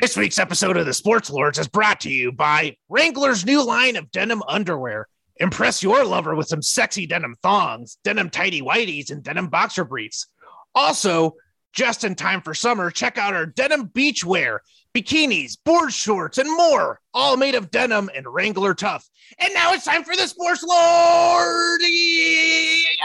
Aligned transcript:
This 0.00 0.16
week's 0.16 0.38
episode 0.38 0.78
of 0.78 0.86
the 0.86 0.94
Sports 0.94 1.28
Lords 1.28 1.58
is 1.58 1.68
brought 1.68 2.00
to 2.00 2.10
you 2.10 2.32
by 2.32 2.74
Wrangler's 2.88 3.44
new 3.44 3.62
line 3.62 3.96
of 3.96 4.10
denim 4.10 4.42
underwear. 4.48 5.06
Impress 5.36 5.82
your 5.82 6.06
lover 6.06 6.34
with 6.34 6.48
some 6.48 6.62
sexy 6.62 7.06
denim 7.06 7.36
thongs, 7.42 7.98
denim 8.02 8.30
tidy 8.30 8.62
whities, 8.62 9.10
and 9.10 9.22
denim 9.22 9.48
boxer 9.48 9.84
briefs. 9.84 10.26
Also, 10.74 11.34
just 11.74 12.02
in 12.02 12.14
time 12.14 12.40
for 12.40 12.54
summer, 12.54 12.90
check 12.90 13.18
out 13.18 13.34
our 13.34 13.44
denim 13.44 13.88
beach 13.88 14.24
wear, 14.24 14.62
bikinis, 14.94 15.58
board 15.66 15.92
shorts, 15.92 16.38
and 16.38 16.48
more, 16.48 16.98
all 17.12 17.36
made 17.36 17.54
of 17.54 17.70
denim 17.70 18.08
and 18.16 18.26
Wrangler 18.26 18.72
tough. 18.72 19.06
And 19.38 19.52
now 19.52 19.74
it's 19.74 19.84
time 19.84 20.04
for 20.04 20.16
the 20.16 20.26
Sports 20.26 20.62
Lord. 20.62 21.80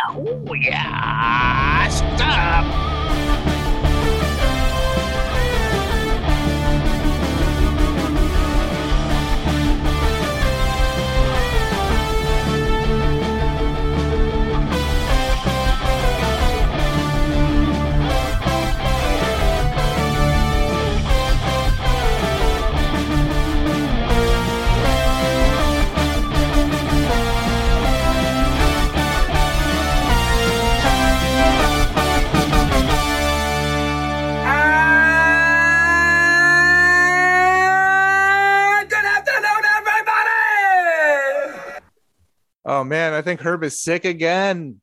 Oh, 0.07 0.53
yeah. 0.53 1.89
Stop. 1.89 2.94
Oh 42.65 42.83
man, 42.83 43.13
I 43.13 43.21
think 43.21 43.41
Herb 43.41 43.63
is 43.63 43.79
sick 43.79 44.05
again. 44.05 44.81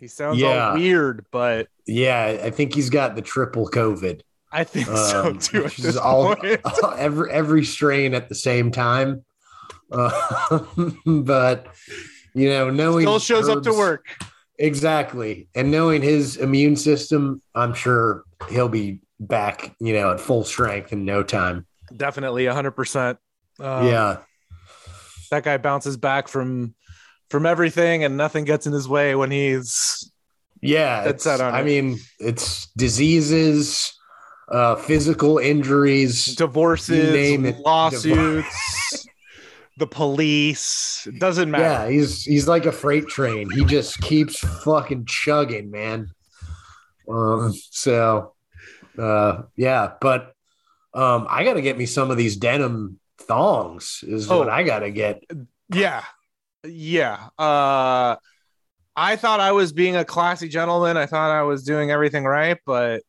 He 0.00 0.08
sounds 0.08 0.38
Yeah. 0.38 0.68
all 0.70 0.74
weird, 0.74 1.26
but 1.30 1.68
Yeah, 1.86 2.38
I 2.42 2.50
think 2.50 2.74
he's 2.74 2.90
got 2.90 3.16
the 3.16 3.22
triple 3.22 3.68
COVID. 3.68 4.20
I 4.52 4.62
think 4.64 4.88
Um, 4.88 5.40
so 5.40 5.66
too. 5.68 5.98
All 6.00 6.36
every 6.96 7.30
every 7.32 7.64
strain 7.64 8.14
at 8.14 8.28
the 8.28 8.34
same 8.36 8.70
time. 8.70 9.24
Uh, 9.90 10.60
but 11.06 11.66
you 12.34 12.48
know, 12.48 12.70
knowing 12.70 13.04
Still 13.04 13.18
shows 13.18 13.48
up 13.48 13.62
to 13.64 13.72
work. 13.72 14.06
exactly, 14.58 15.48
and 15.56 15.70
knowing 15.72 16.02
his 16.02 16.36
immune 16.36 16.76
system, 16.76 17.42
I'm 17.54 17.74
sure 17.74 18.22
he'll 18.48 18.68
be 18.68 19.00
back. 19.18 19.74
You 19.80 19.92
know, 19.94 20.12
at 20.12 20.20
full 20.20 20.44
strength 20.44 20.92
in 20.92 21.04
no 21.04 21.22
time. 21.24 21.66
Definitely, 21.96 22.46
hundred 22.46 22.72
percent. 22.72 23.18
Um, 23.58 23.86
yeah, 23.88 24.18
that 25.32 25.42
guy 25.42 25.56
bounces 25.58 25.96
back 25.96 26.28
from 26.28 26.74
from 27.34 27.46
everything, 27.46 28.04
and 28.04 28.16
nothing 28.16 28.44
gets 28.44 28.64
in 28.64 28.72
his 28.72 28.86
way 28.88 29.16
when 29.16 29.28
he's 29.32 30.08
yeah. 30.62 31.02
That's 31.02 31.26
it's- 31.26 31.40
I 31.40 31.64
mean, 31.64 31.98
it's 32.20 32.68
diseases, 32.76 33.92
uh, 34.48 34.76
physical 34.76 35.38
injuries. 35.38 36.36
divorces, 36.36 37.58
lawsuits, 37.58 39.08
the 39.78 39.86
police. 39.88 41.08
It 41.08 41.18
doesn't 41.18 41.50
matter. 41.50 41.64
Yeah, 41.64 41.88
he's 41.90 42.22
he's 42.22 42.46
like 42.46 42.66
a 42.66 42.72
freight 42.72 43.08
train. 43.08 43.50
He 43.50 43.64
just 43.64 44.00
keeps 44.00 44.38
fucking 44.62 45.06
chugging, 45.06 45.72
man. 45.72 46.10
Um, 47.10 47.52
so 47.70 48.32
uh 48.96 49.42
yeah, 49.56 49.94
but 50.00 50.36
um 50.94 51.26
I 51.28 51.42
gotta 51.42 51.62
get 51.62 51.76
me 51.76 51.86
some 51.86 52.12
of 52.12 52.16
these 52.16 52.36
denim 52.36 53.00
thongs 53.18 54.04
is 54.06 54.28
what 54.28 54.46
Oh. 54.48 54.52
I 54.52 54.62
gotta 54.62 54.90
get. 54.92 55.24
Yeah. 55.74 56.04
Yeah. 56.64 57.28
Uh 57.38 58.16
I 58.96 59.16
thought 59.16 59.40
I 59.40 59.52
was 59.52 59.72
being 59.72 59.96
a 59.96 60.04
classy 60.04 60.48
gentleman. 60.48 60.96
I 60.96 61.06
thought 61.06 61.30
I 61.30 61.42
was 61.42 61.64
doing 61.64 61.90
everything 61.90 62.24
right, 62.24 62.58
but 62.64 63.02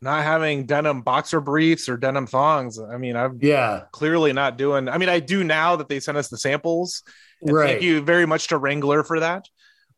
not 0.00 0.22
having 0.24 0.66
denim 0.66 1.02
boxer 1.02 1.40
briefs 1.40 1.88
or 1.88 1.96
denim 1.96 2.26
thongs. 2.26 2.78
I 2.78 2.96
mean, 2.96 3.16
I'm 3.16 3.38
Yeah, 3.42 3.84
clearly 3.92 4.32
not 4.32 4.56
doing 4.58 4.88
I 4.88 4.98
mean, 4.98 5.08
I 5.08 5.20
do 5.20 5.44
now 5.44 5.76
that 5.76 5.88
they 5.88 6.00
sent 6.00 6.18
us 6.18 6.28
the 6.28 6.38
samples. 6.38 7.02
Right. 7.42 7.70
Thank 7.70 7.82
you 7.82 8.02
very 8.02 8.26
much 8.26 8.48
to 8.48 8.58
Wrangler 8.58 9.04
for 9.04 9.20
that. 9.20 9.46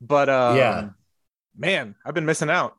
But 0.00 0.28
um, 0.28 0.56
Yeah. 0.56 0.88
man, 1.56 1.94
I've 2.04 2.14
been 2.14 2.26
missing 2.26 2.50
out. 2.50 2.76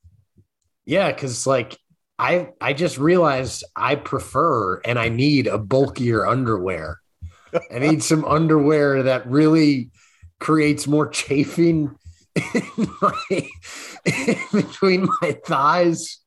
Yeah, 0.86 1.12
because 1.12 1.48
like 1.48 1.78
I 2.20 2.50
I 2.62 2.74
just 2.74 2.98
realized 2.98 3.64
I 3.76 3.96
prefer 3.96 4.80
and 4.82 5.00
I 5.00 5.10
need 5.10 5.48
a 5.48 5.58
bulkier 5.58 6.26
underwear. 6.26 7.00
I 7.74 7.80
need 7.80 8.04
some 8.04 8.26
underwear 8.26 9.04
that 9.04 9.28
really 9.28 9.92
creates 10.46 10.86
more 10.86 11.08
chafing 11.08 11.90
in 12.36 12.88
my, 13.02 13.20
in 14.06 14.38
between 14.54 15.10
my 15.20 15.32
thighs 15.44 16.20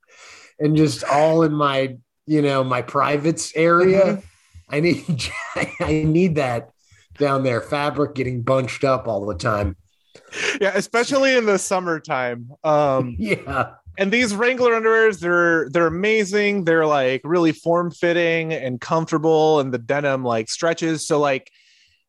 and 0.59 0.77
just 0.77 1.05
all 1.05 1.45
in 1.45 1.55
my 1.55 1.97
you 2.27 2.43
know 2.43 2.65
my 2.65 2.83
privates 2.83 3.53
area. 3.55 4.21
I 4.69 4.81
need 4.81 5.05
I 5.81 6.03
need 6.05 6.35
that 6.35 6.71
down 7.17 7.45
there. 7.45 7.61
Fabric 7.61 8.17
getting 8.17 8.43
bunched 8.43 8.83
up 8.83 9.07
all 9.07 9.25
the 9.25 9.37
time. 9.37 9.77
Yeah, 10.61 10.73
especially 10.75 11.37
in 11.37 11.47
the 11.47 11.57
summertime. 11.57 12.51
Um 12.65 13.15
Yeah. 13.21 13.75
and 13.99 14.11
these 14.11 14.35
Wrangler 14.35 14.73
underwears, 14.73 15.21
they're 15.21 15.69
they're 15.71 15.87
amazing. 15.87 16.65
They're 16.65 16.87
like 16.87 17.21
really 17.23 17.53
form 17.53 17.93
fitting 17.93 18.53
and 18.53 18.81
comfortable, 18.81 19.61
and 19.61 19.73
the 19.73 19.79
denim 19.79 20.25
like 20.25 20.49
stretches. 20.51 21.07
So 21.07 21.21
like 21.21 21.53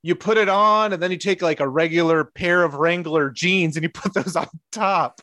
you 0.01 0.15
put 0.15 0.37
it 0.37 0.49
on, 0.49 0.93
and 0.93 1.01
then 1.03 1.11
you 1.11 1.17
take 1.17 1.41
like 1.41 1.59
a 1.59 1.67
regular 1.67 2.23
pair 2.23 2.63
of 2.63 2.75
Wrangler 2.75 3.29
jeans 3.29 3.75
and 3.75 3.83
you 3.83 3.89
put 3.89 4.13
those 4.13 4.35
on 4.35 4.47
top, 4.71 5.21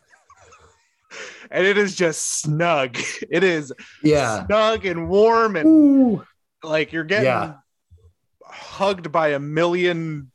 and 1.49 1.65
it 1.65 1.77
is 1.77 1.95
just 1.95 2.41
snug. 2.41 2.97
It 3.31 3.43
is 3.43 3.73
Yeah. 4.03 4.45
snug 4.45 4.85
and 4.85 5.09
warm, 5.09 5.55
and 5.55 5.67
Ooh. 5.67 6.25
like 6.63 6.93
you're 6.93 7.03
getting 7.03 7.25
Yeah. 7.25 7.53
hugged 8.43 9.11
by 9.11 9.29
a 9.29 9.39
million 9.39 10.31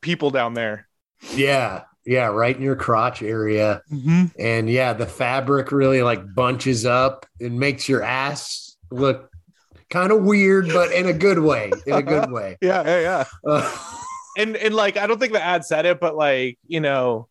people 0.00 0.30
down 0.30 0.54
there. 0.54 0.88
Yeah. 1.34 1.82
Yeah. 2.04 2.26
Right 2.26 2.54
in 2.56 2.62
your 2.62 2.76
crotch 2.76 3.22
area. 3.22 3.82
Mm-hmm. 3.92 4.24
And 4.38 4.70
yeah, 4.70 4.92
the 4.92 5.06
fabric 5.06 5.72
really 5.72 6.02
like 6.02 6.34
bunches 6.34 6.86
up 6.86 7.26
and 7.40 7.58
makes 7.58 7.88
your 7.88 8.02
ass 8.02 8.76
look 8.90 9.30
kind 9.90 10.12
of 10.12 10.22
weird, 10.22 10.72
but 10.72 10.92
in 10.92 11.06
a 11.06 11.12
good 11.12 11.38
way. 11.38 11.72
In 11.86 11.94
a 11.94 12.02
good 12.02 12.30
way. 12.30 12.56
Yeah, 12.62 12.82
yeah, 12.84 13.00
yeah. 13.00 13.24
Uh, 13.46 13.78
and 14.36 14.56
and 14.56 14.74
like 14.74 14.96
I 14.96 15.06
don't 15.06 15.18
think 15.18 15.32
the 15.32 15.42
ad 15.42 15.64
said 15.64 15.86
it, 15.86 16.00
but 16.00 16.16
like 16.16 16.58
you 16.66 16.80
know, 16.80 17.28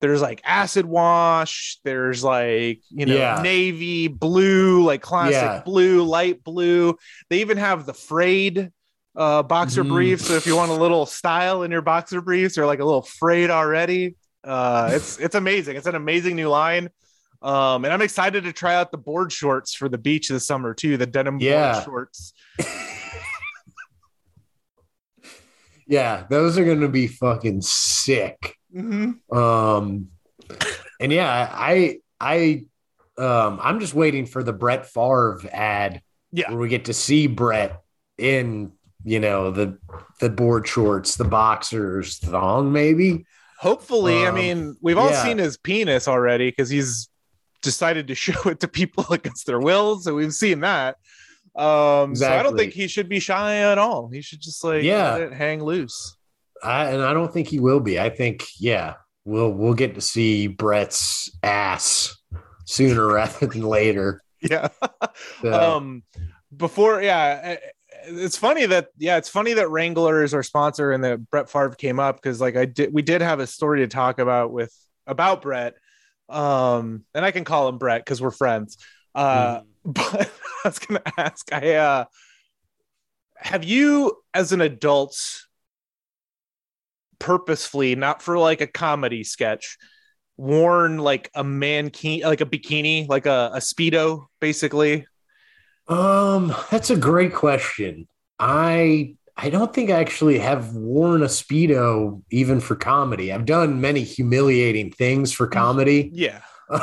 there's 0.00 0.20
like 0.22 0.40
acid 0.44 0.84
wash, 0.86 1.78
there's 1.84 2.22
like 2.22 2.80
you 2.90 3.06
know 3.06 3.16
Yeah. 3.16 3.40
navy 3.42 4.08
blue, 4.08 4.82
like 4.84 5.00
classic 5.02 5.32
Yeah. 5.32 5.62
blue, 5.64 6.02
light 6.04 6.44
blue. 6.44 6.96
They 7.30 7.40
even 7.40 7.56
have 7.58 7.86
the 7.86 7.94
frayed 7.94 8.70
uh 9.16 9.42
boxer 9.44 9.84
Mm. 9.84 9.88
briefs. 9.88 10.26
So 10.26 10.34
if 10.34 10.46
you 10.46 10.56
want 10.56 10.72
a 10.72 10.74
little 10.74 11.06
style 11.06 11.62
in 11.62 11.70
your 11.70 11.82
boxer 11.82 12.20
briefs, 12.20 12.58
or 12.58 12.66
like 12.66 12.80
a 12.80 12.84
little 12.84 13.02
frayed 13.02 13.50
already, 13.50 14.16
uh, 14.42 14.90
it's 14.92 15.18
it's 15.18 15.34
amazing. 15.36 15.76
It's 15.76 15.86
an 15.86 15.94
amazing 15.94 16.36
new 16.36 16.48
line. 16.48 16.90
Um, 17.44 17.84
and 17.84 17.92
I'm 17.92 18.00
excited 18.02 18.44
to 18.44 18.52
try 18.54 18.74
out 18.74 18.90
the 18.90 18.96
board 18.98 19.30
shorts 19.30 19.74
for 19.74 19.88
the 19.88 19.98
beach 19.98 20.28
this 20.30 20.46
summer 20.46 20.72
too. 20.72 20.96
The 20.96 21.06
denim 21.06 21.38
Yeah. 21.40 21.74
board 21.74 21.84
shorts. 21.84 22.32
yeah, 25.86 26.24
those 26.30 26.58
are 26.58 26.64
gonna 26.64 26.88
be 26.88 27.06
fucking 27.06 27.60
sick. 27.62 28.56
Mhm. 28.74 29.18
Um 29.34 30.08
and 31.00 31.12
yeah, 31.12 31.48
I 31.52 31.98
I 32.20 32.64
um 33.18 33.60
I'm 33.62 33.80
just 33.80 33.94
waiting 33.94 34.26
for 34.26 34.42
the 34.42 34.52
Brett 34.52 34.86
Favre 34.86 35.40
ad 35.52 36.00
Yeah. 36.32 36.50
where 36.50 36.58
we 36.58 36.68
get 36.68 36.86
to 36.86 36.94
see 36.94 37.26
Brett 37.26 37.82
in 38.18 38.72
you 39.04 39.20
know 39.20 39.50
the 39.50 39.78
the 40.20 40.30
board 40.30 40.66
shorts, 40.66 41.16
the 41.16 41.24
boxers, 41.24 42.18
thong 42.18 42.72
maybe. 42.72 43.26
Hopefully, 43.58 44.24
I 44.24 44.28
Um, 44.28 44.34
mean, 44.34 44.76
we've 44.82 44.98
all 44.98 45.10
yeah. 45.10 45.22
seen 45.22 45.38
his 45.38 45.56
penis 45.56 46.08
already 46.08 46.48
because 46.50 46.68
he's 46.70 47.08
decided 47.64 48.06
to 48.08 48.14
show 48.26 48.48
it 48.50 48.60
to 48.60 48.68
people 48.68 49.06
against 49.10 49.46
their 49.46 49.60
will. 49.60 49.98
So 49.98 50.14
we've 50.14 50.32
seen 50.32 50.60
that. 50.60 50.96
Um, 51.56 52.16
so 52.16 52.28
I 52.32 52.42
don't 52.42 52.56
think 52.56 52.72
he 52.72 52.88
should 52.88 53.08
be 53.08 53.20
shy 53.20 53.56
at 53.58 53.78
all. 53.78 54.08
He 54.12 54.20
should 54.22 54.40
just 54.40 54.62
like 54.64 54.82
Yeah. 54.82 55.12
let 55.12 55.20
it 55.22 55.32
hang 55.32 55.62
loose. 55.62 56.16
I, 56.62 56.86
and 56.86 57.02
I 57.02 57.12
don't 57.12 57.32
think 57.32 57.48
he 57.48 57.60
will 57.60 57.80
be. 57.80 58.00
I 58.00 58.10
think, 58.10 58.46
yeah, 58.58 58.94
we'll 59.24 59.50
we'll 59.50 59.74
get 59.74 59.94
to 59.94 60.00
see 60.00 60.46
Brett's 60.48 61.30
ass 61.42 62.16
sooner 62.64 63.06
rather 63.12 63.46
than 63.46 63.62
later. 63.62 64.20
Yeah. 64.40 64.68
So, 65.42 65.52
um, 65.52 66.02
before, 66.56 67.02
yeah, 67.02 67.56
it's 68.06 68.36
funny 68.36 68.66
that 68.66 68.88
yeah, 68.98 69.16
it's 69.16 69.28
funny 69.28 69.52
that 69.54 69.70
Wrangler 69.70 70.22
is 70.24 70.34
our 70.34 70.42
sponsor 70.42 70.90
and 70.92 71.04
that 71.04 71.30
Brett 71.30 71.48
Favre 71.48 71.70
came 71.76 72.00
up 72.00 72.16
because 72.16 72.40
like 72.40 72.56
I 72.56 72.64
did, 72.64 72.92
we 72.92 73.02
did 73.02 73.20
have 73.20 73.40
a 73.40 73.46
story 73.46 73.80
to 73.80 73.86
talk 73.86 74.18
about 74.18 74.52
with 74.52 74.74
about 75.06 75.42
Brett. 75.42 75.74
Um, 76.28 77.04
and 77.14 77.24
I 77.24 77.30
can 77.30 77.44
call 77.44 77.68
him 77.68 77.78
Brett 77.78 78.04
because 78.04 78.20
we're 78.22 78.30
friends. 78.30 78.78
Uh, 79.14 79.60
Hmm. 79.60 79.72
but 79.84 80.30
I 80.64 80.68
was 80.68 80.78
gonna 80.78 81.02
ask, 81.18 81.52
I 81.52 81.74
uh 81.74 82.04
have 83.36 83.64
you 83.64 84.16
as 84.32 84.52
an 84.52 84.60
adult 84.60 85.16
purposefully 87.18 87.94
not 87.94 88.20
for 88.22 88.38
like 88.38 88.60
a 88.60 88.66
comedy 88.66 89.24
sketch 89.24 89.78
worn 90.36 90.98
like 90.98 91.30
a 91.34 91.44
mankini 91.44 92.22
like 92.24 92.40
a 92.40 92.46
bikini 92.46 93.08
like 93.08 93.26
a, 93.26 93.52
a 93.54 93.58
speedo 93.58 94.26
basically 94.40 95.06
Um, 95.86 96.54
that's 96.70 96.90
a 96.90 96.96
great 96.96 97.34
question. 97.34 98.08
I 98.38 99.16
I 99.36 99.50
don't 99.50 99.74
think 99.74 99.90
I 99.90 100.00
actually 100.00 100.38
have 100.38 100.74
worn 100.74 101.22
a 101.22 101.26
speedo 101.26 102.22
even 102.30 102.60
for 102.60 102.76
comedy. 102.76 103.32
I've 103.32 103.44
done 103.46 103.80
many 103.80 104.02
humiliating 104.02 104.92
things 104.92 105.32
for 105.32 105.46
comedy. 105.46 106.10
yeah 106.12 106.40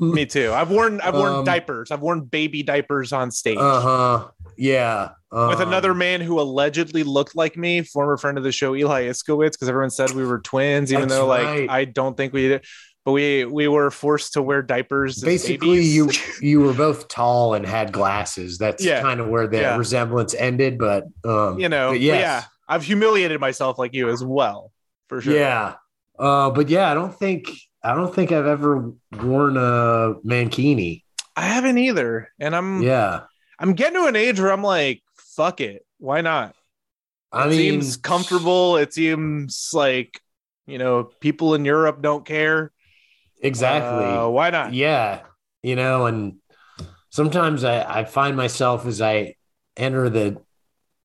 me 0.00 0.26
too 0.26 0.52
i've 0.52 0.70
worn 0.70 1.00
i've 1.00 1.14
worn 1.14 1.32
Um, 1.32 1.44
diapers 1.44 1.90
i've 1.90 2.02
worn 2.02 2.20
baby 2.20 2.62
diapers 2.62 3.10
on 3.10 3.30
stage 3.30 3.56
uh 3.56 3.80
huh. 3.80 4.28
Yeah. 4.58 5.10
with 5.32 5.60
um, 5.60 5.68
another 5.68 5.94
man 5.94 6.20
who 6.20 6.38
allegedly 6.38 7.04
looked 7.04 7.34
like 7.34 7.56
me 7.56 7.80
former 7.82 8.18
friend 8.18 8.36
of 8.36 8.44
the 8.44 8.52
show 8.52 8.76
eli 8.76 9.04
iskowitz 9.04 9.52
because 9.52 9.68
everyone 9.70 9.88
said 9.90 10.10
we 10.10 10.26
were 10.26 10.40
twins 10.40 10.92
even 10.92 11.08
though 11.08 11.26
like 11.26 11.46
right. 11.46 11.70
i 11.70 11.84
don't 11.86 12.18
think 12.18 12.34
we 12.34 12.48
did 12.48 12.64
but 13.08 13.12
we 13.12 13.46
we 13.46 13.68
were 13.68 13.90
forced 13.90 14.34
to 14.34 14.42
wear 14.42 14.60
diapers 14.60 15.22
Basically, 15.22 15.80
you 15.82 16.10
you 16.42 16.60
were 16.60 16.74
both 16.74 17.08
tall 17.08 17.54
and 17.54 17.64
had 17.64 17.90
glasses. 17.90 18.58
That's 18.58 18.84
Yeah. 18.84 19.00
kind 19.00 19.18
of 19.18 19.28
where 19.28 19.46
the 19.46 19.60
Yeah. 19.62 19.76
resemblance 19.78 20.34
ended. 20.34 20.76
But 20.78 21.04
um, 21.24 21.58
you 21.58 21.70
know 21.70 21.92
yes. 21.92 22.20
yeah 22.20 22.44
i've 22.68 22.82
humiliated 22.82 23.40
myself 23.40 23.78
like 23.78 23.94
you 23.94 24.10
as 24.10 24.22
well 24.22 24.72
for 25.08 25.22
sure 25.22 25.34
Yeah. 25.34 25.76
Uh, 26.18 26.50
but 26.50 26.68
yeah, 26.68 26.90
I 26.90 26.94
don't 26.94 27.14
think 27.18 27.48
I 27.82 27.94
don't 27.94 28.14
think 28.14 28.30
I've 28.30 28.44
ever 28.46 28.92
worn 29.22 29.56
a 29.56 30.16
mankini. 30.22 31.02
i 31.34 31.42
haven't 31.46 31.78
either 31.78 32.28
and 32.38 32.54
i'm 32.54 32.82
Yeah. 32.82 33.22
i'm 33.58 33.72
getting 33.72 33.98
to 34.02 34.06
an 34.06 34.16
age 34.16 34.38
where 34.38 34.52
i'm 34.52 34.62
like 34.62 35.00
fuck 35.16 35.62
it 35.62 35.86
why 35.96 36.20
not 36.20 36.54
I 37.32 37.46
it 37.46 37.50
mean, 37.50 37.58
seems 37.80 37.96
comfortable 37.96 38.76
it 38.76 38.92
seems 38.92 39.70
like 39.72 40.20
you 40.66 40.76
know 40.76 41.04
people 41.20 41.54
in 41.54 41.64
europe 41.64 42.02
don't 42.02 42.26
care 42.26 42.70
exactly. 43.40 44.04
Uh, 44.04 44.28
why 44.28 44.50
not? 44.50 44.72
Yeah 44.72 45.22
you 45.62 45.76
know 45.76 46.06
and 46.06 46.36
sometimes 47.10 47.64
I, 47.64 48.00
I 48.00 48.04
find 48.04 48.36
myself 48.36 48.86
as 48.86 49.00
i 49.00 49.34
enter 49.76 50.08
the 50.08 50.40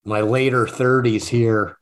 my 0.05 0.21
later 0.21 0.65
30s 0.65 1.27
here 1.27 1.77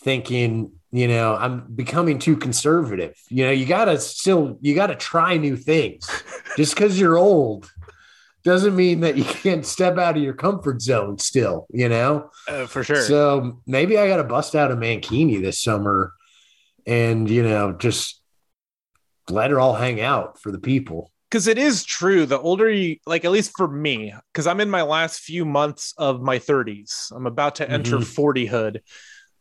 thinking 0.00 0.72
you 0.90 1.08
know 1.08 1.34
i'm 1.34 1.66
becoming 1.74 2.18
too 2.18 2.36
conservative. 2.36 3.14
You 3.28 3.44
know 3.44 3.50
you 3.50 3.66
gotta 3.66 3.98
still 3.98 4.58
you 4.60 4.74
gotta 4.74 4.94
try 4.94 5.36
new 5.36 5.56
things. 5.56 6.08
Just 6.56 6.74
because 6.74 6.98
you're 6.98 7.18
old 7.18 7.70
doesn't 8.44 8.74
mean 8.74 9.00
that 9.00 9.16
you 9.16 9.24
can't 9.24 9.66
step 9.66 9.98
out 9.98 10.16
of 10.16 10.22
your 10.22 10.34
comfort 10.34 10.80
zone 10.80 11.18
still 11.18 11.66
you 11.70 11.88
know? 11.88 12.30
Uh, 12.48 12.66
for 12.66 12.82
sure. 12.84 13.02
So 13.02 13.60
maybe 13.66 13.98
i 13.98 14.08
gotta 14.08 14.24
bust 14.24 14.54
out 14.54 14.70
a 14.70 14.76
mankini 14.76 15.42
this 15.42 15.60
summer 15.60 16.12
and 16.86 17.28
you 17.28 17.42
know 17.42 17.72
just 17.72 18.22
let 19.30 19.50
it 19.50 19.56
all 19.56 19.74
hang 19.74 20.00
out 20.00 20.40
for 20.40 20.50
the 20.52 20.58
people 20.58 21.12
because 21.30 21.46
it 21.46 21.58
is 21.58 21.84
true 21.84 22.24
the 22.26 22.38
older 22.38 22.70
you 22.70 22.96
like 23.06 23.24
at 23.24 23.30
least 23.30 23.52
for 23.56 23.68
me 23.68 24.14
because 24.32 24.46
i'm 24.46 24.60
in 24.60 24.70
my 24.70 24.82
last 24.82 25.20
few 25.20 25.44
months 25.44 25.92
of 25.98 26.22
my 26.22 26.38
30s 26.38 27.12
i'm 27.14 27.26
about 27.26 27.56
to 27.56 27.70
enter 27.70 27.98
Mhm. 27.98 28.04
40 28.04 28.46
hood 28.46 28.82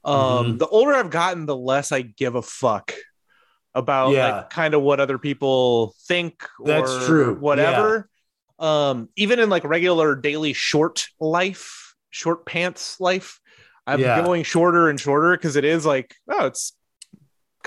um 0.04 0.14
Mhm. 0.56 0.60
the 0.60 0.68
older 0.68 0.94
i've 0.94 1.10
gotten 1.10 1.46
the 1.46 1.56
less 1.56 1.92
i 1.92 2.02
give 2.02 2.36
a 2.36 2.42
fuck 2.42 2.94
about 3.74 4.12
Yeah. 4.12 4.36
like 4.36 4.50
kind 4.50 4.74
of 4.74 4.82
what 4.82 5.00
other 5.00 5.18
people 5.18 5.96
think 6.08 6.48
That's 6.66 7.06
true. 7.06 7.36
whatever 7.36 8.10
um 8.60 9.10
even 9.16 9.40
in 9.40 9.50
like 9.50 9.64
regular 9.64 10.16
daily 10.16 10.54
short 10.54 11.08
life 11.20 11.94
short 12.10 12.46
pants 12.46 13.00
life 13.00 13.40
i'm 13.86 14.00
Yeah. 14.00 14.22
going 14.24 14.44
shorter 14.44 14.90
and 14.90 15.00
shorter 15.00 15.38
because 15.38 15.56
it 15.56 15.64
is 15.66 15.86
like 15.86 16.16
oh 16.32 16.48
it's 16.48 16.74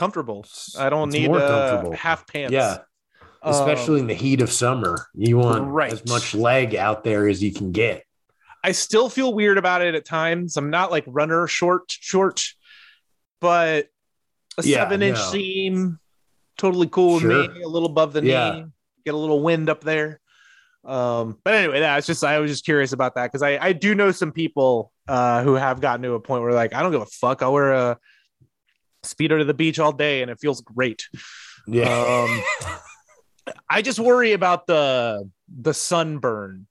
comfortable 0.00 0.44
i 0.78 0.88
don't 0.88 1.08
It's 1.08 1.18
need 1.18 1.30
uh, 1.30 1.90
half 1.92 2.26
pants 2.26 2.52
Yeah, 2.52 2.78
especially 3.42 4.00
Um, 4.00 4.00
in 4.00 4.06
the 4.08 4.14
heat 4.14 4.40
of 4.40 4.50
summer. 4.50 4.96
You 5.14 5.36
want 5.38 5.70
Right. 5.70 5.92
as 5.92 6.04
much 6.06 6.34
leg 6.34 6.74
out 6.74 7.04
there 7.04 7.28
as 7.28 7.42
you 7.42 7.52
can 7.52 7.70
get. 7.72 8.04
I 8.64 8.72
still 8.72 9.08
feel 9.08 9.32
weird 9.34 9.56
about 9.58 9.80
it 9.82 9.94
at 9.94 10.04
times. 10.04 10.56
I'm 10.56 10.70
not 10.70 10.90
like 10.90 11.04
runner 11.06 11.46
short, 11.46 11.84
short, 11.90 12.44
but 13.40 13.88
a 14.58 14.62
Yeah, 14.62 14.76
seven 14.78 15.02
inch 15.02 15.16
no. 15.18 15.30
seam, 15.30 15.98
totally 16.58 16.88
cool 16.88 17.14
with 17.14 17.24
me. 17.24 17.62
A 17.62 17.68
little 17.68 17.88
above 17.88 18.12
the 18.12 18.22
Yeah. 18.22 18.50
knee, 18.52 18.64
get 19.04 19.14
a 19.14 19.18
little 19.18 19.40
wind 19.42 19.68
up 19.70 19.82
there. 19.82 20.20
Um, 20.84 21.38
but 21.44 21.54
anyway, 21.54 21.80
that's 21.80 22.06
just 22.06 22.24
I 22.24 22.38
was 22.38 22.50
just 22.50 22.64
curious 22.64 22.92
about 22.92 23.14
that 23.16 23.24
because 23.30 23.42
I 23.42 23.58
I 23.58 23.72
do 23.72 23.94
know 23.94 24.12
some 24.12 24.32
people 24.32 24.92
uh 25.08 25.42
who 25.42 25.54
have 25.54 25.80
gotten 25.80 26.02
to 26.02 26.12
a 26.14 26.20
point 26.20 26.42
where 26.42 26.52
like 26.52 26.74
I 26.74 26.82
don't 26.82 26.92
give 26.92 27.02
a 27.02 27.06
fuck. 27.06 27.42
I'll 27.42 27.52
wear 27.52 27.72
a 27.72 27.98
speedo 29.04 29.38
to 29.38 29.44
the 29.44 29.54
beach 29.54 29.78
all 29.78 29.92
day 29.92 30.22
and 30.22 30.30
it 30.30 30.38
feels 30.40 30.60
great. 30.60 31.08
Yeah, 31.66 31.88
Um, 32.26 32.42
I 33.68 33.82
just 33.82 33.98
worry 33.98 34.32
about 34.32 34.66
the 34.66 35.28
the 35.48 35.74
sunburn 35.74 36.66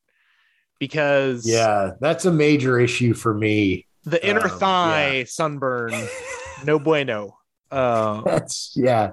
because 0.80 1.46
yeah, 1.46 1.92
that's 2.00 2.26
a 2.26 2.32
major 2.32 2.80
issue 2.80 3.14
for 3.14 3.34
me. 3.34 3.88
the 4.06 4.26
inner 4.28 4.44
Um, 4.48 4.60
thigh 4.60 5.24
sunburn 5.26 5.94
no 6.66 6.80
bueno 6.80 7.38
uh, 7.72 8.22
That's 8.24 8.74
yeah, 8.76 9.12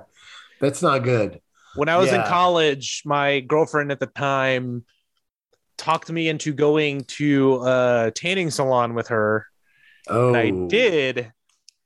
that's 0.60 0.80
not 0.82 1.02
good. 1.02 1.40
when 1.74 1.88
i 1.88 1.96
was 1.98 2.12
in 2.12 2.22
college 2.22 3.02
my 3.04 3.40
girlfriend 3.40 3.92
at 3.92 4.00
the 4.00 4.06
time 4.06 4.84
talked 5.76 6.10
me 6.10 6.28
into 6.28 6.54
going 6.54 7.04
to 7.04 7.56
a 7.64 8.12
tanning 8.14 8.50
salon 8.50 8.94
with 8.94 9.08
her 9.08 9.46
Oh, 10.08 10.28
and 10.28 10.36
i 10.36 10.50
did 10.68 11.32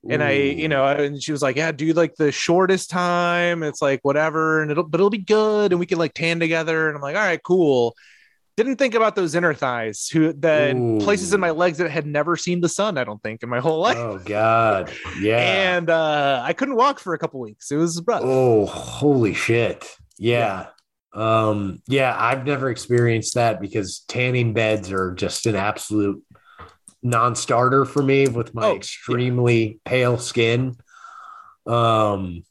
and 0.09 0.23
i 0.23 0.31
you 0.31 0.69
know 0.69 0.87
and 0.87 1.23
she 1.23 1.31
was 1.33 1.43
like 1.43 1.57
yeah 1.57 1.71
do 1.73 1.93
like 1.93 2.15
the 2.17 2.33
shortest 2.33 2.89
time 2.89 3.63
it's 3.63 3.83
like 3.83 4.01
whatever 4.03 4.63
and 4.63 4.71
it'll 4.71 4.85
but 4.85 4.99
it'll 4.99 5.11
be 5.11 5.19
good 5.19 5.73
and 5.73 5.79
we 5.79 5.85
can 5.85 5.99
like 5.99 6.15
tan 6.15 6.41
together 6.41 6.89
and 6.89 6.97
i'm 6.97 7.03
like 7.03 7.17
all 7.17 7.23
right 7.23 7.43
cool 7.43 7.95
didn't 8.57 8.77
think 8.77 8.95
about 8.95 9.15
those 9.15 9.35
inner 9.35 9.55
thighs 9.55 10.09
who 10.09 10.33
the 10.33 10.75
Ooh. 10.75 11.01
places 11.01 11.33
in 11.35 11.41
my 11.41 11.51
legs 11.51 11.79
that 11.79 11.91
had 11.91 12.07
never 12.07 12.37
seen 12.37 12.61
the 12.63 12.69
sun 12.69 12.97
i 12.97 13.05
don't 13.05 13.23
think 13.23 13.43
in 13.43 13.49
my 13.49 13.61
whole 13.61 13.81
life 13.89 13.97
Oh 13.99 14.19
God, 14.25 14.91
yeah. 15.21 15.77
and 15.77 15.91
uh, 15.91 16.43
I 16.45 16.53
couldn't 16.55 16.77
walk 16.77 16.99
for 16.99 17.15
a 17.15 17.19
couple 17.19 17.41
weeks. 17.41 17.71
It 17.71 17.77
was 17.77 18.03
rough. 18.07 18.23
Oh, 18.25 18.67
holy 18.67 19.35
shit. 19.35 19.87
Yeah. 20.19 20.69
Um, 21.13 21.83
yeah, 21.89 22.15
I've 22.17 22.47
never 22.47 22.71
experienced 22.71 23.35
that 23.35 23.61
because 23.61 24.05
tanning 24.09 24.53
beds 24.53 24.93
are 24.93 25.13
just 25.15 25.47
an 25.47 25.57
absolute 25.57 26.23
non-starter 27.03 27.85
for 27.85 28.03
me 28.03 28.29
with 28.29 28.55
my 28.55 28.65
Oh, 28.67 28.71
yeah. 28.71 28.77
extremely 28.77 29.81
pale 29.85 30.19
skin. 30.19 30.77
Um, 31.67 32.45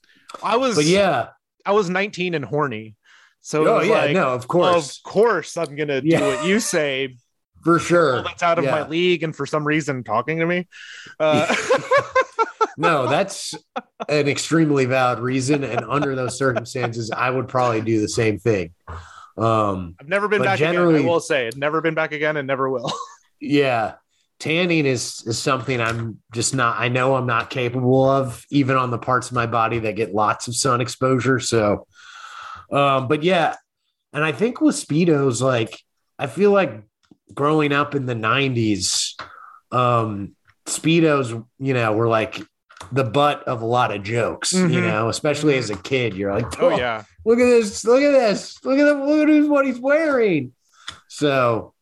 I 0.43 0.57
was, 0.57 0.75
but 0.75 0.85
yeah, 0.85 1.29
I 1.65 1.71
was 1.73 1.89
19 1.89 2.33
and 2.35 2.45
horny, 2.45 2.95
so 3.41 3.67
oh 3.67 3.81
yeah, 3.81 3.93
like, 3.93 4.11
no, 4.11 4.29
of 4.29 4.47
course, 4.47 4.97
of 4.97 5.03
course, 5.03 5.57
I'm 5.57 5.75
gonna 5.75 6.01
Yeah. 6.03 6.19
do 6.19 6.25
what 6.25 6.45
you 6.45 6.59
say. 6.59 7.17
for 7.63 7.77
sure. 7.79 8.23
That's 8.23 8.41
out 8.43 8.57
of 8.59 8.65
my 8.65 8.87
league, 8.87 9.21
and 9.23 9.35
for 9.35 9.45
some 9.45 9.65
reason, 9.67 10.03
talking 10.03 10.39
to 10.39 10.45
me. 10.45 10.67
Uh, 11.19 11.53
No, 12.77 13.07
that's 13.09 13.55
an 14.07 14.29
extremely 14.29 14.85
valid 14.85 15.19
reason, 15.19 15.65
and 15.65 15.83
under 15.89 16.15
those 16.15 16.37
circumstances, 16.37 17.11
I 17.11 17.29
would 17.29 17.49
probably 17.49 17.81
do 17.81 17.99
the 17.99 18.07
same 18.07 18.39
thing. 18.39 18.73
Um, 19.37 19.95
I've 19.99 20.07
never 20.07 20.29
been 20.29 20.41
back 20.41 20.59
generally- 20.59 20.95
again. 20.99 21.05
I 21.05 21.09
will 21.11 21.19
say, 21.19 21.47
it. 21.47 21.57
never 21.57 21.81
been 21.81 21.93
back 21.93 22.13
again, 22.13 22.37
and 22.37 22.47
never 22.47 22.69
will. 22.69 22.89
yeah 23.41 23.95
tanning 24.39 24.85
is 24.85 25.21
is 25.27 25.37
something 25.37 25.81
i'm 25.81 26.17
just 26.33 26.55
not 26.55 26.79
i 26.79 26.87
know 26.87 27.15
i'm 27.15 27.25
not 27.27 27.49
capable 27.49 28.09
of 28.09 28.45
even 28.49 28.77
on 28.77 28.89
the 28.89 28.97
parts 28.97 29.27
of 29.27 29.33
my 29.35 29.45
body 29.45 29.79
that 29.79 29.95
get 29.95 30.13
lots 30.15 30.47
of 30.47 30.55
sun 30.55 30.79
exposure 30.81 31.39
so 31.39 31.85
um 32.71 33.07
but 33.07 33.21
yeah 33.23 33.55
and 34.13 34.23
i 34.23 34.31
think 34.31 34.61
with 34.61 34.75
speedos 34.75 35.41
like 35.41 35.77
i 36.17 36.25
feel 36.27 36.51
like 36.51 36.81
growing 37.33 37.73
up 37.73 37.95
in 37.95 38.05
the 38.05 38.15
90s 38.15 39.19
um 39.71 40.35
speedos 40.65 41.45
you 41.59 41.73
know 41.73 41.93
were 41.93 42.07
like 42.07 42.41
the 42.93 43.03
butt 43.03 43.43
of 43.43 43.61
a 43.61 43.65
lot 43.65 43.93
of 43.93 44.03
jokes 44.03 44.53
you 44.53 44.59
Mhm. 44.67 44.81
know 44.87 45.09
especially 45.09 45.55
Mhm. 45.55 45.59
as 45.59 45.69
a 45.69 45.75
kid 45.75 46.13
you're 46.15 46.33
like 46.33 46.61
Oh 46.61 46.69
yeah, 46.77 47.03
look 47.25 47.39
at 47.39 47.45
this, 47.45 47.83
look 47.85 48.01
at 48.01 48.11
this, 48.11 48.55
look 48.63 48.79
at 48.79 48.85
the, 48.85 48.93
look 48.93 49.27
at 49.27 49.49
what 49.49 49.65
he's 49.65 49.79
wearing. 49.79 50.53
So, 51.07 51.73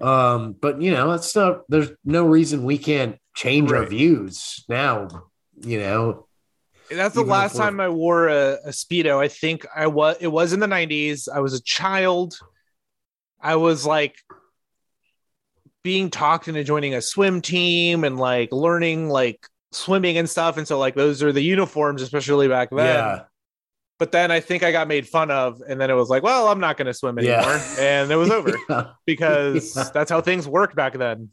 um, 0.00 0.52
but 0.60 0.80
you 0.80 0.90
know, 0.90 1.12
it's 1.12 1.34
not 1.34 1.62
there's 1.68 1.90
no 2.04 2.26
reason 2.26 2.64
we 2.64 2.78
can't 2.78 3.18
change 3.34 3.72
our 3.72 3.86
views 3.86 4.64
now, 4.68 5.08
you 5.60 5.78
know. 5.78 6.26
that's 6.90 7.14
the 7.14 7.22
last 7.22 7.56
time 7.56 7.80
I 7.80 7.88
wore 7.88 8.28
a, 8.28 8.58
a 8.64 8.70
speedo. 8.70 9.18
I 9.18 9.28
think 9.28 9.66
I 9.74 9.86
was. 9.86 10.16
It 10.20 10.28
was 10.28 10.52
in 10.52 10.60
the 10.60 10.66
90s. 10.66 11.28
I 11.32 11.40
was 11.40 11.54
a 11.54 11.62
child. 11.62 12.38
I 13.40 13.56
was 13.56 13.86
like 13.86 14.16
being 15.82 16.10
talked 16.10 16.48
into 16.48 16.64
joining 16.64 16.94
a 16.94 17.00
swim 17.00 17.40
team 17.40 18.04
and 18.04 18.18
like 18.18 18.50
learning 18.52 19.08
like 19.08 19.46
swimming 19.72 20.18
and 20.18 20.28
stuff. 20.28 20.56
And 20.56 20.66
so 20.66 20.78
like 20.78 20.94
those 20.94 21.22
are 21.22 21.32
the 21.32 21.42
uniforms, 21.42 22.02
especially 22.02 22.48
back 22.48 22.70
then. 22.70 22.86
yeah. 22.86 23.22
But 23.98 24.12
then 24.12 24.30
I 24.30 24.40
think 24.40 24.62
I 24.62 24.72
got 24.72 24.88
made 24.88 25.08
fun 25.08 25.30
of, 25.30 25.62
and 25.66 25.80
then 25.80 25.90
it 25.90 25.94
was 25.94 26.10
like, 26.10 26.22
well, 26.22 26.48
I'm 26.48 26.60
not 26.60 26.76
going 26.76 26.86
to 26.86 26.92
swim 26.94 27.18
Yeah. 27.18 27.38
anymore, 27.38 27.60
and 27.78 28.10
it 28.10 28.16
was 28.16 28.30
over 28.30 28.54
Yeah. 28.68 28.88
because 29.06 29.74
Yeah. 29.74 29.84
that's 29.94 30.10
how 30.10 30.20
things 30.20 30.46
worked 30.46 30.76
back 30.76 30.92
then. 30.98 31.30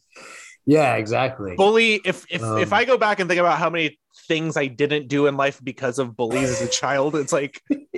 Yeah, 0.65 0.95
exactly. 0.95 1.55
Bully. 1.57 1.99
If 2.05 2.25
if 2.29 2.41
Um, 2.41 2.57
if 2.59 2.71
I 2.71 2.85
go 2.85 2.97
back 2.97 3.19
and 3.19 3.29
think 3.29 3.39
about 3.41 3.59
how 3.59 3.69
many 3.69 3.99
things 4.29 4.55
I 4.55 4.67
didn't 4.67 5.09
do 5.09 5.27
in 5.27 5.35
life 5.35 5.59
because 5.61 5.99
of 5.99 6.15
bullies 6.15 6.49
as 6.49 6.61
a 6.61 6.69
child, 6.69 7.17
it's 7.17 7.33
like 7.33 7.61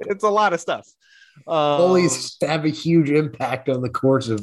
it's 0.00 0.24
a 0.24 0.30
lot 0.30 0.52
of 0.54 0.60
stuff. 0.60 0.88
Um, 1.46 1.78
Bullies 1.78 2.36
have 2.42 2.64
a 2.64 2.68
huge 2.70 3.10
impact 3.10 3.68
on 3.68 3.82
the 3.82 3.90
course 3.90 4.28
of 4.28 4.40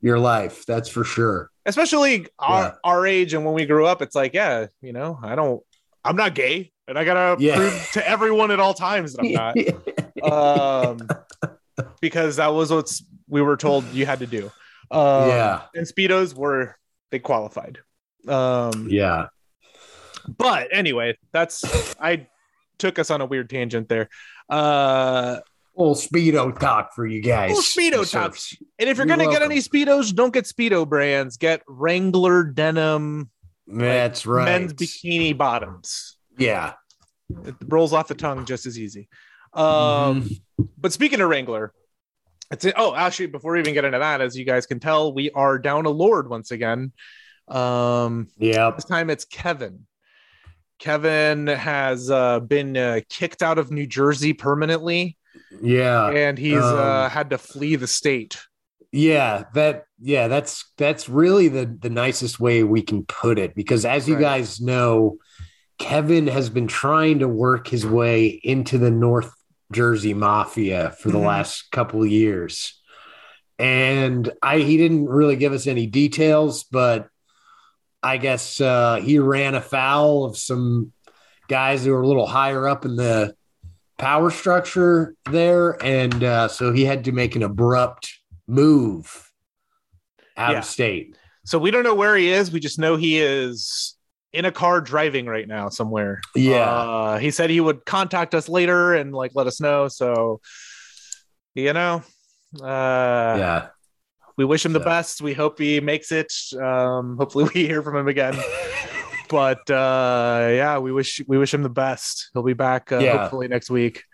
your 0.00 0.18
life. 0.18 0.66
That's 0.66 0.88
for 0.88 1.02
sure. 1.04 1.50
especially 1.64 2.26
our, 2.38 2.62
Yeah. 2.62 2.72
our 2.84 3.06
age 3.06 3.34
and 3.34 3.44
when 3.44 3.54
we 3.54 3.66
grew 3.66 3.86
up, 3.86 4.00
it's 4.02 4.14
like, 4.14 4.34
yeah, 4.34 4.66
you 4.80 4.92
know, 4.92 5.18
I 5.22 5.34
don't, 5.34 5.62
I'm 6.04 6.14
not 6.16 6.34
gay, 6.36 6.70
and 6.88 6.98
I 6.98 7.04
gotta 7.04 7.42
Yeah. 7.42 7.56
prove 7.56 7.88
to 7.94 8.08
everyone 8.08 8.50
at 8.50 8.60
all 8.60 8.74
times 8.74 9.14
that 9.14 9.22
I'm 9.24 9.32
not. 10.24 10.30
um, 11.00 11.08
because 12.00 12.36
that 12.36 12.48
was 12.48 12.70
what 12.70 12.90
we 13.28 13.42
were 13.42 13.56
told 13.56 13.84
you 13.92 14.06
had 14.06 14.20
to 14.20 14.26
do. 14.26 14.50
Um, 14.90 15.28
yeah, 15.28 15.62
and 15.74 15.86
speedos 15.86 16.34
were 16.34 16.76
they 17.10 17.18
qualified. 17.18 17.78
Um, 18.28 18.88
yeah. 18.90 19.26
but 20.38 20.68
anyway, 20.72 21.16
that's 21.32 21.64
I 22.00 22.28
took 22.78 22.98
us 22.98 23.10
on 23.10 23.20
a 23.20 23.26
weird 23.26 23.50
tangent 23.50 23.88
there. 23.88 24.08
Uh, 24.48 25.38
Little 25.76 25.94
speedo 25.94 26.58
talk 26.58 26.94
for 26.94 27.04
you 27.06 27.20
guys. 27.20 27.50
Little 27.50 27.62
Speedo 27.62 28.10
talk. 28.10 28.36
and 28.78 28.88
if 28.88 28.96
you're 28.96 29.06
You're 29.06 29.16
gonna 29.16 29.30
get 29.30 29.42
any 29.42 29.58
speedos, 29.58 30.14
don't 30.14 30.32
get 30.32 30.44
speedo 30.46 30.88
brands. 30.88 31.36
Get 31.36 31.62
Wrangler 31.68 32.44
denim 32.44 33.30
That's 33.66 34.24
right. 34.24 34.44
men's 34.46 34.72
bikini 34.72 35.36
bottoms. 35.36 36.15
Yeah. 36.38 36.74
It 37.44 37.54
rolls 37.66 37.92
off 37.92 38.08
the 38.08 38.14
tongue 38.14 38.44
just 38.46 38.66
as 38.66 38.78
easy. 38.78 39.08
Um, 39.52 39.64
Mm-hmm. 40.22 40.32
But 40.78 40.92
speaking 40.92 41.20
of 41.20 41.28
Wrangler, 41.28 41.72
it's 42.50 42.64
a, 42.64 42.72
oh 42.78 42.94
actually 42.94 43.26
before 43.26 43.52
we 43.54 43.58
even 43.60 43.74
get 43.74 43.84
into 43.84 43.98
that, 43.98 44.20
as 44.20 44.36
you 44.36 44.44
guys 44.44 44.66
can 44.66 44.80
tell, 44.80 45.12
we 45.12 45.30
are 45.32 45.58
down 45.58 45.84
a 45.86 45.90
Lord 45.90 46.30
once 46.30 46.50
again. 46.50 46.92
Um, 47.48 48.28
Yep. 48.38 48.76
this 48.76 48.84
time 48.84 49.10
it's 49.10 49.24
Kevin. 49.24 49.86
Kevin 50.78 51.46
has 51.46 52.10
uh, 52.10 52.40
been 52.40 52.76
uh, 52.76 53.00
kicked 53.08 53.42
out 53.42 53.58
of 53.58 53.70
New 53.70 53.86
Jersey 53.86 54.32
permanently, 54.32 55.16
Yeah. 55.60 56.08
and 56.10 56.38
he's 56.38 56.56
um, 56.62 56.78
uh, 56.78 57.08
had 57.08 57.30
to 57.30 57.38
flee 57.38 57.76
the 57.76 57.86
state. 57.86 58.38
Yeah, 58.92 59.44
that 59.54 59.84
yeah, 60.00 60.28
that's 60.28 60.72
that's 60.78 61.08
really 61.08 61.48
the 61.48 61.66
the 61.66 61.90
nicest 61.90 62.38
way 62.40 62.62
we 62.62 62.80
can 62.82 63.04
put 63.04 63.38
it 63.38 63.54
because 63.54 63.84
as 63.84 64.08
you 64.08 64.14
Right. 64.14 64.20
guys 64.22 64.60
know, 64.60 65.18
Kevin 65.78 66.26
has 66.26 66.48
been 66.48 66.66
trying 66.66 67.18
to 67.18 67.28
work 67.28 67.68
his 67.68 67.84
way 67.86 68.26
into 68.26 68.78
the 68.78 68.90
North 68.90 69.32
Jersey 69.72 70.14
mafia 70.14 70.90
for 71.00 71.10
the 71.10 71.18
Mhm. 71.18 71.26
last 71.26 71.70
couple 71.70 72.02
of 72.02 72.08
years. 72.08 72.80
And 73.58 74.30
I 74.42 74.58
he 74.58 74.76
didn't 74.76 75.06
really 75.06 75.36
give 75.36 75.52
us 75.52 75.66
any 75.66 75.86
details, 75.86 76.64
but 76.64 77.08
I 78.02 78.18
guess 78.18 78.60
uh, 78.60 78.96
he 79.02 79.18
ran 79.18 79.54
afoul 79.54 80.24
of 80.24 80.36
some 80.36 80.92
guys 81.48 81.84
who 81.84 81.92
were 81.92 82.02
a 82.02 82.06
little 82.06 82.26
higher 82.26 82.68
up 82.68 82.84
in 82.84 82.96
the 82.96 83.34
power 83.98 84.30
structure 84.30 85.14
there, 85.30 85.82
and 85.82 86.22
uh, 86.22 86.48
so 86.48 86.72
he 86.72 86.84
had 86.84 87.04
to 87.04 87.12
make 87.12 87.34
an 87.34 87.42
abrupt 87.42 88.12
move 88.46 89.32
out 90.36 90.52
Yeah. 90.52 90.58
of 90.58 90.64
state. 90.64 91.16
So 91.44 91.58
we 91.58 91.70
don't 91.70 91.84
know 91.84 91.94
where 91.94 92.14
he 92.16 92.28
is. 92.30 92.52
We 92.52 92.60
just 92.60 92.78
know 92.78 92.96
he 92.96 93.18
is 93.18 93.95
in 94.36 94.44
a 94.44 94.52
car 94.52 94.80
driving 94.80 95.26
right 95.26 95.48
now 95.48 95.68
somewhere. 95.68 96.20
Yeah. 96.34 96.68
Uh, 96.70 97.18
he 97.18 97.30
said 97.30 97.50
he 97.50 97.60
would 97.60 97.84
contact 97.84 98.34
us 98.34 98.48
later 98.48 98.94
and 98.94 99.12
like 99.12 99.32
let 99.34 99.46
us 99.46 99.60
know. 99.60 99.88
So, 99.88 100.40
you 101.54 101.72
know, 101.72 102.02
uh, 102.62 103.36
yeah, 103.38 103.66
we 104.36 104.44
wish 104.44 104.64
him 104.64 104.72
the 104.72 104.80
So- 104.80 104.84
best. 104.84 105.22
We 105.22 105.32
hope 105.34 105.58
he 105.58 105.80
makes 105.80 106.12
it. 106.12 106.32
Um, 106.60 107.16
hopefully 107.16 107.48
we 107.54 107.66
hear 107.66 107.82
from 107.82 107.96
him 107.96 108.08
again. 108.08 108.36
but 109.28 109.68
uh, 109.70 110.48
yeah, 110.52 110.78
we 110.78 110.92
wish 110.92 111.20
we 111.26 111.38
wish 111.38 111.52
him 111.52 111.62
the 111.62 111.68
best. 111.68 112.30
He'll 112.32 112.42
be 112.42 112.52
back 112.54 112.92
uh, 112.92 112.98
Yeah. 112.98 113.18
hopefully 113.22 113.48
next 113.48 113.70
week. 113.70 114.04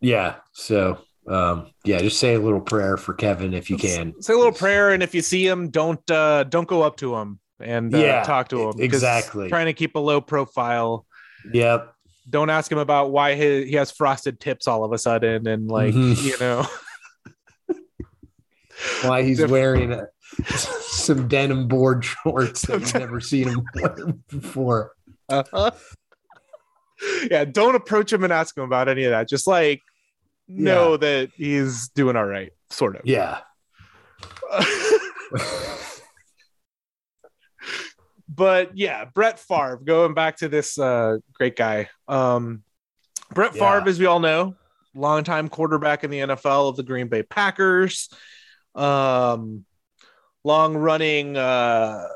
yeah. 0.00 0.36
So, 0.52 0.98
um, 1.28 1.70
yeah, 1.84 1.98
just 1.98 2.18
say 2.18 2.34
a 2.34 2.40
little 2.40 2.60
prayer 2.60 2.96
for 2.96 3.12
Kevin 3.14 3.52
if 3.54 3.68
you 3.70 3.76
can. 3.76 4.14
Say 4.22 4.32
a 4.32 4.36
little 4.36 4.52
prayer, 4.52 4.90
and 4.92 5.02
if 5.02 5.14
you 5.14 5.20
see 5.22 5.46
him, 5.46 5.70
don't 5.70 6.08
uh, 6.10 6.44
don't 6.44 6.66
go 6.68 6.82
up 6.82 6.96
to 6.98 7.14
him 7.16 7.38
and 7.62 7.94
uh, 7.94 7.98
Yeah, 7.98 8.22
talk 8.22 8.48
to 8.48 8.68
him. 8.70 8.80
exactly. 8.80 9.48
Trying 9.48 9.66
to 9.66 9.72
keep 9.72 9.94
a 9.94 9.98
low 10.00 10.20
profile. 10.20 11.06
Yep. 11.52 11.94
don't 12.28 12.50
ask 12.50 12.70
him 12.70 12.78
about 12.78 13.10
why 13.12 13.34
he, 13.34 13.64
he 13.66 13.72
has 13.76 13.90
frosted 13.90 14.38
tips 14.40 14.68
all 14.68 14.84
of 14.84 14.92
a 14.92 14.98
sudden 14.98 15.46
and 15.48 15.68
like 15.68 15.94
Mhm. 15.94 16.22
you 16.22 16.36
know 16.38 16.66
Why 19.08 19.22
he's 19.22 19.44
wearing 19.46 19.92
a, 19.92 20.06
some 20.48 21.28
denim 21.28 21.66
board 21.68 22.04
shorts 22.04 22.62
that 22.62 22.80
you've 22.80 22.94
never 22.94 23.20
seen 23.20 23.48
him 23.48 23.62
wear 23.74 23.96
before. 24.28 24.92
yeah 27.30 27.44
don't 27.46 27.74
approach 27.74 28.12
him 28.12 28.22
and 28.24 28.32
ask 28.32 28.56
him 28.56 28.64
about 28.64 28.88
any 28.88 29.04
of 29.04 29.10
that 29.10 29.28
just 29.28 29.46
like 29.46 29.80
know 30.48 30.96
that 30.98 31.30
he's 31.34 31.88
doing 31.90 32.16
all 32.16 32.24
right 32.26 32.52
sort 32.70 32.96
of 32.96 33.02
Yeah. 33.04 33.38
but 38.32 38.76
yeah 38.76 39.04
brett 39.06 39.38
Favre, 39.40 39.80
going 39.84 40.14
back 40.14 40.36
to 40.36 40.48
this 40.48 40.78
uh 40.78 41.16
great 41.34 41.56
guy 41.56 41.88
um 42.06 42.62
brett 43.34 43.54
Yeah. 43.56 43.78
Favre, 43.78 43.88
as 43.88 43.98
we 43.98 44.06
all 44.06 44.20
know 44.20 44.54
longtime 44.94 45.48
quarterback 45.48 46.04
in 46.04 46.10
the 46.10 46.18
nfl 46.20 46.68
of 46.68 46.76
the 46.76 46.82
green 46.82 47.08
bay 47.08 47.22
packers 47.22 48.08
um 48.74 49.64
long 50.44 50.76
running 50.76 51.36
uh 51.36 52.06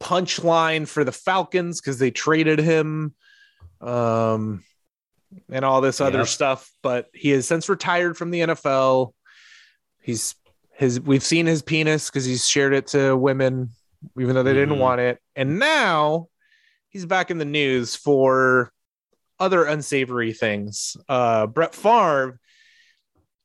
punchline 0.00 0.86
for 0.86 1.04
the 1.04 1.12
falcons 1.12 1.80
because 1.80 1.98
they 1.98 2.10
traded 2.10 2.58
him 2.58 3.14
um 3.80 4.62
and 5.50 5.64
all 5.64 5.80
this 5.80 6.00
other 6.00 6.18
Yep. 6.20 6.26
stuff 6.28 6.70
but 6.82 7.08
he 7.14 7.30
has 7.30 7.46
since 7.48 7.68
retired 7.68 8.16
from 8.16 8.30
the 8.30 8.40
nfl 8.40 9.12
he's 10.02 10.34
his 10.72 11.00
we've 11.00 11.22
seen 11.22 11.46
his 11.46 11.62
penis 11.62 12.10
because 12.10 12.24
he's 12.24 12.46
shared 12.48 12.74
it 12.74 12.88
to 12.88 13.16
women 13.16 13.70
even 14.18 14.34
though 14.34 14.42
they 14.42 14.52
didn't 14.54 14.76
Mhm. 14.76 14.80
want 14.80 15.00
it 15.00 15.18
and 15.36 15.58
now 15.58 16.28
he's 16.88 17.06
back 17.06 17.30
in 17.30 17.38
the 17.38 17.44
news 17.44 17.96
for 17.96 18.72
other 19.38 19.64
unsavory 19.64 20.32
things 20.32 20.96
uh 21.08 21.46
brett 21.46 21.74
Favre 21.74 22.38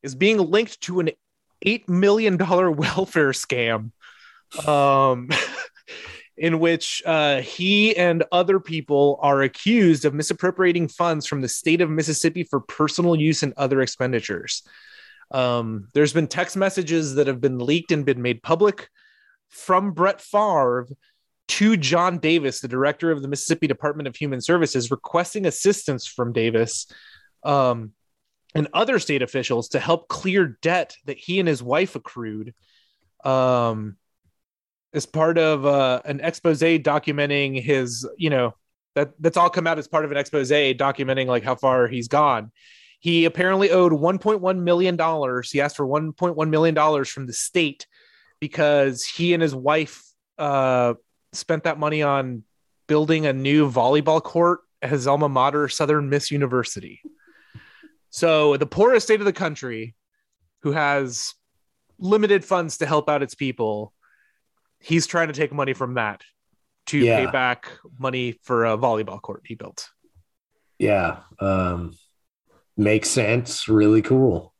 is 0.03 0.15
being 0.15 0.37
linked 0.37 0.79
to 0.81 0.99
an 0.99 1.09
eight 1.63 1.87
million 1.89 2.37
dollar 2.37 2.69
welfare 2.85 3.31
scam 3.31 3.91
um 4.67 5.29
in 6.37 6.59
which 6.59 7.03
uh, 7.05 7.41
he 7.41 7.93
and 7.97 8.23
other 8.31 8.61
people 8.61 9.19
are 9.21 9.41
accused 9.41 10.05
of 10.05 10.13
misappropriating 10.13 10.87
funds 10.87 11.27
from 11.27 11.41
the 11.41 11.49
state 11.49 11.81
of 11.81 11.89
Mississippi 11.89 12.45
for 12.45 12.61
personal 12.61 13.13
use 13.13 13.43
and 13.43 13.53
other 13.57 13.81
expenditures. 13.81 14.63
Um, 15.31 15.89
there's 15.93 16.13
been 16.13 16.27
text 16.27 16.55
messages 16.55 17.15
that 17.15 17.27
have 17.27 17.41
been 17.41 17.59
leaked 17.59 17.91
and 17.91 18.05
been 18.05 18.21
made 18.21 18.41
public 18.41 18.87
from 19.49 19.91
Brett 19.91 20.21
Favre 20.21 20.87
to 21.49 21.75
John 21.77 22.19
Davis, 22.19 22.61
the 22.61 22.67
director 22.67 23.11
of 23.11 23.21
the 23.21 23.27
Mississippi 23.27 23.67
Department 23.67 24.07
of 24.07 24.15
Human 24.15 24.39
Services, 24.39 24.91
requesting 24.91 25.45
assistance 25.45 26.05
from 26.05 26.31
Davis 26.31 26.87
um, 27.43 27.91
and 28.53 28.67
other 28.73 28.99
state 28.99 29.21
officials 29.21 29.69
to 29.69 29.79
help 29.79 30.07
clear 30.07 30.57
debt 30.61 30.95
that 31.05 31.17
he 31.17 31.39
and 31.39 31.47
his 31.47 31.63
wife 31.63 31.95
accrued. 31.95 32.53
Um, 33.23 33.97
as 34.93 35.05
part 35.05 35.37
of 35.37 35.65
uh, 35.65 36.01
an 36.05 36.19
expose 36.21 36.61
documenting 36.61 37.61
his, 37.61 38.07
you 38.17 38.29
know, 38.29 38.55
that 38.95 39.11
that's 39.19 39.37
all 39.37 39.49
come 39.49 39.67
out 39.67 39.77
as 39.77 39.87
part 39.87 40.05
of 40.05 40.11
an 40.11 40.17
expose 40.17 40.49
documenting 40.49 41.27
like 41.27 41.43
how 41.43 41.55
far 41.55 41.87
he's 41.87 42.07
gone. 42.07 42.51
He 42.99 43.25
apparently 43.25 43.71
owed 43.71 43.93
1.1 43.93 44.61
million 44.61 44.95
dollars. 44.95 45.51
He 45.51 45.61
asked 45.61 45.77
for 45.77 45.87
1.1 45.87 46.49
million 46.49 46.75
dollars 46.75 47.09
from 47.09 47.27
the 47.27 47.33
state 47.33 47.87
because 48.39 49.03
he 49.05 49.33
and 49.33 49.41
his 49.43 49.53
wife 49.55 50.03
uh, 50.37 50.93
spent 51.33 51.63
that 51.63 51.77
money 51.79 52.01
on 52.01 52.43
building 52.87 53.25
a 53.25 53.33
new 53.33 53.69
volleyball 53.69 54.21
court 54.23 54.61
at 54.81 54.89
his 54.89 55.07
alma 55.07 55.29
mater, 55.29 55.67
Southern 55.67 56.09
Miss 56.09 56.31
University. 56.31 57.01
So 58.09 58.57
the 58.57 58.65
poorest 58.65 59.05
state 59.07 59.19
of 59.19 59.25
the 59.25 59.33
country, 59.33 59.95
who 60.61 60.71
has 60.71 61.33
limited 61.99 62.43
funds 62.45 62.77
to 62.77 62.85
help 62.85 63.09
out 63.09 63.21
its 63.21 63.35
people, 63.35 63.93
he's 64.79 65.05
trying 65.05 65.27
to 65.27 65.33
take 65.33 65.51
money 65.53 65.73
from 65.73 65.95
that 65.95 66.23
to 66.87 66.97
Yeah. 66.97 67.25
pay 67.25 67.31
back 67.31 67.69
money 67.99 68.39
for 68.43 68.65
a 68.65 68.77
volleyball 68.77 69.21
court 69.21 69.43
he 69.45 69.53
built. 69.55 69.89
Yeah. 70.79 71.19
Um, 71.39 71.93
makes 72.77 73.09
sense. 73.09 73.67
Really 73.67 74.01
cool. 74.01 74.53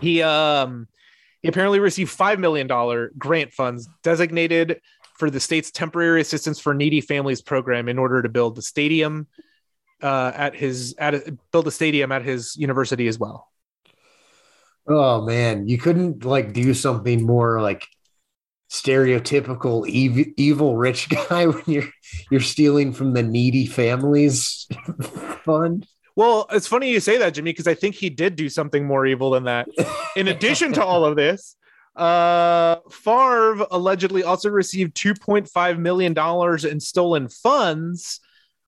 He 0.00 0.22
um 0.22 0.86
he 1.42 1.48
apparently 1.48 1.80
received 1.80 2.10
five 2.10 2.38
million 2.38 2.66
dollar 2.66 3.12
grant 3.18 3.52
funds 3.52 3.88
designated 4.02 4.80
for 5.18 5.30
the 5.30 5.40
state's 5.40 5.70
temporary 5.70 6.20
assistance 6.20 6.60
for 6.60 6.74
needy 6.74 7.00
families 7.00 7.40
program 7.40 7.88
in 7.88 7.98
order 7.98 8.22
to 8.22 8.28
build 8.28 8.54
the 8.54 8.62
stadium 8.62 9.26
uh, 10.02 10.32
at 10.34 10.54
his 10.54 10.94
at 10.98 11.14
a, 11.14 11.36
build 11.52 11.66
a 11.66 11.70
stadium 11.70 12.12
at 12.12 12.22
his 12.22 12.56
university 12.56 13.06
as 13.08 13.18
well. 13.18 13.50
Oh 14.86 15.24
man, 15.24 15.68
you 15.68 15.78
couldn't 15.78 16.24
like 16.24 16.52
do 16.52 16.74
something 16.74 17.24
more 17.24 17.60
like 17.60 17.86
stereotypical 18.70 19.86
evil, 19.88 20.24
evil 20.36 20.76
rich 20.76 21.08
guy 21.28 21.46
when 21.46 21.64
you're 21.66 21.88
you're 22.30 22.40
stealing 22.40 22.92
from 22.92 23.12
the 23.12 23.22
needy 23.22 23.66
families 23.66 24.66
fund. 25.44 25.86
Well, 26.16 26.46
it's 26.50 26.66
funny 26.66 26.90
you 26.90 27.00
say 27.00 27.18
that, 27.18 27.34
Jimmy, 27.34 27.52
because 27.52 27.66
I 27.66 27.74
think 27.74 27.94
he 27.94 28.08
did 28.08 28.36
do 28.36 28.48
something 28.48 28.86
more 28.86 29.04
evil 29.04 29.30
than 29.30 29.44
that. 29.44 29.68
In 30.16 30.28
addition 30.28 30.72
to 30.72 30.84
all 30.84 31.04
of 31.04 31.14
this, 31.14 31.56
uh, 31.94 32.76
Favre 32.90 33.66
allegedly 33.70 34.22
also 34.24 34.48
received 34.48 34.96
$2.5 34.96 35.78
million 35.78 36.14
in 36.72 36.80
stolen 36.80 37.28
funds 37.28 38.20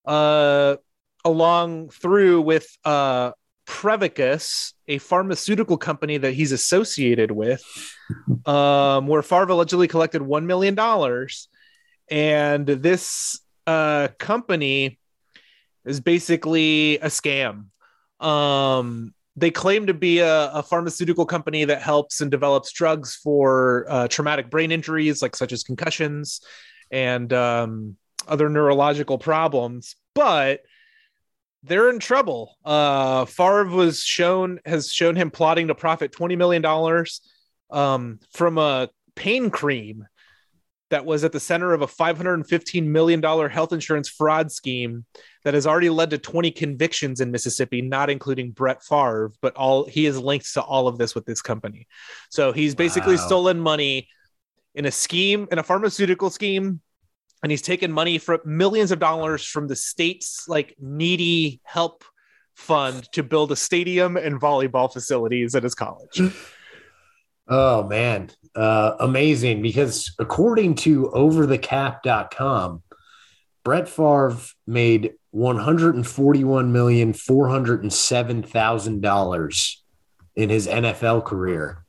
uh, 0.04 0.76
along 1.24 1.88
through 1.88 2.42
with 2.42 2.66
uh, 2.84 3.32
Prevacus, 3.66 4.74
a 4.86 4.98
pharmaceutical 4.98 5.78
company 5.78 6.18
that 6.18 6.32
he's 6.32 6.52
associated 6.52 7.30
with, 7.30 7.62
um, 8.44 9.06
where 9.06 9.22
Favre 9.22 9.52
allegedly 9.52 9.88
collected 9.88 10.20
$1 10.20 10.44
million. 10.44 10.78
And 12.10 12.66
this 12.66 13.40
uh, 13.66 14.08
company 14.18 14.98
is 15.88 16.00
basically 16.00 16.99
a 16.99 17.07
scam. 17.07 17.66
Um, 18.21 19.14
they 19.37 19.50
claim 19.50 19.87
to 19.87 19.95
be 19.95 20.18
a, 20.18 20.50
a, 20.50 20.62
pharmaceutical 20.62 21.25
company 21.25 21.64
that 21.64 21.80
helps 21.80 22.21
and 22.21 22.30
develops 22.30 22.73
drugs 22.73 23.14
for 23.14 23.87
uh, 23.88 24.09
traumatic 24.09 24.50
brain 24.50 24.73
injuries, 24.73 25.23
like 25.23 25.37
such 25.37 25.52
as 25.52 25.62
concussions 25.62 26.40
and 26.90 27.33
um, 27.33 27.97
other 28.26 28.49
neurological 28.49 29.16
problems. 29.16 29.95
But 30.14 30.62
they're 31.62 31.90
in 31.90 32.00
trouble. 32.00 32.57
Uh, 32.64 33.25
Favre 33.25 33.66
was 33.66 34.02
shown 34.02 34.61
has 34.64 34.92
shown 34.92 35.16
him 35.16 35.30
plotting 35.30 35.68
to 35.68 35.75
profit 35.75 36.12
twenty 36.12 36.37
million 36.37 36.62
dollars 36.62 37.21
um, 37.71 38.18
from 38.33 38.59
a 38.59 38.88
pain 39.14 39.50
cream 39.50 40.07
that 40.90 41.04
was 41.04 41.25
at 41.25 41.33
the 41.33 41.40
center 41.40 41.73
of 41.73 41.83
a 41.83 41.87
$515 41.87 42.85
million 42.85 43.23
health 43.23 43.73
insurance 43.73 44.09
fraud 44.09 44.50
scheme 44.50 45.04
that 45.45 45.54
has 45.54 45.66
already 45.66 45.90
led 45.90 46.11
to 46.11 46.18
20 46.18 46.50
convictions 46.50 47.21
in 47.21 47.30
Mississippi, 47.30 47.83
not 47.83 48.11
including 48.11 48.52
Brett 48.52 48.83
Favre, 48.83 49.33
but 49.42 49.54
all 49.57 49.85
he 49.85 50.07
is 50.07 50.18
linked 50.18 50.52
to 50.54 50.62
all 50.62 50.88
of 50.88 50.99
this 50.99 51.14
with 51.14 51.26
this 51.26 51.42
company. 51.42 51.87
So 52.30 52.52
he's 52.52 52.75
basically 52.75 53.16
wow. 53.16 53.26
stolen 53.26 53.61
money 53.61 54.09
in 54.75 54.87
a 54.87 54.90
scheme, 54.90 55.49
in 55.50 55.59
a 55.59 55.62
pharmaceutical 55.62 56.30
scheme, 56.30 56.80
and 57.42 57.52
he's 57.52 57.62
taken 57.62 57.92
money 57.92 58.18
from 58.18 58.40
millions 58.45 58.90
of 58.90 58.99
dollars 58.99 59.45
from 59.45 59.68
the 59.68 59.76
state's 59.76 60.49
like 60.49 60.75
needy 60.80 61.61
help 61.64 62.04
fund 62.57 63.11
to 63.12 63.23
build 63.23 63.52
a 63.52 63.57
stadium 63.57 64.16
and 64.16 64.40
volleyball 64.40 64.92
facilities 64.92 65.54
at 65.54 65.62
his 65.62 65.75
college. 65.75 66.21
Oh 67.48 67.82
man, 67.84 68.30
uh, 68.54 68.96
amazing! 69.00 69.62
Because 69.62 70.14
according 70.18 70.74
to 70.76 71.10
OverTheCap.com, 71.14 72.82
Brett 73.64 73.88
Favre 73.88 74.36
made 74.66 75.14
one 75.30 75.58
hundred 75.58 75.94
and 75.94 76.06
forty-one 76.06 76.72
million 76.72 77.12
four 77.12 77.48
hundred 77.48 77.82
and 77.82 77.92
seven 77.92 78.42
thousand 78.42 79.00
dollars 79.00 79.82
in 80.36 80.50
his 80.50 80.66
NFL 80.66 81.24
career. 81.24 81.84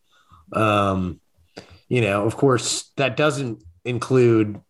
Um, 0.53 1.19
you 1.89 2.01
know, 2.01 2.25
of 2.25 2.37
course, 2.37 2.91
that 2.97 3.17
doesn't 3.17 3.63
include 3.83 4.61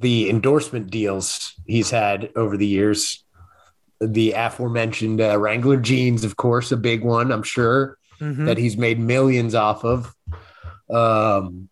the 0.00 0.28
endorsement 0.28 0.90
deals 0.90 1.54
he's 1.66 1.90
had 1.90 2.30
over 2.34 2.56
the 2.56 2.66
years. 2.66 3.24
The 4.00 4.32
aforementioned 4.32 5.20
uh, 5.20 5.38
Wrangler 5.38 5.78
jeans, 5.78 6.24
of 6.24 6.36
course, 6.36 6.72
a 6.72 6.76
big 6.76 7.04
one. 7.04 7.30
I'm 7.30 7.42
sure 7.42 7.96
mm-hmm. 8.20 8.44
that 8.46 8.58
he's 8.58 8.76
made 8.76 8.98
millions 8.98 9.54
off 9.54 9.84
of. 9.84 10.14
Um, 10.90 11.68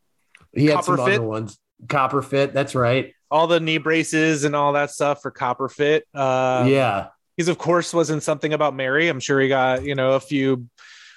he 0.53 0.67
had 0.67 0.77
Copper 0.77 0.97
some 0.97 1.07
fit. 1.07 1.15
other 1.15 1.27
ones. 1.27 1.59
Copper 1.89 2.23
fit, 2.23 2.53
that's 2.53 2.75
right. 2.75 3.13
All 3.31 3.47
the 3.47 3.61
knee 3.61 3.79
braces 3.79 4.45
and 4.45 4.55
all 4.55 4.75
that 4.75 4.91
stuff 4.91 5.23
for 5.23 5.31
Copper 5.31 5.69
fit. 5.69 6.07
Uh, 6.15 6.67
yeah, 6.69 7.09
he's 7.37 7.49
of 7.49 7.59
course 7.59 7.95
was 7.95 8.11
in 8.11 8.21
something 8.21 8.53
about 8.53 8.75
Mary. 8.75 9.09
I'm 9.09 9.21
sure 9.21 9.41
he 9.41 9.49
got 9.49 9.85
you 9.85 9.95
know 9.95 10.13
a 10.13 10.21
few 10.21 10.69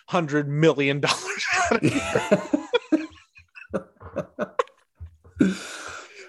hundred 0.08 0.48
million 0.48 1.00
dollars. 1.02 1.46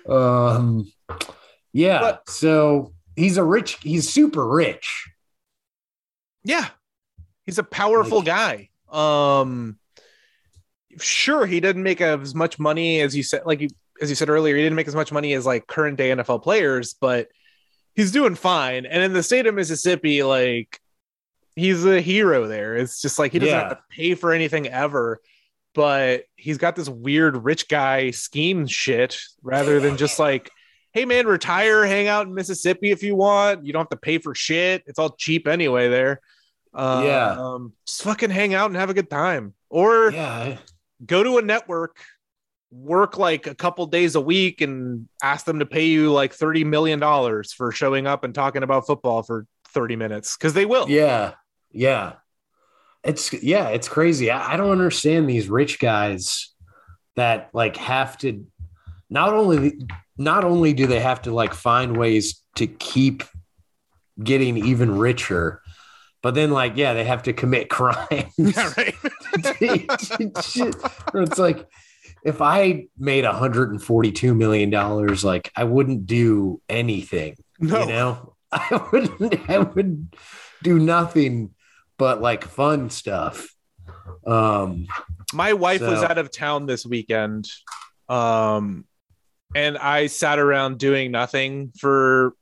um, 0.08 0.90
yeah. 1.72 2.00
But, 2.00 2.28
so 2.28 2.92
he's 3.14 3.36
a 3.36 3.44
rich. 3.44 3.78
He's 3.82 4.08
super 4.08 4.46
rich. 4.46 5.08
Yeah, 6.44 6.68
he's 7.44 7.58
a 7.58 7.64
powerful 7.64 8.18
like, 8.18 8.26
guy. 8.26 8.70
Um, 8.88 9.78
sure 10.98 11.46
he 11.46 11.60
didn't 11.60 11.82
make 11.82 12.00
as 12.00 12.34
much 12.34 12.58
money 12.58 13.00
as 13.00 13.14
you 13.14 13.22
said 13.22 13.42
like 13.44 13.68
as 14.00 14.08
you 14.08 14.14
said 14.14 14.28
earlier 14.28 14.56
he 14.56 14.62
didn't 14.62 14.76
make 14.76 14.88
as 14.88 14.94
much 14.94 15.12
money 15.12 15.32
as 15.34 15.46
like 15.46 15.66
current 15.66 15.96
day 15.96 16.10
nfl 16.10 16.42
players 16.42 16.94
but 17.00 17.28
he's 17.96 18.12
doing 18.12 18.34
fine. 18.34 18.86
And 18.86 19.02
in 19.02 19.12
the 19.12 19.22
state 19.22 19.46
of 19.46 19.54
mississippi 19.54 20.22
like 20.22 20.80
he's 21.56 21.84
a 21.84 22.00
hero 22.00 22.46
there. 22.46 22.76
It's 22.76 23.00
just 23.00 23.18
like 23.18 23.32
he 23.32 23.38
doesn't 23.38 23.52
yeah. 23.52 23.68
have 23.68 23.78
to 23.78 23.82
pay 23.90 24.14
for 24.14 24.32
anything 24.32 24.68
ever 24.68 25.20
but 25.74 26.24
he's 26.36 26.56
got 26.56 26.74
this 26.74 26.88
weird 26.88 27.44
rich 27.44 27.68
guy 27.68 28.10
scheme 28.10 28.66
shit 28.66 29.18
rather 29.42 29.78
than 29.78 29.98
just 29.98 30.18
like 30.18 30.50
hey 30.92 31.04
man 31.04 31.26
retire 31.26 31.84
hang 31.84 32.08
out 32.08 32.26
in 32.26 32.34
mississippi 32.34 32.90
if 32.90 33.02
you 33.02 33.16
want. 33.16 33.66
You 33.66 33.72
don't 33.72 33.80
have 33.80 33.90
to 33.90 33.96
pay 33.96 34.18
for 34.18 34.34
shit. 34.34 34.84
It's 34.86 34.98
all 34.98 35.10
cheap 35.10 35.48
anyway 35.48 35.88
there. 35.88 36.20
Uh, 36.72 37.02
yeah. 37.04 37.30
Um, 37.30 37.72
just 37.86 38.02
fucking 38.02 38.30
hang 38.30 38.54
out 38.54 38.70
and 38.70 38.76
have 38.76 38.90
a 38.90 38.94
good 38.94 39.10
time. 39.10 39.54
Or 39.68 40.10
yeah 40.12 40.58
go 41.04 41.22
to 41.22 41.38
a 41.38 41.42
network, 41.42 41.98
work 42.70 43.18
like 43.18 43.46
a 43.46 43.54
couple 43.54 43.86
days 43.86 44.14
a 44.14 44.20
week, 44.20 44.60
and 44.60 45.08
ask 45.22 45.44
them 45.44 45.58
to 45.58 45.66
pay 45.66 45.86
you 45.86 46.12
like 46.12 46.32
thirty 46.32 46.64
million 46.64 46.98
dollars 46.98 47.52
for 47.52 47.72
showing 47.72 48.06
up 48.06 48.24
and 48.24 48.34
talking 48.34 48.62
about 48.62 48.86
football 48.86 49.22
for 49.22 49.46
thirty 49.68 49.96
minutes 49.96 50.36
because 50.36 50.54
they 50.54 50.66
will. 50.66 50.88
Yeah, 50.88 51.34
yeah. 51.70 52.14
It's 53.04 53.32
yeah, 53.32 53.68
it's 53.68 53.88
crazy. 53.88 54.30
I, 54.30 54.54
I 54.54 54.56
don't 54.56 54.72
understand 54.72 55.28
these 55.28 55.48
rich 55.48 55.78
guys 55.78 56.52
that 57.14 57.50
like 57.52 57.76
have 57.76 58.18
to 58.18 58.46
not 59.08 59.32
only 59.32 59.78
not 60.16 60.44
only 60.44 60.72
do 60.72 60.86
they 60.86 61.00
have 61.00 61.22
to 61.22 61.32
like 61.32 61.54
find 61.54 61.96
ways 61.96 62.42
to 62.56 62.66
keep 62.66 63.22
getting 64.22 64.56
even 64.56 64.96
richer 64.96 65.62
but 66.26 66.34
then, 66.34 66.50
like, 66.50 66.76
yeah, 66.76 66.92
they 66.92 67.04
have 67.04 67.22
to 67.22 67.32
commit 67.32 67.70
crimes. 67.70 68.32
Yeah, 68.36 68.72
right. 68.76 68.96
it's 71.14 71.38
like 71.38 71.68
if 72.24 72.42
I 72.42 72.88
made 72.98 73.22
142 73.22 74.34
million 74.34 74.68
dollars, 74.68 75.24
like 75.24 75.52
I 75.54 75.62
wouldn't 75.62 76.04
do 76.04 76.60
anything. 76.68 77.36
No. 77.60 77.78
You 77.78 77.86
know, 77.86 78.34
I 78.50 78.88
wouldn't. 78.90 79.48
I 79.48 79.58
would 79.58 80.16
do 80.64 80.80
nothing 80.80 81.54
but 81.96 82.20
like 82.20 82.42
fun 82.42 82.90
stuff. 82.90 83.54
Um, 84.26 84.88
my 85.32 85.52
wife 85.52 85.78
so. 85.78 85.92
was 85.92 86.02
out 86.02 86.18
of 86.18 86.32
town 86.32 86.66
this 86.66 86.84
weekend, 86.84 87.48
um, 88.08 88.84
and 89.54 89.78
I 89.78 90.08
sat 90.08 90.40
around 90.40 90.78
doing 90.78 91.12
nothing 91.12 91.70
for 91.78 92.34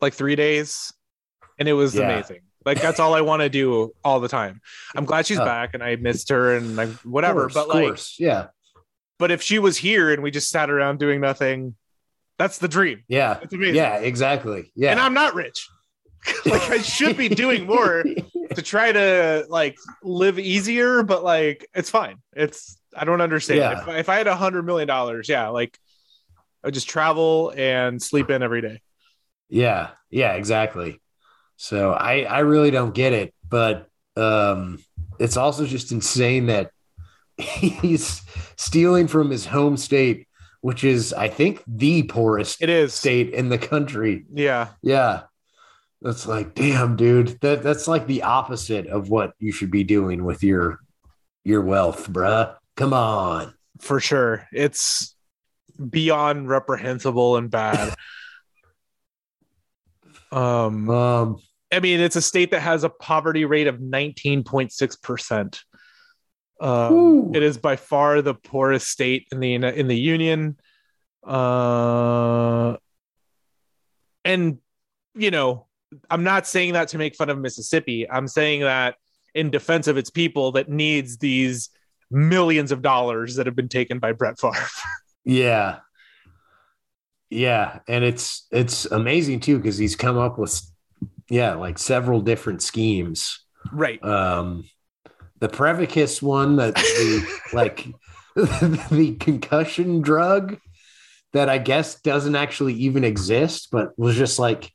like 0.00 0.14
three 0.14 0.36
days, 0.36 0.90
and 1.58 1.68
it 1.68 1.74
was 1.74 1.94
yeah. 1.94 2.04
amazing. 2.10 2.40
Like 2.64 2.80
that's 2.80 3.00
all 3.00 3.14
I 3.14 3.22
want 3.22 3.40
to 3.40 3.48
do 3.48 3.94
all 4.04 4.20
the 4.20 4.28
time. 4.28 4.60
I'm 4.94 5.04
glad 5.04 5.26
she's 5.26 5.38
back 5.38 5.74
and 5.74 5.82
I 5.82 5.96
missed 5.96 6.28
her 6.28 6.56
and 6.56 6.76
like 6.76 6.90
whatever. 7.04 7.42
Course, 7.42 7.54
but 7.54 7.68
like, 7.68 7.86
course. 7.86 8.16
yeah. 8.18 8.48
But 9.18 9.30
if 9.30 9.42
she 9.42 9.58
was 9.58 9.76
here 9.76 10.12
and 10.12 10.22
we 10.22 10.30
just 10.30 10.50
sat 10.50 10.70
around 10.70 10.98
doing 10.98 11.20
nothing, 11.20 11.74
that's 12.38 12.58
the 12.58 12.68
dream. 12.68 13.04
Yeah. 13.08 13.38
It's 13.42 13.52
amazing. 13.52 13.76
Yeah, 13.76 13.96
exactly. 13.96 14.72
Yeah. 14.74 14.90
And 14.92 15.00
I'm 15.00 15.14
not 15.14 15.34
rich. 15.34 15.68
like 16.46 16.62
I 16.70 16.78
should 16.78 17.16
be 17.16 17.28
doing 17.28 17.66
more 17.66 18.04
to 18.54 18.62
try 18.62 18.92
to 18.92 19.46
like 19.48 19.76
live 20.02 20.38
easier, 20.38 21.02
but 21.02 21.24
like 21.24 21.66
it's 21.74 21.90
fine. 21.90 22.16
It's 22.34 22.78
I 22.94 23.04
don't 23.04 23.20
understand. 23.20 23.60
Yeah. 23.60 23.82
If, 23.82 23.88
if 24.00 24.08
I 24.08 24.16
had 24.16 24.26
a 24.26 24.36
hundred 24.36 24.64
million 24.64 24.88
dollars, 24.88 25.28
yeah, 25.28 25.48
like 25.48 25.78
I 26.62 26.66
would 26.66 26.74
just 26.74 26.88
travel 26.88 27.52
and 27.56 28.02
sleep 28.02 28.28
in 28.30 28.42
every 28.42 28.60
day. 28.60 28.80
Yeah, 29.48 29.90
yeah, 30.10 30.32
exactly. 30.34 30.99
So 31.62 31.92
I 31.92 32.22
I 32.22 32.38
really 32.38 32.70
don't 32.70 32.94
get 32.94 33.12
it, 33.12 33.34
but 33.46 33.86
um, 34.16 34.82
it's 35.18 35.36
also 35.36 35.66
just 35.66 35.92
insane 35.92 36.46
that 36.46 36.70
he's 37.36 38.22
stealing 38.56 39.06
from 39.08 39.28
his 39.28 39.44
home 39.44 39.76
state, 39.76 40.26
which 40.62 40.84
is 40.84 41.12
I 41.12 41.28
think 41.28 41.62
the 41.66 42.04
poorest 42.04 42.62
it 42.62 42.70
is 42.70 42.94
state 42.94 43.34
in 43.34 43.50
the 43.50 43.58
country. 43.58 44.24
Yeah, 44.32 44.68
yeah. 44.80 45.24
That's 46.00 46.26
like, 46.26 46.54
damn, 46.54 46.96
dude. 46.96 47.38
That 47.42 47.62
that's 47.62 47.86
like 47.86 48.06
the 48.06 48.22
opposite 48.22 48.86
of 48.86 49.10
what 49.10 49.34
you 49.38 49.52
should 49.52 49.70
be 49.70 49.84
doing 49.84 50.24
with 50.24 50.42
your 50.42 50.80
your 51.44 51.60
wealth, 51.60 52.10
bruh. 52.10 52.56
Come 52.74 52.94
on. 52.94 53.52
For 53.80 54.00
sure. 54.00 54.48
It's 54.50 55.14
beyond 55.90 56.48
reprehensible 56.48 57.36
and 57.36 57.50
bad. 57.50 57.94
um, 60.32 60.88
um 60.88 61.36
I 61.72 61.80
mean, 61.80 62.00
it's 62.00 62.16
a 62.16 62.22
state 62.22 62.50
that 62.50 62.60
has 62.60 62.84
a 62.84 62.88
poverty 62.88 63.44
rate 63.44 63.66
of 63.66 63.76
19.6%. 63.76 65.60
Um, 66.60 67.34
it 67.34 67.42
is 67.42 67.56
by 67.56 67.76
far 67.76 68.20
the 68.20 68.34
poorest 68.34 68.88
state 68.88 69.28
in 69.32 69.40
the 69.40 69.54
in 69.54 69.88
the 69.88 69.98
union. 69.98 70.58
Uh, 71.26 72.76
and 74.24 74.58
you 75.14 75.30
know, 75.30 75.66
I'm 76.10 76.22
not 76.22 76.46
saying 76.46 76.74
that 76.74 76.88
to 76.88 76.98
make 76.98 77.16
fun 77.16 77.30
of 77.30 77.38
Mississippi. 77.38 78.08
I'm 78.08 78.28
saying 78.28 78.60
that 78.60 78.96
in 79.34 79.50
defense 79.50 79.86
of 79.86 79.96
its 79.96 80.10
people 80.10 80.52
that 80.52 80.68
needs 80.68 81.16
these 81.18 81.70
millions 82.10 82.72
of 82.72 82.82
dollars 82.82 83.36
that 83.36 83.46
have 83.46 83.56
been 83.56 83.68
taken 83.68 83.98
by 83.98 84.12
Brett 84.12 84.38
Favre. 84.38 84.54
Yeah. 85.22 85.80
Yeah, 87.28 87.80
and 87.86 88.02
it's 88.02 88.46
it's 88.50 88.86
amazing 88.86 89.40
too 89.40 89.58
because 89.58 89.76
he's 89.78 89.94
come 89.94 90.16
up 90.16 90.38
with 90.38 90.60
yeah, 91.30 91.54
like 91.54 91.78
several 91.78 92.20
different 92.20 92.62
schemes. 92.62 93.44
right. 93.72 94.02
Um 94.04 94.64
the 95.38 95.48
Prevacus 95.48 96.20
one 96.20 96.56
that 96.56 96.74
the 96.74 97.38
like 97.54 97.86
the 98.36 99.16
concussion 99.18 100.02
drug 100.02 100.58
that 101.32 101.48
I 101.48 101.58
guess 101.58 102.00
doesn't 102.02 102.36
actually 102.36 102.74
even 102.74 103.04
exist, 103.04 103.68
but 103.70 103.98
was 103.98 104.16
just 104.16 104.38
like 104.38 104.70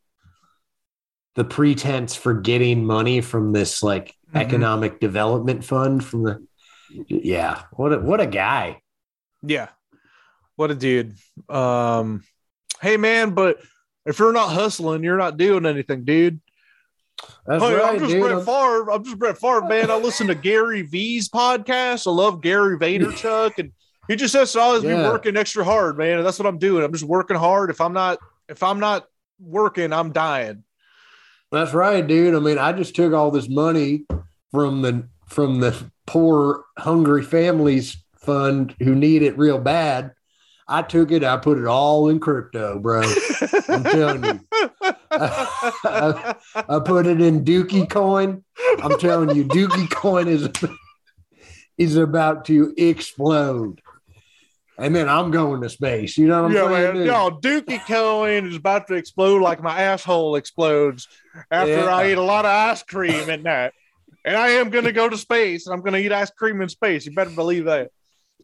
the 1.36 1.44
pretense 1.44 2.16
for 2.16 2.34
getting 2.34 2.86
money 2.86 3.22
from 3.22 3.52
this 3.54 3.84
like 3.84 4.14
Mhm. 4.34 4.42
economic 4.42 5.00
development 5.00 5.64
fund 5.64 6.04
from 6.04 6.24
the 6.24 6.46
yeah, 7.08 7.64
what 7.74 7.94
a 7.94 8.00
what 8.00 8.20
a 8.22 8.28
guy. 8.28 8.82
Yeah. 9.44 9.70
What 10.56 10.72
a 10.72 10.76
dude. 10.76 11.16
Um 11.50 12.24
hey 12.82 12.98
man, 12.98 13.32
but 13.36 13.58
if 14.06 14.20
you're 14.20 14.32
not 14.34 14.50
hustling, 14.52 15.04
you're 15.04 15.18
not 15.18 15.38
doing 15.38 15.66
anything, 15.66 16.06
dude. 16.06 16.40
That's 17.46 17.64
Hey, 17.64 17.76
right, 17.76 17.94
I'm 17.94 18.00
just 18.00 18.12
dude. 18.12 18.22
Brett 18.22 18.46
Favre. 18.46 18.92
I'm 18.92 19.04
just 19.04 19.20
Brett 19.20 19.38
Favre, 19.38 19.68
man. 19.68 19.92
I 19.92 19.96
listen 19.96 20.28
to 20.28 20.36
Gary 20.36 20.82
V's 20.82 21.30
podcast. 21.30 22.08
I 22.08 22.12
love 22.12 22.42
Gary 22.42 22.78
Vaynerchuk, 22.78 23.58
and 23.58 23.72
he 24.08 24.16
just 24.16 24.34
says 24.34 24.52
to 24.54 24.60
always 24.60 24.84
be 24.84 24.94
working 24.94 25.38
extra 25.38 25.64
hard, 25.64 25.98
man. 25.98 26.18
And 26.18 26.26
that's 26.26 26.40
what 26.40 26.48
I'm 26.48 26.58
doing. 26.58 26.84
I'm 26.84 26.92
just 26.92 27.06
working 27.06 27.38
hard. 27.38 27.70
If 27.70 27.82
I'm 27.82 27.94
not, 27.94 28.20
if 28.50 28.62
I'm 28.64 28.80
not 28.80 29.08
working, 29.40 29.94
I'm 29.94 30.12
dying. 30.12 30.64
That's 31.52 31.74
right, 31.74 32.06
dude. 32.06 32.36
I 32.36 32.40
mean, 32.40 32.58
I 32.58 32.74
just 32.74 32.96
took 32.96 33.14
all 33.14 33.32
this 33.32 33.48
money 33.50 34.06
from 34.52 34.82
the 34.82 35.08
from 35.28 35.60
the 35.60 35.76
poor, 36.06 36.66
hungry 36.78 37.24
families 37.24 37.98
fund 38.18 38.76
who 38.80 38.96
need 38.96 39.22
it 39.22 39.38
real 39.38 39.60
bad. 39.60 40.12
I 40.68 40.82
took 40.82 41.12
it, 41.12 41.24
I 41.24 41.38
put 41.38 41.60
it 41.60 41.68
all 41.68 42.10
in 42.10 42.20
crypto, 42.20 42.80
bro. 42.80 43.04
I'm 43.70 43.84
telling 43.84 44.24
you. 44.24 44.40
I, 45.22 46.36
I 46.56 46.80
put 46.80 47.08
it 47.08 47.22
in 47.22 47.44
Dookie 47.44 47.90
coin. 47.90 48.44
I'm 48.82 48.98
telling 49.00 49.36
you, 49.36 49.46
Dookie 49.46 49.90
coin 49.90 50.28
is 50.28 50.50
is 51.78 51.96
about 51.96 52.46
to 52.46 52.74
explode. 52.78 53.82
And 54.78 54.94
then 54.94 55.08
I'm 55.08 55.32
going 55.32 55.62
to 55.62 55.70
space. 55.70 56.18
You 56.18 56.28
know 56.28 56.44
what 56.44 56.52
I'm 56.52 56.56
yeah, 56.56 56.68
saying? 56.68 56.98
man. 56.98 57.06
Yo, 57.06 57.32
Dookie 57.40 57.86
coin 57.88 58.48
is 58.48 58.58
about 58.58 58.88
to 58.88 58.96
explode 58.96 59.42
like 59.42 59.64
my 59.64 59.82
asshole 59.82 60.36
explodes 60.36 61.08
after 61.50 61.72
Yeah. 61.72 61.96
I 61.96 62.12
eat 62.12 62.18
a 62.18 62.22
lot 62.22 62.46
of 62.46 62.52
ice 62.52 62.84
cream 62.84 63.30
at 63.30 63.42
night. 63.42 63.72
And 64.26 64.36
I 64.36 64.50
am 64.50 64.72
going 64.72 64.86
to 64.86 64.92
go 64.92 65.08
to 65.08 65.18
space 65.18 65.66
and 65.66 65.74
I'm 65.74 65.82
going 65.82 65.94
to 65.94 66.00
eat 66.00 66.12
ice 66.12 66.32
cream 66.32 66.62
in 66.62 66.68
space. 66.68 67.06
You 67.06 67.14
better 67.14 67.30
believe 67.30 67.66
that. 67.66 67.92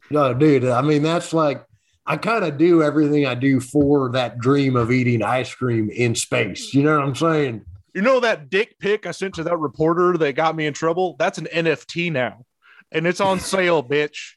No, 0.09 0.33
dude. 0.33 0.65
I 0.65 0.81
mean, 0.81 1.03
that's 1.03 1.33
like 1.33 1.65
I 2.05 2.17
kind 2.17 2.43
of 2.43 2.57
do 2.57 2.81
everything 2.81 3.25
I 3.25 3.35
do 3.35 3.59
for 3.59 4.11
that 4.11 4.39
dream 4.39 4.75
of 4.75 4.91
eating 4.91 5.21
ice 5.21 5.53
cream 5.53 5.89
in 5.89 6.15
space. 6.15 6.73
You 6.73 6.83
know 6.83 6.97
what 6.97 7.07
I'm 7.07 7.15
saying? 7.15 7.65
You 7.93 8.01
know 8.01 8.19
that 8.21 8.49
dick 8.49 8.79
pic 8.79 9.05
I 9.05 9.11
sent 9.11 9.35
to 9.35 9.43
that 9.43 9.57
reporter 9.57 10.17
that 10.17 10.33
got 10.33 10.55
me 10.55 10.65
in 10.65 10.73
trouble? 10.73 11.15
That's 11.19 11.37
an 11.37 11.47
NFT 11.53 12.11
now. 12.11 12.45
And 12.91 13.05
it's 13.05 13.21
on 13.21 13.39
sale, 13.39 13.83
bitch. 13.87 14.33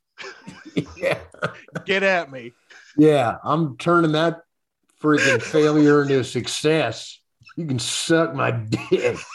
Yeah. 0.96 1.18
Get 1.86 2.02
at 2.02 2.30
me. 2.30 2.52
Yeah. 2.96 3.36
I'm 3.42 3.76
turning 3.78 4.12
that 4.12 4.40
freaking 5.02 5.40
failure 5.40 6.02
into 6.02 6.20
a 6.20 6.24
success. 6.24 7.20
You 7.56 7.66
can 7.66 7.78
suck 7.78 8.34
my 8.34 8.50
dick. 8.50 9.16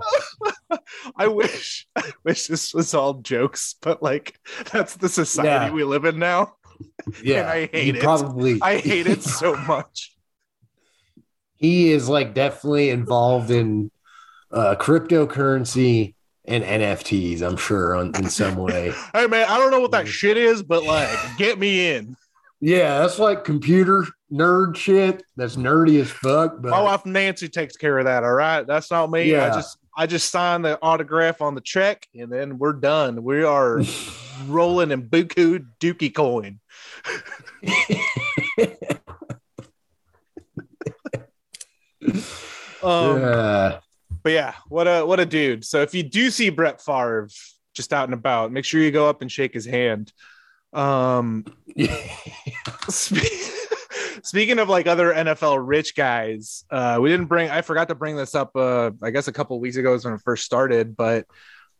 I 1.16 1.26
wish 1.28 1.86
I 1.96 2.12
wish 2.24 2.46
this 2.46 2.72
was 2.74 2.94
all 2.94 3.14
jokes, 3.14 3.76
but 3.80 4.02
like 4.02 4.38
that's 4.72 4.96
the 4.96 5.08
society 5.08 5.66
Yeah. 5.66 5.70
we 5.72 5.84
live 5.84 6.04
in 6.04 6.18
now. 6.18 6.54
Yeah. 7.24 7.50
I 7.50 7.66
hate 7.66 7.96
it. 7.96 8.02
Probably. 8.02 8.58
I 8.62 8.76
hate 8.78 9.06
it 9.08 9.22
so 9.40 9.56
much. 9.56 10.14
he 11.56 11.90
is 11.92 12.08
like 12.08 12.34
definitely 12.34 12.90
involved 12.90 13.50
in 13.50 13.90
uh, 14.52 14.76
cryptocurrency 14.78 16.14
and 16.44 16.62
NFTs, 16.64 17.42
I'm 17.42 17.56
sure, 17.56 17.96
on, 17.96 18.14
in 18.16 18.30
some 18.30 18.56
way. 18.56 18.92
Hey 19.12 19.26
man, 19.26 19.46
I 19.48 19.58
don't 19.58 19.70
know 19.70 19.80
what 19.80 19.90
that 19.90 20.06
shit 20.08 20.36
is, 20.36 20.62
but 20.62 20.84
like 20.84 21.08
get 21.36 21.58
me 21.58 21.90
in. 21.94 22.16
Yeah, 22.60 23.00
that's 23.00 23.18
like 23.18 23.44
computer 23.44 24.04
nerd 24.32 24.76
shit. 24.76 25.22
That's 25.36 25.56
nerdy 25.56 26.00
as 26.00 26.10
fuck. 26.10 26.56
But 26.60 26.70
My 26.70 26.80
wife 26.82 27.04
Nancy 27.06 27.48
takes 27.48 27.76
care 27.76 27.98
of 27.98 28.04
that. 28.06 28.24
All 28.24 28.32
right. 28.34 28.66
That's 28.66 28.90
not 28.90 29.10
me. 29.10 29.20
I 29.20 29.24
Yeah. 29.48 29.54
just 29.54 29.78
I 29.98 30.06
just 30.06 30.30
sign 30.30 30.62
the 30.62 30.78
autograph 30.80 31.42
on 31.42 31.56
the 31.56 31.60
check 31.60 32.06
and 32.14 32.30
then 32.32 32.56
we're 32.58 32.74
done. 32.74 33.24
We 33.24 33.42
are 33.42 33.82
rolling 34.46 34.92
in 34.92 35.08
buku 35.08 35.66
dookie 35.80 36.14
coin. 36.14 36.60
Um 42.82 43.20
Yeah. 43.20 43.80
but 44.22 44.32
yeah, 44.32 44.54
what 44.68 44.86
a 44.86 45.04
what 45.04 45.20
a 45.20 45.26
dude. 45.26 45.64
So 45.64 45.82
if 45.82 45.94
you 45.94 46.02
do 46.02 46.30
see 46.30 46.50
Brett 46.50 46.80
Favre 46.80 47.28
just 47.74 47.92
out 47.92 48.04
and 48.04 48.14
about, 48.14 48.52
make 48.52 48.64
sure 48.64 48.80
you 48.80 48.90
go 48.90 49.08
up 49.08 49.22
and 49.22 49.30
shake 49.30 49.54
his 49.54 49.66
hand. 49.66 50.12
Um 50.72 51.44
Speaking 54.24 54.58
of 54.58 54.68
like 54.68 54.86
other 54.86 55.12
NFL 55.12 55.58
rich 55.66 55.94
guys, 55.94 56.64
uh, 56.70 56.98
we 57.00 57.08
didn't 57.08 57.26
bring. 57.26 57.50
I 57.50 57.62
forgot 57.62 57.88
to 57.88 57.94
bring 57.94 58.16
this 58.16 58.34
up. 58.34 58.50
Uh, 58.56 58.90
I 59.02 59.10
guess 59.10 59.28
a 59.28 59.32
couple 59.32 59.56
of 59.56 59.60
weeks 59.62 59.76
ago 59.76 59.94
is 59.94 60.04
when 60.04 60.14
it 60.14 60.20
first 60.24 60.44
started. 60.44 60.96
But 60.96 61.26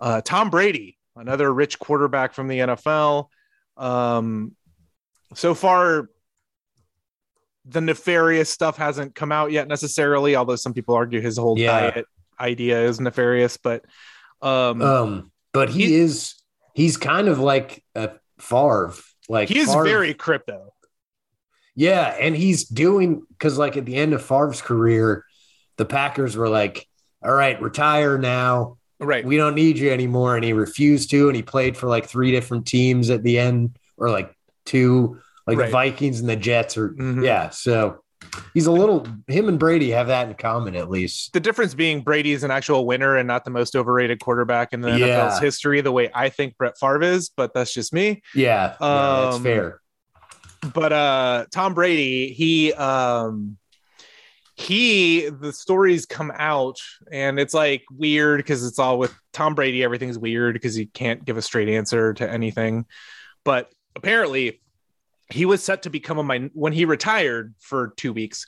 uh, 0.00 0.20
Tom 0.24 0.50
Brady, 0.50 0.96
another 1.16 1.52
rich 1.52 1.78
quarterback 1.78 2.34
from 2.34 2.48
the 2.48 2.58
NFL. 2.58 3.26
Um, 3.76 4.54
so 5.34 5.54
far, 5.54 6.08
the 7.64 7.80
nefarious 7.80 8.48
stuff 8.50 8.76
hasn't 8.76 9.14
come 9.14 9.30
out 9.32 9.52
yet 9.52 9.68
necessarily. 9.68 10.36
Although 10.36 10.56
some 10.56 10.72
people 10.74 10.94
argue 10.94 11.20
his 11.20 11.36
whole 11.36 11.58
Yeah. 11.58 11.90
diet 11.90 12.06
idea 12.40 12.82
is 12.84 13.00
nefarious. 13.00 13.56
But 13.56 13.84
um, 14.40 14.80
Um, 14.80 15.32
but 15.52 15.68
he, 15.68 15.86
He- 15.86 15.94
is 15.96 16.34
he's 16.74 16.96
kind 16.96 17.28
of 17.28 17.38
like 17.40 17.84
a 17.94 18.12
Favre. 18.38 18.94
Like 19.28 19.48
he 19.48 19.58
is 19.58 19.68
Favre- 19.68 19.84
very 19.84 20.14
crypto. 20.14 20.72
Yeah, 21.78 22.08
and 22.20 22.34
he's 22.34 22.64
doing 22.64 23.22
because 23.30 23.56
like 23.56 23.76
at 23.76 23.86
the 23.86 23.94
end 23.94 24.12
of 24.12 24.20
Favre's 24.22 24.60
career, 24.60 25.24
the 25.76 25.84
Packers 25.84 26.36
were 26.36 26.48
like, 26.48 26.86
"All 27.24 27.32
right, 27.32 27.60
retire 27.62 28.18
now. 28.18 28.78
Right. 29.00 29.24
We 29.24 29.36
don't 29.36 29.54
need 29.54 29.78
you 29.78 29.90
anymore," 29.92 30.34
and 30.34 30.44
he 30.44 30.52
refused 30.52 31.10
to, 31.10 31.28
and 31.28 31.36
he 31.36 31.42
played 31.42 31.76
for 31.76 31.86
like 31.86 32.06
three 32.06 32.32
different 32.32 32.66
teams 32.66 33.10
at 33.10 33.22
the 33.22 33.38
end, 33.38 33.78
or 33.96 34.10
like 34.10 34.34
two, 34.66 35.20
like 35.46 35.56
Right. 35.56 35.66
the 35.66 35.70
Vikings 35.72 36.18
and 36.18 36.28
the 36.28 36.34
Jets, 36.34 36.76
or 36.76 36.88
Mhm. 36.90 37.24
yeah. 37.24 37.50
So 37.50 38.02
he's 38.54 38.66
a 38.66 38.72
little. 38.72 39.06
Him 39.28 39.48
and 39.48 39.56
Brady 39.56 39.90
have 39.92 40.08
that 40.08 40.26
in 40.28 40.34
common, 40.34 40.74
at 40.74 40.90
least. 40.90 41.32
the 41.32 41.38
difference 41.38 41.74
being 41.74 42.00
Brady 42.02 42.32
is 42.32 42.42
an 42.42 42.50
actual 42.50 42.86
winner 42.86 43.14
and 43.16 43.28
not 43.28 43.44
the 43.44 43.50
most 43.52 43.76
overrated 43.76 44.18
quarterback 44.18 44.72
in 44.72 44.80
the 44.80 44.88
NFL's 44.90 45.38
history, 45.38 45.80
the 45.80 45.92
way 45.92 46.10
I 46.12 46.28
think 46.28 46.56
Brett 46.58 46.74
Favre 46.76 47.02
is, 47.04 47.30
but 47.36 47.54
that's 47.54 47.72
just 47.72 47.92
me. 47.92 48.20
Yeah, 48.34 48.74
yeah 48.80 49.20
that's 49.22 49.36
Um, 49.36 49.42
fair. 49.44 49.80
But 50.74 50.92
uh 50.92 51.46
Tom 51.50 51.74
Brady, 51.74 52.32
he 52.32 52.72
um 52.72 53.56
he 54.54 55.28
the 55.28 55.52
stories 55.52 56.04
come 56.04 56.32
out 56.34 56.78
and 57.12 57.38
it's 57.38 57.54
like 57.54 57.84
weird 57.92 58.38
because 58.38 58.66
it's 58.66 58.78
all 58.78 58.98
with 58.98 59.14
Tom 59.32 59.54
Brady, 59.54 59.84
everything's 59.84 60.18
weird 60.18 60.54
because 60.54 60.74
he 60.74 60.86
can't 60.86 61.24
give 61.24 61.36
a 61.36 61.42
straight 61.42 61.68
answer 61.68 62.12
to 62.14 62.28
anything. 62.28 62.86
But 63.44 63.70
apparently 63.94 64.60
he 65.30 65.44
was 65.44 65.62
set 65.62 65.82
to 65.82 65.90
become 65.90 66.18
a 66.18 66.24
min- 66.24 66.50
when 66.54 66.72
he 66.72 66.84
retired 66.84 67.54
for 67.60 67.92
two 67.96 68.12
weeks. 68.12 68.46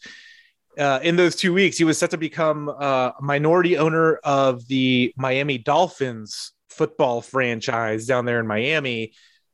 Uh, 0.79 1.01
in 1.03 1.17
those 1.17 1.37
two 1.37 1.53
weeks, 1.53 1.77
he 1.77 1.85
was 1.85 1.99
set 1.99 2.11
to 2.11 2.17
become 2.17 2.69
uh, 2.69 3.13
a 3.19 3.23
minority 3.23 3.77
owner 3.77 4.17
of 4.25 4.67
the 4.69 5.13
Miami 5.17 5.59
Dolphins 5.59 6.53
football 6.69 7.21
franchise 7.21 8.07
down 8.07 8.25
there 8.25 8.41
in 8.41 8.47
Miami, 8.47 9.13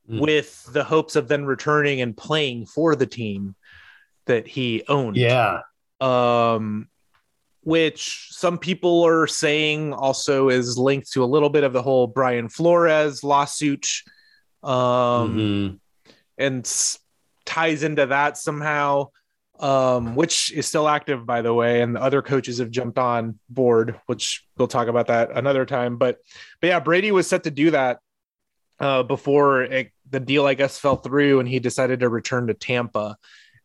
Mm. 0.08 0.20
with 0.20 0.64
the 0.72 0.84
hopes 0.84 1.16
of 1.16 1.26
then 1.28 1.44
returning 1.46 2.00
and 2.00 2.16
playing 2.16 2.66
for 2.66 2.94
the 2.94 3.06
team 3.06 3.56
that 4.26 4.46
he 4.46 4.84
owned. 4.88 5.16
Yeah, 5.16 5.62
Um, 6.00 6.88
which 7.62 8.28
some 8.30 8.58
people 8.58 9.04
are 9.04 9.26
saying 9.26 9.92
also 9.92 10.48
is 10.48 10.78
linked 10.78 11.10
to 11.12 11.24
a 11.24 11.26
little 11.26 11.50
bit 11.50 11.64
of 11.64 11.72
the 11.72 11.82
whole 11.82 12.06
Brian 12.06 12.48
Flores 12.48 13.24
lawsuit. 13.24 13.86
Um, 14.62 15.36
Mhm. 15.36 15.78
and 16.38 16.64
s- 16.64 16.98
ties 17.44 17.82
into 17.82 18.06
that 18.06 18.36
somehow. 18.38 19.10
um, 19.58 20.14
which 20.16 20.52
is 20.52 20.66
still 20.66 20.86
active, 20.86 21.24
by 21.24 21.40
the 21.40 21.54
way, 21.54 21.80
and 21.80 21.96
the 21.96 22.02
other 22.02 22.20
coaches 22.20 22.58
have 22.58 22.70
jumped 22.70 22.98
on 22.98 23.38
board, 23.48 23.98
which 24.04 24.44
we'll 24.58 24.68
talk 24.68 24.86
about 24.86 25.06
that 25.06 25.30
another 25.34 25.64
time. 25.64 25.96
But, 25.96 26.18
but 26.60 26.66
yeah, 26.66 26.78
Brady 26.78 27.10
was 27.10 27.26
set 27.26 27.44
to 27.44 27.50
do 27.50 27.70
that 27.70 28.00
uh, 28.80 29.02
before 29.04 29.62
it, 29.62 29.92
the 30.10 30.20
deal, 30.20 30.46
I 30.46 30.54
guess, 30.54 30.78
fell 30.78 30.96
through, 30.96 31.40
and 31.40 31.48
he 31.48 31.58
decided 31.58 32.00
to 32.00 32.08
return 32.08 32.46
to 32.48 32.54
Tampa. 32.54 33.16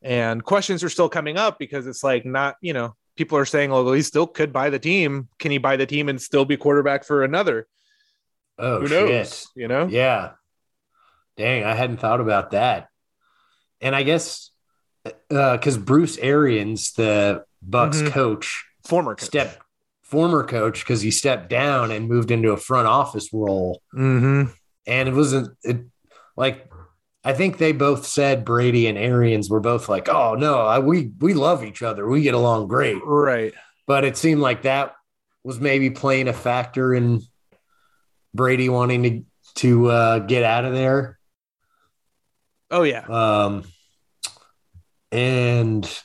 And 0.01 0.43
questions 0.43 0.83
are 0.83 0.89
still 0.89 1.09
coming 1.09 1.37
up 1.37 1.59
because 1.59 1.85
it's 1.87 2.03
like 2.03 2.25
not, 2.25 2.55
you 2.61 2.73
know, 2.73 2.95
people 3.15 3.37
are 3.37 3.45
saying, 3.45 3.69
well, 3.69 3.91
he 3.91 4.01
still 4.01 4.25
could 4.25 4.51
buy 4.51 4.69
the 4.71 4.79
team. 4.79 5.27
Can 5.37 5.51
he 5.51 5.59
buy 5.59 5.77
the 5.77 5.85
team 5.85 6.09
and 6.09 6.19
still 6.21 6.45
be 6.45 6.57
quarterback 6.57 7.03
for 7.03 7.23
another? 7.23 7.67
Oh, 8.57 8.79
Who 8.81 8.87
shit. 8.87 9.09
knows? 9.09 9.47
You 9.55 9.67
know? 9.67 9.87
Yeah. 9.87 10.31
Dang, 11.37 11.63
I 11.63 11.75
hadn't 11.75 11.97
thought 11.97 12.21
about 12.21 12.51
that. 12.51 12.87
And 13.79 13.95
I 13.95 14.03
guess 14.03 14.49
uh, 15.31 15.57
because 15.57 15.77
Bruce 15.77 16.17
Arians, 16.19 16.93
the 16.93 17.43
Bucs 17.67 18.01
Mhm. 18.03 18.11
coach, 18.11 18.65
Former 18.83 19.15
coach. 19.15 19.25
step 19.25 19.61
former 20.03 20.43
coach 20.43 20.81
because 20.81 21.01
he 21.01 21.09
stepped 21.09 21.49
down 21.49 21.89
and 21.89 22.09
moved 22.09 22.31
into 22.31 22.51
a 22.51 22.57
front 22.57 22.85
office 22.87 23.29
role. 23.31 23.81
Mm-hmm. 23.95 24.51
And 24.85 25.09
it 25.09 25.13
wasn't 25.15 25.57
it, 25.63 25.77
like 26.35 26.71
I 27.23 27.33
think 27.33 27.57
they 27.57 27.71
both 27.71 28.05
said 28.05 28.45
Brady 28.45 28.87
and 28.87 28.97
Arians 28.97 29.49
were 29.49 29.59
both 29.59 29.87
like, 29.89 30.09
"Oh 30.09 30.35
no, 30.35 30.61
I, 30.61 30.79
we 30.79 31.11
we 31.19 31.33
love 31.33 31.63
each 31.63 31.83
other. 31.83 32.07
We 32.07 32.21
get 32.21 32.33
along 32.33 32.67
great." 32.67 32.97
Right. 33.03 33.53
But 33.87 34.05
it 34.05 34.17
seemed 34.17 34.41
like 34.41 34.63
that 34.63 34.95
was 35.43 35.59
maybe 35.59 35.89
playing 35.89 36.27
a 36.27 36.33
factor 36.33 36.93
in 36.93 37.21
Brady 38.33 38.69
wanting 38.69 39.03
to 39.03 39.23
to 39.55 39.87
uh, 39.87 40.19
get 40.19 40.43
out 40.43 40.65
of 40.65 40.73
there. 40.73 41.19
Oh 42.69 42.83
yeah. 42.83 43.05
Um, 43.05 43.65
and 45.11 46.03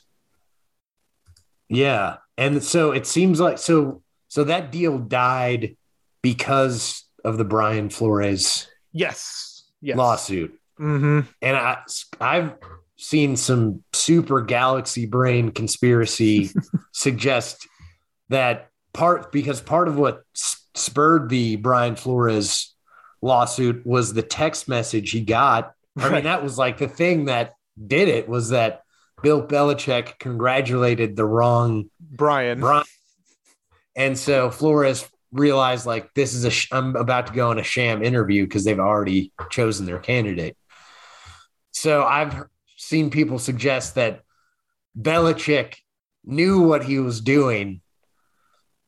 yeah, 1.68 2.16
and 2.36 2.62
so 2.62 2.92
it 2.92 3.06
seems 3.06 3.40
like 3.40 3.58
so 3.58 4.02
so 4.28 4.44
that 4.44 4.72
deal 4.72 4.98
died 4.98 5.76
because 6.22 7.04
of 7.24 7.38
the 7.38 7.44
Brian 7.44 7.88
Flores 7.88 8.68
Yes. 8.96 9.55
Yes. 9.80 9.96
lawsuit. 9.96 10.58
Mm-hmm. 10.80 11.20
And 11.42 11.56
I 11.56 11.78
I've 12.20 12.54
seen 12.96 13.36
some 13.36 13.82
super 13.92 14.40
galaxy 14.40 15.06
brain 15.06 15.50
conspiracy 15.50 16.50
suggest 16.92 17.66
that 18.28 18.70
part 18.92 19.32
because 19.32 19.60
part 19.60 19.88
of 19.88 19.96
what 19.98 20.22
spurred 20.74 21.28
the 21.28 21.56
Brian 21.56 21.96
Flores 21.96 22.74
lawsuit 23.22 23.86
was 23.86 24.12
the 24.12 24.22
text 24.22 24.68
message 24.68 25.10
he 25.10 25.20
got. 25.20 25.72
I 25.98 26.10
mean, 26.10 26.24
that 26.24 26.42
was 26.42 26.58
like 26.58 26.78
the 26.78 26.88
thing 26.88 27.26
that 27.26 27.54
did 27.86 28.08
it 28.08 28.28
was 28.28 28.50
that 28.50 28.82
Bill 29.22 29.46
Belichick 29.46 30.18
congratulated 30.18 31.16
the 31.16 31.24
wrong 31.24 31.90
Brian. 32.00 32.60
Brian. 32.60 32.84
And 33.94 34.18
so 34.18 34.50
Flores 34.50 35.08
realized 35.36 35.86
like 35.86 36.12
this 36.14 36.34
is 36.34 36.44
a 36.44 36.50
sh- 36.50 36.68
I'm 36.72 36.96
about 36.96 37.28
to 37.28 37.32
go 37.32 37.50
on 37.50 37.58
a 37.58 37.62
sham 37.62 38.02
interview 38.02 38.44
because 38.44 38.64
they've 38.64 38.78
already 38.78 39.32
chosen 39.50 39.86
their 39.86 39.98
candidate. 39.98 40.56
So 41.72 42.02
I've 42.04 42.44
seen 42.76 43.10
people 43.10 43.38
suggest 43.38 43.94
that 43.96 44.22
Belichick 44.98 45.74
knew 46.24 46.60
what 46.62 46.84
he 46.84 46.98
was 46.98 47.20
doing 47.20 47.80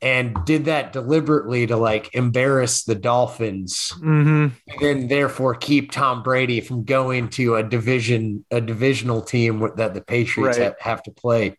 and 0.01 0.37
did 0.45 0.67
that 0.67 0.93
deliberately 0.93 1.67
to 1.67 1.77
like 1.77 2.15
embarrass 2.15 2.85
the 2.85 2.95
Dolphins 2.95 3.93
Mm-hmm. 3.99 4.85
and 4.85 5.11
therefore 5.11 5.55
keep 5.57 5.91
Tom 5.91 6.23
Brady 6.23 6.61
from 6.61 6.85
going 6.85 7.29
to 7.31 7.57
a 7.57 7.63
division 7.63 8.45
a 8.51 8.61
divisional 8.61 9.23
team 9.23 9.69
that 9.77 9.95
the 9.95 10.01
Patriots 10.01 10.57
Right. 10.59 10.65
have, 10.67 10.77
have 10.81 11.03
to 11.05 11.11
play, 11.11 11.59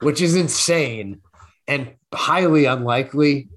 which 0.00 0.20
is 0.20 0.36
insane 0.36 1.20
and 1.66 1.92
highly 2.14 2.64
unlikely. 2.66 3.48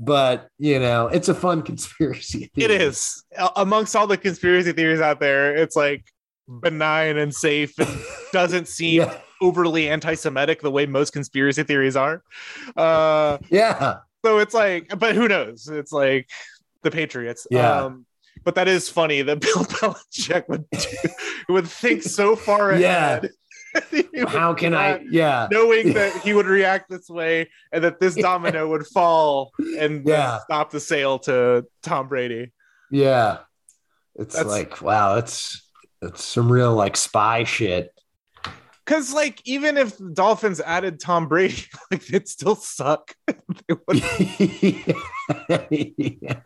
But 0.00 0.48
you 0.58 0.78
know, 0.78 1.08
it's 1.08 1.28
a 1.28 1.34
fun 1.34 1.62
conspiracy. 1.70 2.50
It 2.56 2.68
theory. 2.68 2.82
is. 2.84 3.24
A- 3.36 3.50
Amongst 3.56 3.96
all 3.96 4.06
the 4.06 4.16
conspiracy 4.16 4.72
theories 4.72 5.00
out 5.00 5.20
there, 5.20 5.56
it's 5.56 5.74
like 5.76 6.04
benign 6.48 7.16
and 7.18 7.34
safe 7.34 7.78
and 7.78 7.88
doesn't 8.32 8.68
seem 8.68 9.02
Yeah, 9.02 9.18
overly 9.42 9.88
anti-Semitic 9.88 10.62
the 10.62 10.70
way 10.70 10.86
most 10.86 11.12
conspiracy 11.12 11.62
theories 11.62 11.96
are. 11.96 12.22
Uh, 12.76 13.38
yeah, 13.50 13.98
so 14.24 14.38
it's 14.38 14.54
like, 14.54 14.98
but 14.98 15.14
who 15.14 15.28
knows? 15.28 15.68
It's 15.68 15.92
like 15.92 16.28
the 16.82 16.90
Patriots. 16.90 17.46
Yeah. 17.50 17.82
Um, 17.84 18.06
but 18.44 18.54
that 18.54 18.68
is 18.68 18.88
funny 18.88 19.22
that 19.22 19.40
Bill 19.40 19.64
Belichick 19.64 20.48
would 20.48 20.64
would 21.48 21.66
think 21.68 22.02
so 22.04 22.36
far 22.36 22.70
ahead. 22.70 23.30
How 24.28 24.54
can 24.54 24.74
I? 24.74 25.00
Yeah, 25.10 25.48
knowing 25.50 25.94
that 25.94 26.12
he 26.22 26.34
would 26.34 26.46
react 26.46 26.90
this 26.90 27.08
way 27.08 27.50
and 27.72 27.84
that 27.84 28.00
this 28.00 28.14
domino 28.14 28.68
would 28.68 28.86
fall 28.86 29.52
and 29.78 30.06
Yeah. 30.06 30.40
stop 30.40 30.70
the 30.70 30.80
sale 30.80 31.18
to 31.20 31.66
Tom 31.82 32.08
Brady. 32.08 32.52
yeah. 32.90 33.38
It's 34.16 34.34
That's- 34.34 34.50
like 34.52 34.82
wow, 34.82 35.14
that's 35.14 35.70
that's 36.00 36.24
some 36.24 36.50
real 36.50 36.74
like 36.74 36.96
spy 36.96 37.44
shit. 37.44 37.92
Because 38.84 39.12
like 39.12 39.40
even 39.44 39.76
if 39.76 39.96
the 39.98 40.10
Dolphins 40.10 40.60
added 40.60 40.98
Tom 40.98 41.28
Brady, 41.28 41.62
like 41.90 42.02
it'd 42.08 42.26
still 42.26 42.56
suck. 42.56 43.14
They 43.28 43.34
yeah. 46.20 46.40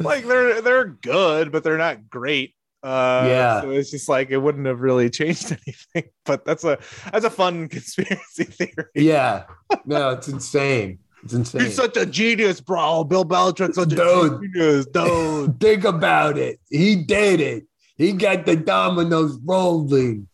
like 0.00 0.24
they're 0.24 0.62
they're 0.62 0.86
good, 0.86 1.52
but 1.52 1.62
they're 1.62 1.78
not 1.78 2.08
great. 2.08 2.54
Uh, 2.82 3.24
Yeah. 3.28 3.60
So 3.62 3.70
it's 3.70 3.90
just 3.90 4.08
like 4.08 4.30
it 4.30 4.38
wouldn't 4.38 4.66
have 4.66 4.80
really 4.80 5.08
changed 5.10 5.56
anything. 5.66 6.10
But 6.24 6.44
that's 6.44 6.64
a 6.64 6.78
that's 7.12 7.24
a 7.24 7.30
fun 7.30 7.68
conspiracy 7.74 8.44
theory. 8.44 8.86
yeah. 8.94 9.44
No, 9.86 10.10
it's 10.10 10.28
insane. 10.28 10.98
It's 11.24 11.32
insane. 11.34 11.60
He's 11.62 11.76
such 11.76 11.96
a 11.96 12.04
genius, 12.04 12.60
bro. 12.60 13.04
Bill 13.04 13.24
Belichick's 13.24 13.76
such 13.76 13.92
a 13.92 14.38
genius, 14.40 14.86
dude. 14.86 15.60
Think 15.60 15.84
about 15.84 16.36
it. 16.38 16.58
He 16.68 16.96
did 16.96 17.40
it. 17.40 17.64
He 17.96 18.12
got 18.12 18.44
the 18.46 18.56
dominoes 18.56 19.38
rolling. 19.44 20.26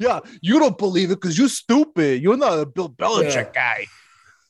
yeah, 0.00 0.18
you 0.40 0.58
don't 0.58 0.76
believe 0.76 1.12
it 1.12 1.20
because 1.20 1.38
you're 1.38 1.48
stupid. 1.48 2.20
You're 2.20 2.36
not 2.36 2.58
a 2.58 2.66
Bill 2.66 2.88
Belichick 2.88 3.52
guy. 3.54 3.86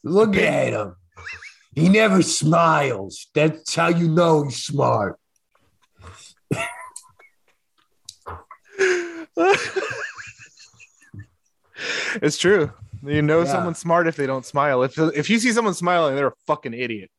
Look 0.03 0.35
at 0.37 0.73
him. 0.73 0.97
He 1.75 1.91
never 1.91 2.23
smiles. 2.23 3.27
That's 3.35 3.75
how 3.75 3.89
you 3.89 4.09
know 4.09 4.45
he's 4.45 4.65
smart. 4.65 5.20
it's 12.23 12.39
true. 12.39 12.73
You 13.03 13.23
know 13.23 13.41
Yeah. 13.41 13.47
someone's 13.53 13.79
smart 13.79 14.07
if 14.07 14.17
they 14.17 14.27
don't 14.27 14.45
smile. 14.45 14.83
If 14.83 14.99
if 14.99 15.31
you 15.31 15.39
see 15.39 15.53
someone 15.53 15.75
smiling, 15.75 16.17
they're 16.17 16.29
a 16.29 16.33
fucking 16.47 16.75
idiot. 16.75 17.11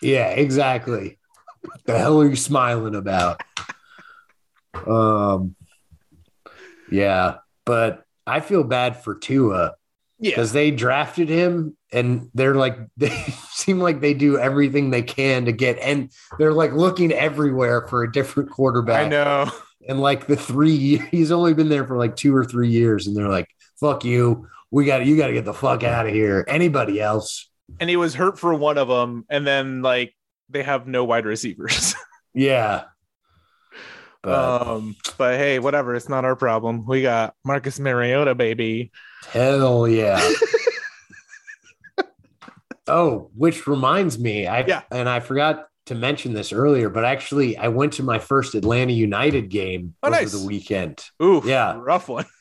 Yeah, 0.00 0.28
exactly. 0.28 1.18
What 1.62 1.80
the 1.86 1.98
hell 1.98 2.20
are 2.20 2.28
you 2.28 2.36
smiling 2.36 2.94
about? 2.94 3.40
Um, 4.86 5.56
yeah, 6.90 7.36
but 7.64 8.04
I 8.26 8.40
feel 8.40 8.64
bad 8.64 9.02
for 9.02 9.14
Tua 9.14 9.74
Yeah. 10.18 10.30
because 10.32 10.52
they 10.52 10.70
drafted 10.70 11.28
him 11.28 11.76
and 11.92 12.28
they're 12.34 12.54
like 12.54 12.78
they 12.96 13.10
seem 13.50 13.80
like 13.80 14.00
they 14.00 14.14
do 14.14 14.38
everything 14.38 14.90
they 14.90 15.02
can 15.02 15.46
to 15.46 15.52
get 15.52 15.78
and 15.78 16.10
they're 16.38 16.52
like 16.52 16.72
looking 16.72 17.12
everywhere 17.12 17.86
for 17.88 18.02
a 18.04 18.12
different 18.12 18.50
quarterback. 18.50 19.06
I 19.06 19.08
know. 19.08 19.50
And 19.88 20.00
like 20.00 20.26
the 20.26 20.36
three, 20.36 20.96
he's 21.10 21.32
only 21.32 21.54
been 21.54 21.68
there 21.68 21.86
for 21.86 21.96
like 21.98 22.16
two 22.16 22.34
or 22.34 22.44
three 22.44 22.70
years, 22.70 23.06
and 23.06 23.16
they're 23.16 23.28
like, 23.28 23.48
"Fuck 23.80 24.04
you, 24.04 24.48
we 24.70 24.84
got 24.84 25.04
you 25.06 25.16
got 25.16 25.28
to 25.28 25.32
get 25.32 25.44
the 25.44 25.54
fuck 25.54 25.82
out 25.84 26.06
of 26.06 26.12
here." 26.12 26.44
Anybody 26.48 27.00
else? 27.00 27.50
And 27.80 27.90
he 27.90 27.96
was 27.96 28.14
hurt 28.14 28.38
for 28.38 28.54
one 28.54 28.78
of 28.78 28.88
them, 28.88 29.24
and 29.28 29.46
then 29.46 29.82
like 29.82 30.14
they 30.48 30.62
have 30.62 30.86
no 30.86 31.04
wide 31.04 31.26
receivers. 31.26 31.94
Yeah. 32.36 32.86
But 34.24 34.66
um, 34.66 34.96
but 35.18 35.36
hey, 35.36 35.60
whatever. 35.60 35.94
It's 35.94 36.08
not 36.08 36.24
our 36.24 36.34
problem. 36.34 36.84
We 36.84 37.00
got 37.00 37.36
Marcus 37.44 37.78
Mariota, 37.78 38.34
baby. 38.34 38.90
hell 39.28 39.86
yeah. 39.86 40.18
oh, 42.88 43.30
which 43.36 43.66
reminds 43.66 44.18
me, 44.18 44.46
I 44.48 44.64
Yeah. 44.66 44.82
and 44.90 45.08
I 45.08 45.20
forgot 45.20 45.66
to 45.86 45.94
mention 45.94 46.32
this 46.32 46.52
earlier, 46.52 46.88
but 46.88 47.04
actually, 47.04 47.56
I 47.58 47.68
went 47.68 47.92
to 47.94 48.02
my 48.02 48.18
first 48.18 48.54
Atlanta 48.54 48.92
United 48.92 49.48
game 49.50 49.94
Oh, 50.02 50.08
over 50.08 50.16
nice. 50.16 50.32
the 50.32 50.46
weekend. 50.46 51.04
Ooh, 51.22 51.42
Yeah. 51.44 51.78
rough 51.80 52.08
one. 52.08 52.24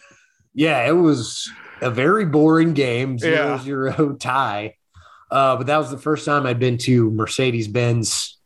Yeah, 0.55 0.87
it 0.87 0.91
was 0.91 1.51
a 1.81 1.89
very 1.89 2.25
boring 2.25 2.73
game, 2.73 3.17
zero 3.17 3.33
Yeah. 3.55 3.59
zero 3.63 4.13
tie. 4.19 4.75
Uh, 5.31 5.55
but 5.57 5.65
that 5.65 5.77
was 5.77 5.89
the 5.89 5.97
first 5.97 6.25
time 6.25 6.45
I'd 6.45 6.59
been 6.59 6.77
to 6.79 7.09
Mercedes 7.09 7.67
Benz 7.67 8.37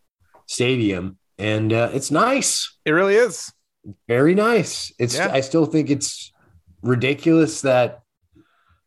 Stadium, 0.45 1.17
and 1.37 1.73
uh, 1.73 1.89
it's 1.93 2.09
nice, 2.09 2.77
It 2.85 2.91
really 2.91 3.15
is. 3.15 3.51
very 4.07 4.33
nice. 4.35 4.89
It's 4.97 5.15
Yeah. 5.17 5.31
I 5.33 5.41
still 5.41 5.65
think 5.65 5.89
it's 5.89 6.31
ridiculous 6.81 7.59
that 7.61 8.03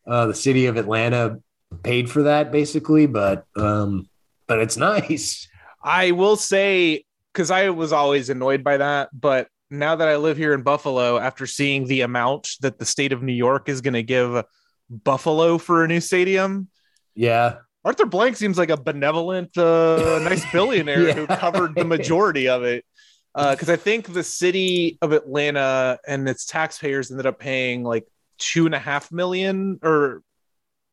uh, 0.07 0.25
the 0.25 0.33
city 0.33 0.65
of 0.65 0.77
Atlanta 0.77 1.37
paid 1.83 2.09
for 2.09 2.23
that, 2.23 2.51
basically, 2.51 3.05
but 3.05 3.45
um, 3.55 4.09
but 4.47 4.57
it's 4.59 4.77
nice. 4.91 5.47
I 5.83 6.11
will 6.11 6.35
say 6.35 7.03
because 7.33 7.49
I 7.51 7.69
was 7.69 7.93
always 7.93 8.29
annoyed 8.29 8.63
by 8.63 8.77
that, 8.77 9.09
but 9.13 9.47
now 9.69 9.95
that 9.95 10.07
I 10.07 10.17
live 10.17 10.35
here 10.37 10.53
in 10.53 10.63
Buffalo, 10.63 11.17
after 11.17 11.47
seeing 11.47 11.87
the 11.87 12.01
amount 12.01 12.49
that 12.59 12.77
the 12.77 12.85
state 12.85 13.13
of 13.13 13.23
New 13.23 13.31
York 13.33 13.69
is 13.69 13.79
going 13.81 13.93
to 13.93 14.03
give 14.03 14.43
Buffalo 14.89 15.57
for 15.57 15.83
a 15.83 15.87
new 15.87 16.01
stadium, 16.01 16.67
Yeah. 17.15 17.59
Arthur 17.83 18.05
Blank 18.05 18.35
seems 18.35 18.57
like 18.59 18.69
a 18.69 18.77
benevolent, 18.77 19.57
uh, 19.57 20.19
nice 20.23 20.43
billionaire 20.51 21.07
Yeah. 21.07 21.13
who 21.13 21.25
covered 21.27 21.73
the 21.75 21.85
majority 21.85 22.47
of 22.49 22.63
it. 22.63 22.85
Because 23.33 23.69
I 23.69 23.77
think 23.77 24.11
the 24.11 24.23
city 24.23 24.97
of 25.01 25.13
Atlanta 25.13 25.97
and 26.05 26.27
its 26.27 26.45
taxpayers 26.45 27.09
ended 27.09 27.25
up 27.25 27.39
paying 27.39 27.81
like 27.83 28.05
two 28.37 28.65
and 28.65 28.75
a 28.75 28.79
half 28.79 29.09
million, 29.09 29.79
or 29.81 30.21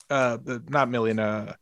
uh, 0.09 0.39
not 0.69 0.89
million, 0.89 1.19
uh, 1.19 1.55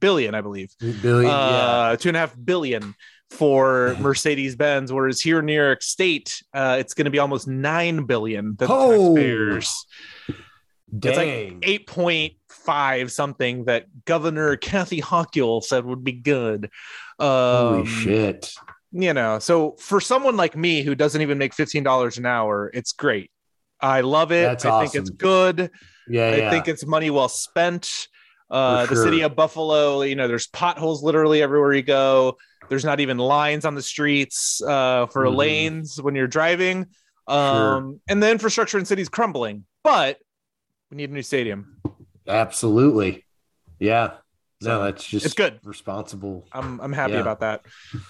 billion, 0.00 0.34
I 0.34 0.40
believe 0.40 0.70
Billion. 0.80 1.30
yeah. 1.30 1.36
uh, 1.36 1.96
two 1.96 2.08
and 2.08 2.16
a 2.16 2.20
half 2.20 2.34
billion 2.42 2.94
for 3.30 3.94
Mercedes 4.00 4.56
Benz, 4.56 4.92
whereas 4.92 5.20
here 5.20 5.40
in 5.40 5.46
New 5.46 5.54
York 5.54 5.82
State, 5.82 6.42
uh, 6.54 6.76
it's 6.78 6.94
going 6.94 7.04
to 7.04 7.10
be 7.10 7.18
almost 7.18 7.46
nine 7.46 8.04
billion. 8.04 8.56
The 8.56 8.66
Oh. 8.70 9.14
taxpayers, 9.14 9.86
it's 11.02 11.16
like 11.18 11.56
eight 11.62 11.86
point 11.86 12.34
five 12.48 13.12
something 13.12 13.64
that 13.66 13.86
Governor 14.06 14.56
Kathy 14.56 15.00
Hochul 15.02 15.62
said 15.62 15.84
would 15.84 16.02
be 16.04 16.12
good. 16.12 16.70
Holy 17.18 17.80
Um, 17.80 17.86
shit. 17.86 18.50
You 18.92 19.12
know, 19.12 19.38
so 19.38 19.76
for 19.78 20.00
someone 20.00 20.36
like 20.38 20.56
me 20.56 20.82
who 20.82 20.94
doesn't 20.94 21.20
even 21.20 21.36
make 21.36 21.52
fifteen 21.52 21.82
dollars 21.82 22.16
an 22.16 22.24
hour, 22.24 22.70
it's 22.72 22.92
great. 22.92 23.30
I 23.80 24.00
love 24.00 24.32
it. 24.32 24.42
That's 24.42 24.64
I 24.64 24.80
think 24.86 24.94
it's 24.94 25.10
good. 25.10 25.70
Yeah. 26.08 26.28
I 26.28 26.36
yeah. 26.36 26.50
think 26.50 26.68
it's 26.68 26.86
money 26.86 27.10
well 27.10 27.28
spent. 27.28 27.90
Uh, 28.50 28.86
For 28.86 28.94
The 28.94 29.02
city 29.02 29.20
of 29.22 29.36
Buffalo, 29.36 30.02
you 30.02 30.14
know, 30.16 30.26
there's 30.28 30.46
potholes 30.46 31.02
literally 31.02 31.42
everywhere 31.42 31.72
you 31.74 31.82
go. 31.82 32.36
There's 32.68 32.84
not 32.84 33.00
even 33.00 33.18
lines 33.18 33.64
on 33.64 33.74
the 33.74 33.82
streets 33.82 34.62
uh, 34.62 35.06
for 35.06 35.24
Mhm. 35.24 35.36
lanes 35.36 36.00
when 36.02 36.14
you're 36.14 36.26
driving. 36.26 36.86
Um, 37.26 38.00
And 38.08 38.22
the 38.22 38.30
infrastructure 38.30 38.78
in 38.78 38.84
city's 38.86 39.08
crumbling, 39.08 39.64
but 39.84 40.18
we 40.90 40.96
need 40.96 41.10
a 41.10 41.12
new 41.12 41.22
stadium. 41.22 41.80
Absolutely. 42.26 43.24
Yeah. 43.78 44.12
So, 44.62 44.68
No, 44.78 44.84
that's 44.84 45.04
just 45.04 45.24
it's 45.26 45.34
good. 45.34 45.60
responsible. 45.62 46.46
I'm 46.52 46.80
I'm 46.80 46.92
happy 46.92 47.12
Yeah. 47.14 47.20
about 47.20 47.40
that. 47.40 47.64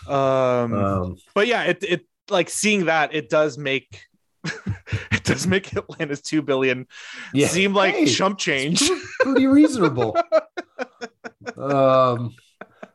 Um, 0.07 0.73
Um, 0.75 1.17
but 1.35 1.47
yeah, 1.47 1.65
it 1.65 1.83
it 1.83 2.07
like 2.31 2.49
seeing 2.49 2.87
that 2.87 3.15
it 3.15 3.29
does 3.29 3.59
make 3.59 4.05
it 5.13 5.25
does 5.25 5.47
make 5.47 5.75
Atlanta's 5.77 6.21
two 6.23 6.43
billion 6.43 6.87
yeah. 7.35 7.47
seem 7.49 7.75
like 7.75 7.95
Hey, 7.95 8.07
chump 8.07 8.39
change. 8.39 8.83
pretty 9.21 9.47
reasonable. 9.47 10.17
um, 11.57 12.35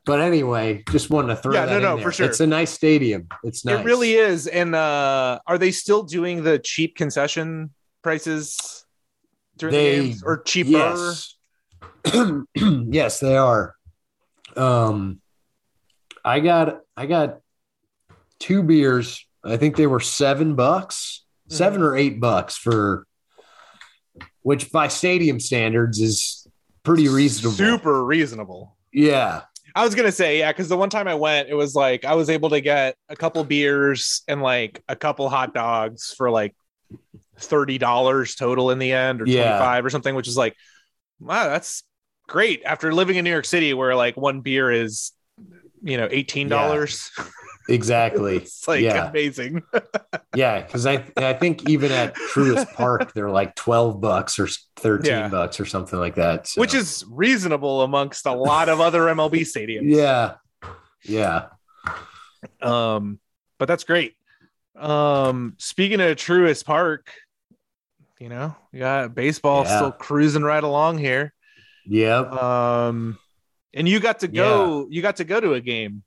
but 0.05 0.19
anyway, 0.19 0.83
just 0.89 1.09
wanted 1.09 1.29
to 1.29 1.35
throw 1.37 1.53
Yeah, 1.53 1.65
that 1.65 1.71
no, 1.71 1.77
in 1.77 1.83
no, 1.83 1.95
there. 1.95 2.05
for 2.05 2.11
sure. 2.11 2.25
It's 2.25 2.39
a 2.39 2.47
nice 2.47 2.71
stadium. 2.71 3.27
It's 3.43 3.63
nice. 3.65 3.79
It 3.79 3.85
really 3.85 4.13
is. 4.13 4.47
And 4.47 4.75
uh 4.75 5.39
are 5.47 5.57
they 5.57 5.71
still 5.71 6.03
doing 6.03 6.43
the 6.43 6.59
cheap 6.59 6.95
concession 6.95 7.71
prices 8.01 8.85
during 9.57 9.73
They- 9.73 9.97
the 9.99 10.03
games 10.07 10.23
or 10.23 10.41
cheaper? 10.43 10.69
Yes. 10.71 11.35
yes, 12.55 13.19
they 13.19 13.37
are. 13.37 13.75
Um, 14.57 15.21
I 16.25 16.39
got 16.41 16.81
I 16.97 17.05
got 17.05 17.39
two 18.39 18.61
beers. 18.63 19.25
I 19.43 19.57
think 19.57 19.75
they 19.75 19.87
were 19.87 19.99
seven 19.99 20.55
bucks, 20.55 21.22
seven 21.57 21.81
or 21.81 21.95
eight 21.95 22.19
bucks 22.19 22.57
for, 22.57 23.05
which 24.41 24.71
by 24.71 24.87
stadium 24.87 25.39
standards 25.39 25.99
is 25.99 26.47
pretty 26.83 27.07
reasonable. 27.07 27.55
Super 27.55 28.03
reasonable. 28.03 28.75
Yeah. 28.91 29.41
I 29.75 29.83
was 29.83 29.95
gonna 29.95 30.11
say, 30.11 30.37
yeah, 30.39 30.51
because 30.51 30.69
the 30.69 30.77
one 30.77 30.89
time 30.91 31.07
I 31.07 31.15
went, 31.15 31.49
it 31.49 31.55
was 31.55 31.73
like 31.73 32.05
I 32.05 32.13
was 32.13 32.29
able 32.29 32.49
to 32.51 32.61
get 32.61 32.95
a 33.09 33.15
couple 33.15 33.43
beers 33.43 34.21
and 34.27 34.41
like 34.41 34.83
a 34.87 34.95
couple 34.95 35.27
hot 35.29 35.53
dogs 35.53 36.13
for 36.15 36.29
like 36.29 36.55
thirty 37.39 37.79
dollars 37.79 38.35
total 38.35 38.69
in 38.69 38.77
the 38.77 38.91
end, 38.91 39.21
or 39.21 39.25
Yeah. 39.27 39.43
twenty 39.45 39.59
five 39.59 39.85
or 39.85 39.89
something, 39.89 40.13
which 40.13 40.27
is 40.27 40.37
like, 40.37 40.55
wow, 41.19 41.45
that's 41.45 41.81
great. 42.27 42.61
After 42.63 42.93
living 42.93 43.15
in 43.15 43.23
New 43.23 43.31
York 43.31 43.45
City, 43.45 43.73
where 43.73 43.95
like 43.95 44.15
one 44.15 44.41
beer 44.41 44.69
is, 44.71 45.11
you 45.81 45.97
know, 45.97 46.07
eighteen 46.11 46.49
dollars, 46.49 47.09
Exactly. 47.69 48.37
it's 48.43 48.67
like 48.67 48.81
Yeah. 48.81 49.09
amazing. 49.09 49.61
Yeah, 50.35 50.61
because 50.61 50.87
I 50.87 51.05
I 51.15 51.33
think 51.33 51.69
even 51.69 51.91
at 51.91 52.15
Truist 52.15 52.73
Park 52.73 53.13
they're 53.13 53.29
like 53.29 53.53
twelve 53.55 54.01
bucks 54.01 54.39
or 54.39 54.47
thirteen 54.77 55.11
Yeah. 55.11 55.27
bucks 55.29 55.59
or 55.59 55.65
something 55.65 55.99
like 55.99 56.15
that. 56.15 56.47
so- 56.47 56.59
which 56.59 56.73
is 56.73 57.05
reasonable 57.07 57.83
amongst 57.83 58.25
a 58.25 58.31
lot 58.33 58.67
of 58.67 58.81
other 58.81 59.01
MLB 59.01 59.41
stadiums. 59.41 59.81
yeah, 59.95 60.35
yeah, 61.03 61.49
Um, 62.61 63.19
but 63.59 63.67
that's 63.67 63.83
great. 63.83 64.15
Um, 64.75 65.53
speaking 65.59 66.01
of 66.01 66.17
Truist 66.17 66.65
Park, 66.65 67.11
you 68.19 68.29
know, 68.29 68.55
you 68.71 68.79
got 68.79 69.13
baseball 69.13 69.65
Yeah. 69.65 69.75
still 69.77 69.91
cruising 69.91 70.41
right 70.43 70.63
along 70.63 70.97
here. 70.97 71.33
yep. 71.85 72.31
Um, 72.31 73.19
and 73.73 73.87
you 73.87 73.99
got 73.99 74.19
to 74.21 74.27
go, 74.27 74.87
you 74.89 75.01
got 75.03 75.17
to 75.17 75.23
go 75.25 75.39
to 75.39 75.53
a 75.53 75.61
game. 75.61 76.03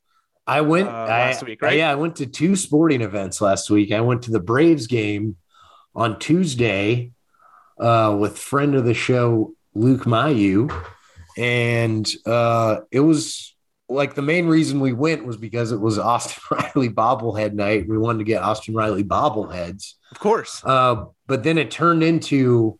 I 0.47 0.61
went 0.61 0.89
uh, 0.89 0.93
I- 0.93 1.39
week, 1.45 1.63
right? 1.63 1.77
Yeah, 1.77 1.91
I 1.91 1.97
went 1.97 2.17
to 2.17 2.27
two 2.27 2.57
sporting 2.57 3.03
events 3.03 3.41
last 3.41 3.69
week. 3.71 3.93
I 3.93 4.01
went 4.01 4.23
to 4.23 4.31
the 4.31 4.41
Braves 4.41 4.87
game 4.87 5.37
on 5.95 6.19
Tuesday 6.19 7.13
uh, 7.81 8.17
with 8.19 8.39
friend 8.39 8.75
of 8.75 8.85
the 8.85 8.95
show 8.95 9.55
Luke 9.75 10.05
Mayu, 10.05 10.73
and 11.37 12.09
uh, 12.27 12.79
it 12.91 13.01
was 13.01 13.55
like 13.89 14.15
the 14.15 14.23
main 14.23 14.47
reason 14.47 14.81
we 14.81 14.93
went 14.93 15.27
was 15.27 15.37
because 15.37 15.73
it 15.73 15.81
was 15.81 15.99
Austin 15.99 16.43
Riley 16.51 16.91
bobblehead 16.91 17.53
night. 17.53 17.89
We 17.89 17.99
wanted 17.99 18.19
to 18.19 18.25
get 18.25 18.43
Austin 18.43 18.75
Riley 18.75 19.05
bobbleheads. 19.05 19.95
Of 20.13 20.19
course. 20.19 20.63
Uh, 20.65 21.07
but 21.27 21.43
then 21.43 21.59
it 21.59 21.71
turned 21.71 22.03
into 22.03 22.79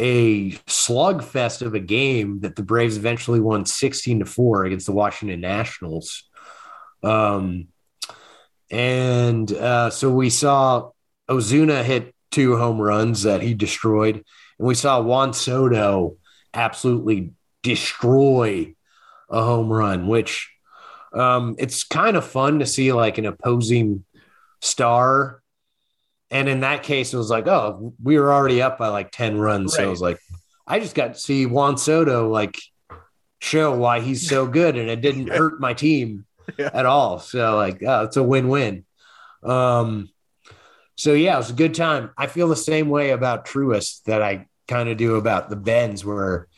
a 0.00 0.52
slugfest 0.66 1.62
of 1.62 1.74
a 1.74 1.80
game 1.80 2.40
that 2.40 2.54
the 2.54 2.62
Braves 2.62 2.96
eventually 2.96 3.40
won 3.40 3.64
16 3.64 4.20
to 4.20 4.24
4 4.24 4.64
against 4.64 4.86
the 4.86 4.92
Washington 4.92 5.40
Nationals. 5.40 6.27
Um, 7.02 7.68
and 8.70 9.50
uh, 9.52 9.90
so 9.90 10.10
we 10.10 10.30
saw 10.30 10.90
Ozuna 11.28 11.84
hit 11.84 12.14
two 12.30 12.56
home 12.56 12.80
runs 12.80 13.22
that 13.22 13.42
he 13.42 13.54
destroyed, 13.54 14.16
and 14.58 14.68
we 14.68 14.74
saw 14.74 15.00
Juan 15.00 15.32
Soto 15.32 16.16
absolutely 16.52 17.32
destroy 17.62 18.74
a 19.30 19.42
home 19.42 19.70
run, 19.70 20.06
which 20.06 20.50
um, 21.12 21.56
it's 21.58 21.84
kind 21.84 22.16
of 22.16 22.24
fun 22.24 22.58
to 22.58 22.66
see 22.66 22.92
like 22.92 23.18
an 23.18 23.26
opposing 23.26 24.04
star. 24.60 25.42
And 26.30 26.48
in 26.48 26.60
that 26.60 26.82
case, 26.82 27.14
it 27.14 27.16
was 27.16 27.30
like, 27.30 27.46
oh, 27.46 27.94
we 28.02 28.18
were 28.18 28.32
already 28.32 28.60
up 28.60 28.78
by 28.78 28.88
like 28.88 29.10
10 29.12 29.38
runs. 29.38 29.74
So 29.74 29.82
it 29.82 29.88
was 29.88 30.02
like, 30.02 30.18
I 30.66 30.78
just 30.78 30.94
got 30.94 31.14
to 31.14 31.20
see 31.20 31.46
Juan 31.46 31.78
Soto 31.78 32.28
like 32.28 32.58
show 33.40 33.74
why 33.74 34.00
he's 34.00 34.28
so 34.28 34.46
good, 34.58 34.76
and 34.76 34.90
it 34.90 35.00
didn't 35.00 35.28
hurt 35.28 35.60
my 35.60 35.72
team 35.72 36.26
Yeah. 36.58 36.70
at 36.72 36.86
all. 36.86 37.18
So 37.18 37.56
like, 37.56 37.82
oh, 37.86 38.04
it's 38.04 38.16
a 38.16 38.22
win-win. 38.22 38.84
Um, 39.42 40.08
so 40.96 41.12
yeah, 41.12 41.34
it 41.34 41.38
was 41.38 41.50
a 41.50 41.54
good 41.54 41.74
time. 41.74 42.10
I 42.16 42.26
feel 42.26 42.48
the 42.48 42.56
same 42.56 42.88
way 42.88 43.10
about 43.10 43.46
Truist 43.46 44.04
that 44.04 44.22
I 44.22 44.46
kind 44.66 44.88
of 44.88 44.96
do 44.96 45.16
about 45.16 45.50
the 45.50 45.56
Benz, 45.56 46.04
where 46.04 46.48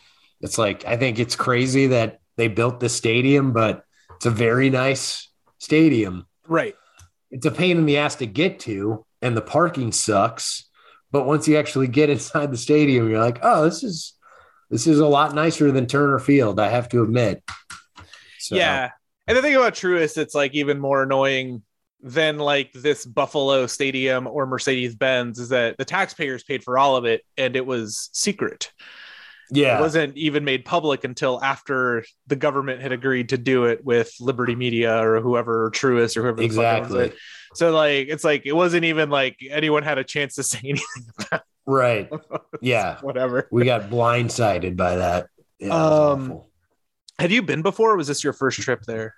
it's 0.40 0.58
like 0.58 0.86
I 0.86 0.96
think 0.96 1.18
it's 1.18 1.36
crazy 1.36 1.88
that 1.88 2.20
they 2.36 2.48
built 2.48 2.80
this 2.80 2.94
stadium, 2.94 3.52
but 3.52 3.84
it's 4.16 4.26
a 4.26 4.30
very 4.30 4.70
nice 4.70 5.28
stadium. 5.58 6.26
Right. 6.46 6.74
It's 7.30 7.46
a 7.46 7.50
pain 7.50 7.76
in 7.76 7.86
the 7.86 7.98
ass 7.98 8.16
to 8.16 8.26
get 8.26 8.60
to, 8.60 9.04
and 9.20 9.36
the 9.36 9.42
parking 9.42 9.92
sucks. 9.92 10.68
But 11.12 11.26
once 11.26 11.46
you 11.48 11.56
actually 11.58 11.88
get 11.88 12.08
inside 12.16 12.50
the 12.52 12.56
stadium, 12.56 13.10
you're 13.10 13.20
like, 13.22 13.40
oh, 13.42 13.64
this 13.64 13.82
is 13.82 14.14
this 14.70 14.86
is 14.86 15.00
a 15.00 15.06
lot 15.06 15.34
nicer 15.34 15.70
than 15.70 15.86
Turner 15.86 16.18
Field. 16.18 16.58
I 16.60 16.68
have 16.68 16.88
to 16.90 17.02
admit. 17.02 17.42
So, 18.38 18.54
Yeah. 18.56 18.90
And 19.30 19.36
the 19.38 19.42
thing 19.42 19.54
about 19.56 19.74
Truist, 19.74 20.18
it's 20.18 20.34
like 20.34 20.54
even 20.54 20.78
more 20.78 21.02
annoying 21.02 21.62
than 22.02 22.38
like 22.38 22.72
this 22.72 23.04
Buffalo 23.04 23.66
Stadium 23.66 24.26
or 24.26 24.46
Mercedes 24.46 24.94
Benz 24.94 25.38
is 25.38 25.50
that 25.50 25.76
the 25.78 25.84
taxpayers 25.84 26.42
paid 26.42 26.64
for 26.64 26.78
all 26.78 26.96
of 26.96 27.04
it 27.04 27.24
and 27.36 27.54
it 27.56 27.64
was 27.66 28.08
secret. 28.12 28.72
yeah, 29.50 29.76
It 29.78 29.80
wasn't 29.80 30.16
even 30.16 30.44
made 30.44 30.64
public 30.64 31.04
until 31.04 31.42
after 31.44 32.04
the 32.26 32.36
government 32.36 32.80
had 32.80 32.92
agreed 32.92 33.28
to 33.30 33.38
do 33.38 33.64
it 33.66 33.84
with 33.84 34.12
Liberty 34.18 34.54
Media 34.54 34.98
or 35.06 35.20
whoever, 35.20 35.66
or 35.66 35.70
Truist 35.70 36.16
or 36.16 36.22
whoever. 36.22 36.36
the 36.36 36.48
fuck 36.48 36.78
exactly. 36.84 37.12
So 37.54 37.72
like, 37.72 38.08
it's 38.08 38.24
like 38.24 38.46
it 38.46 38.52
wasn't 38.54 38.84
even 38.84 39.10
like 39.10 39.36
anyone 39.50 39.82
had 39.82 39.98
a 39.98 40.04
chance 40.04 40.36
to 40.36 40.42
say 40.44 40.60
anything. 40.64 41.40
Right. 41.66 42.10
Yeah. 42.62 42.98
Whatever. 43.00 43.48
We 43.50 43.64
got 43.64 43.90
blindsided 43.90 44.76
by 44.76 44.96
that. 44.96 45.28
Yeah, 45.58 45.74
Um. 45.74 46.42
Have 47.18 47.30
you 47.30 47.42
been 47.42 47.60
before? 47.62 47.92
Or 47.92 47.96
was 47.96 48.06
this 48.08 48.24
your 48.24 48.32
first 48.32 48.60
trip 48.60 48.82
there? 48.86 49.14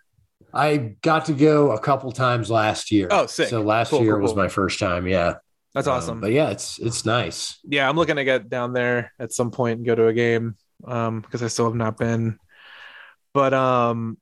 I 0.55 0.77
got 1.03 1.27
to 1.27 1.33
go 1.33 1.73
a 1.73 1.81
couple 1.81 2.13
times 2.13 2.51
last 2.51 2.91
year. 2.91 3.09
Oh, 3.11 3.27
sick. 3.27 3.49
So 3.49 3.63
last 3.63 3.91
Cool, 3.91 4.03
year 4.03 4.15
cool, 4.15 4.23
was 4.23 4.33
cool. 4.33 4.43
my 4.43 4.49
first 4.49 4.79
time. 4.79 5.07
Yeah. 5.07 5.35
That's 5.75 5.87
Um, 5.87 5.95
awesome. 5.95 6.21
but 6.21 6.33
yeah, 6.33 6.51
it's 6.51 6.79
it's 6.79 7.07
nice. 7.07 7.59
yeah, 7.65 7.89
I'm 7.89 7.97
looking 7.97 8.17
to 8.17 8.25
get 8.25 8.51
down 8.51 8.75
there 8.75 9.13
at 9.19 9.33
some 9.33 9.51
point 9.51 9.79
and 9.79 9.87
go 9.87 9.95
to 9.95 10.07
a 10.09 10.13
game 10.13 10.57
um 10.87 11.21
because 11.21 11.43
I 11.43 11.47
still 11.49 11.65
have 11.67 11.75
not 11.75 11.97
been. 11.97 12.39
But 13.33 13.55
um 13.55 14.19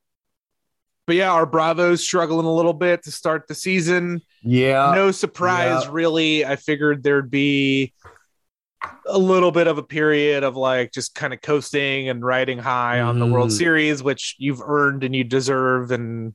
but 1.06 1.16
yeah, 1.16 1.32
our 1.32 1.46
Bravos 1.46 2.02
struggling 2.04 2.46
a 2.46 2.54
little 2.54 2.72
bit 2.74 3.02
to 3.02 3.10
start 3.10 3.48
the 3.48 3.54
season. 3.56 4.20
Yeah. 4.42 4.92
no 4.94 5.10
surprise, 5.10 5.84
yeah. 5.84 5.90
really. 5.92 6.44
I 6.44 6.54
figured 6.54 7.02
there'd 7.02 7.30
be 7.32 7.92
a 9.06 9.18
little 9.18 9.50
bit 9.50 9.66
of 9.66 9.78
a 9.78 9.82
period 9.82 10.42
of 10.42 10.56
like 10.56 10.92
just 10.92 11.14
kind 11.14 11.34
of 11.34 11.40
coasting 11.42 12.08
and 12.08 12.24
riding 12.24 12.58
high 12.58 13.00
on 13.00 13.18
the 13.18 13.26
World 13.26 13.50
Mhm. 13.50 13.58
Series, 13.58 14.02
which 14.02 14.36
you've 14.38 14.62
earned 14.62 15.04
and 15.04 15.14
you 15.14 15.24
deserve. 15.24 15.90
And 15.90 16.34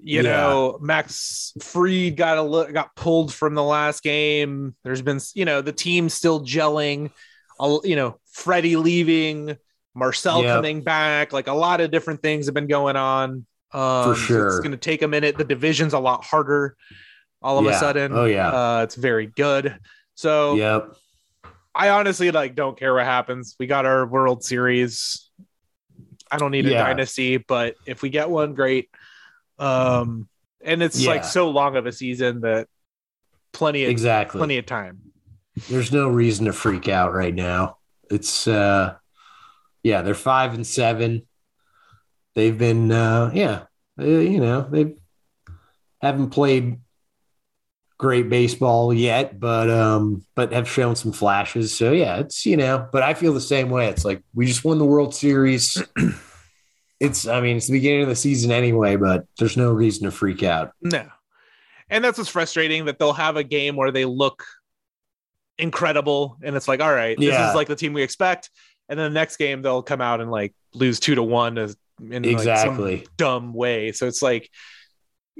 you 0.00 0.22
Yeah. 0.22 0.22
know, 0.22 0.78
Max 0.80 1.52
Fried 1.60 2.16
got 2.16 2.38
a 2.38 2.42
li- 2.42 2.72
got 2.72 2.94
pulled 2.94 3.32
from 3.32 3.54
the 3.54 3.62
last 3.62 4.02
game. 4.02 4.74
There's 4.84 5.02
been, 5.02 5.20
you 5.34 5.44
know, 5.44 5.60
the 5.60 5.72
team 5.72 6.08
still 6.08 6.40
gelling. 6.44 7.10
You 7.60 7.96
know, 7.96 8.20
Freddie 8.32 8.76
leaving, 8.76 9.56
Marcell 9.94 10.42
Yep. 10.42 10.54
coming 10.56 10.82
back. 10.82 11.32
Like 11.32 11.48
a 11.48 11.52
lot 11.52 11.80
of 11.80 11.90
different 11.90 12.22
things 12.22 12.46
have 12.46 12.54
been 12.54 12.68
going 12.68 12.94
on. 12.96 13.44
Um, 13.72 14.04
so 14.04 14.14
sure. 14.14 14.46
it's 14.48 14.58
going 14.60 14.70
to 14.70 14.76
take 14.76 15.02
a 15.02 15.08
minute. 15.08 15.36
The 15.36 15.44
division's 15.44 15.92
a 15.92 15.98
lot 15.98 16.24
harder. 16.24 16.76
All 17.42 17.58
of 17.58 17.66
a 17.66 17.74
sudden, 17.74 18.12
Oh, 18.12 18.24
yeah. 18.24 18.48
uh, 18.50 18.82
it's 18.82 18.94
very 18.94 19.26
good. 19.26 19.78
So 20.14 20.54
Yep. 20.54 20.94
I 21.78 21.90
honestly 21.90 22.32
like 22.32 22.56
don't 22.56 22.76
care 22.76 22.92
what 22.92 23.04
happens. 23.04 23.54
We 23.60 23.68
got 23.68 23.86
our 23.86 24.04
World 24.04 24.42
Series. 24.42 25.30
I 26.30 26.36
don't 26.36 26.50
need 26.50 26.66
a 26.66 26.70
Yeah. 26.70 26.78
dynasty, 26.84 27.36
but 27.36 27.76
if 27.86 28.02
we 28.02 28.10
get 28.10 28.28
one, 28.28 28.54
great. 28.54 28.90
Um, 29.60 30.28
and 30.60 30.82
it's 30.82 31.06
like 31.06 31.24
so 31.24 31.50
long 31.50 31.76
of 31.76 31.86
a 31.86 31.92
season 31.92 32.40
that 32.40 32.66
plenty 33.52 33.84
of 33.84 33.90
Exactly. 33.90 34.38
plenty 34.40 34.58
of 34.58 34.66
time. 34.66 34.98
There's 35.70 35.92
no 35.92 36.08
reason 36.08 36.46
to 36.46 36.52
freak 36.52 36.88
out 36.88 37.14
right 37.14 37.34
now. 37.34 37.78
It's 38.10 38.48
uh 38.48 38.96
yeah, 39.84 40.02
they're 40.02 40.14
5 40.14 40.54
and 40.54 40.66
7. 40.66 41.26
They've 42.34 42.58
been 42.58 42.90
uh 42.90 43.30
yeah, 43.32 43.64
you 43.96 44.40
know, 44.40 44.62
they 44.68 44.94
haven't 46.00 46.30
played 46.30 46.80
great 47.98 48.28
baseball 48.28 48.94
yet, 48.94 49.38
but 49.40 49.68
um 49.68 50.24
but 50.36 50.52
have 50.52 50.68
shown 50.68 50.94
some 50.96 51.12
flashes. 51.12 51.76
So 51.76 51.92
yeah, 51.92 52.18
it's 52.18 52.46
you 52.46 52.56
know, 52.56 52.88
but 52.92 53.02
I 53.02 53.14
feel 53.14 53.34
the 53.34 53.40
same 53.40 53.70
way. 53.70 53.88
It's 53.88 54.04
like 54.04 54.22
we 54.34 54.46
just 54.46 54.64
won 54.64 54.78
the 54.78 54.84
World 54.84 55.14
Series. 55.14 55.82
it's 57.00 57.26
I 57.26 57.40
mean, 57.40 57.56
it's 57.56 57.66
the 57.66 57.72
beginning 57.72 58.02
of 58.02 58.08
the 58.08 58.16
season 58.16 58.50
anyway, 58.50 58.96
but 58.96 59.26
there's 59.38 59.56
no 59.56 59.72
reason 59.72 60.04
to 60.04 60.10
freak 60.10 60.42
out. 60.42 60.72
No. 60.80 61.06
And 61.90 62.04
that's 62.04 62.18
what's 62.18 62.30
frustrating 62.30 62.84
that 62.84 62.98
they'll 62.98 63.12
have 63.14 63.36
a 63.36 63.44
game 63.44 63.74
where 63.74 63.90
they 63.90 64.04
look 64.04 64.44
incredible 65.58 66.36
and 66.42 66.54
it's 66.56 66.68
like, 66.68 66.80
all 66.80 66.92
right, 66.92 67.16
this 67.18 67.26
Yeah. 67.32 67.48
is 67.48 67.54
like 67.54 67.68
the 67.68 67.76
team 67.76 67.92
we 67.92 68.02
expect. 68.02 68.50
And 68.88 68.98
then 68.98 69.10
the 69.12 69.14
next 69.18 69.36
game 69.38 69.62
they'll 69.62 69.82
come 69.82 70.00
out 70.00 70.20
and 70.20 70.30
like 70.30 70.54
lose 70.74 71.00
two 71.00 71.14
to 71.14 71.22
one 71.22 71.58
in 71.58 71.66
like, 71.68 72.14
some 72.14 72.24
Exactly. 72.30 73.06
dumb 73.16 73.52
way. 73.54 73.92
So 73.92 74.06
it's 74.06 74.22
like 74.22 74.50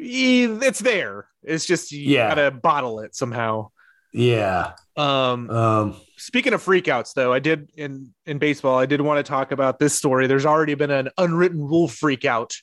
it's 0.00 0.78
there. 0.78 1.26
It's 1.42 1.66
just 1.66 1.92
you 1.92 2.14
Yeah. 2.14 2.28
gotta 2.28 2.50
bottle 2.50 3.00
it 3.00 3.14
somehow. 3.14 3.70
Yeah. 4.12 4.72
Um 4.96 5.50
Um 5.50 5.96
speaking 6.16 6.52
of 6.52 6.62
freakouts 6.64 7.14
though, 7.14 7.32
I 7.32 7.40
did 7.40 7.70
in 7.76 8.14
in 8.26 8.38
baseball, 8.38 8.78
I 8.78 8.86
did 8.86 9.00
want 9.00 9.24
to 9.24 9.28
talk 9.28 9.52
about 9.52 9.78
this 9.78 9.94
story. 9.94 10.26
There's 10.26 10.46
already 10.46 10.74
been 10.74 10.90
an 10.90 11.10
unwritten 11.18 11.60
rule 11.60 11.88
freakout 11.88 12.54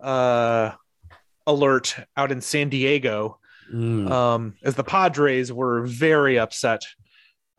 uh 0.00 0.72
alert 1.46 1.96
out 2.16 2.32
in 2.32 2.40
San 2.40 2.68
Diego 2.68 3.38
mm, 3.72 4.10
um, 4.10 4.54
as 4.64 4.74
the 4.74 4.82
Padres 4.84 5.52
were 5.52 5.86
very 5.86 6.38
upset 6.40 6.82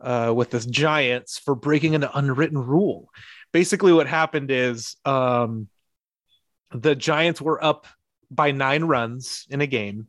uh, 0.02 0.34
with 0.36 0.52
the 0.52 0.60
Giants 0.60 1.40
for 1.40 1.56
breaking 1.56 1.96
an 1.96 2.04
unwritten 2.14 2.58
rule. 2.58 3.10
Basically, 3.54 3.94
what 3.94 4.06
happened 4.06 4.52
is 4.52 4.98
um, 5.06 5.70
the 6.72 6.96
Giants 6.96 7.42
were 7.42 7.64
up 7.64 7.88
by 8.30 8.52
nine 8.52 8.84
runs 8.84 9.46
in 9.50 9.62
a 9.62 9.68
game 9.68 10.08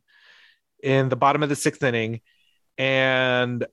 in 0.81 1.09
the 1.09 1.15
bottom 1.15 1.43
of 1.43 1.49
the 1.49 1.55
sixth 1.55 1.83
inning, 1.83 2.21
and 2.77 3.65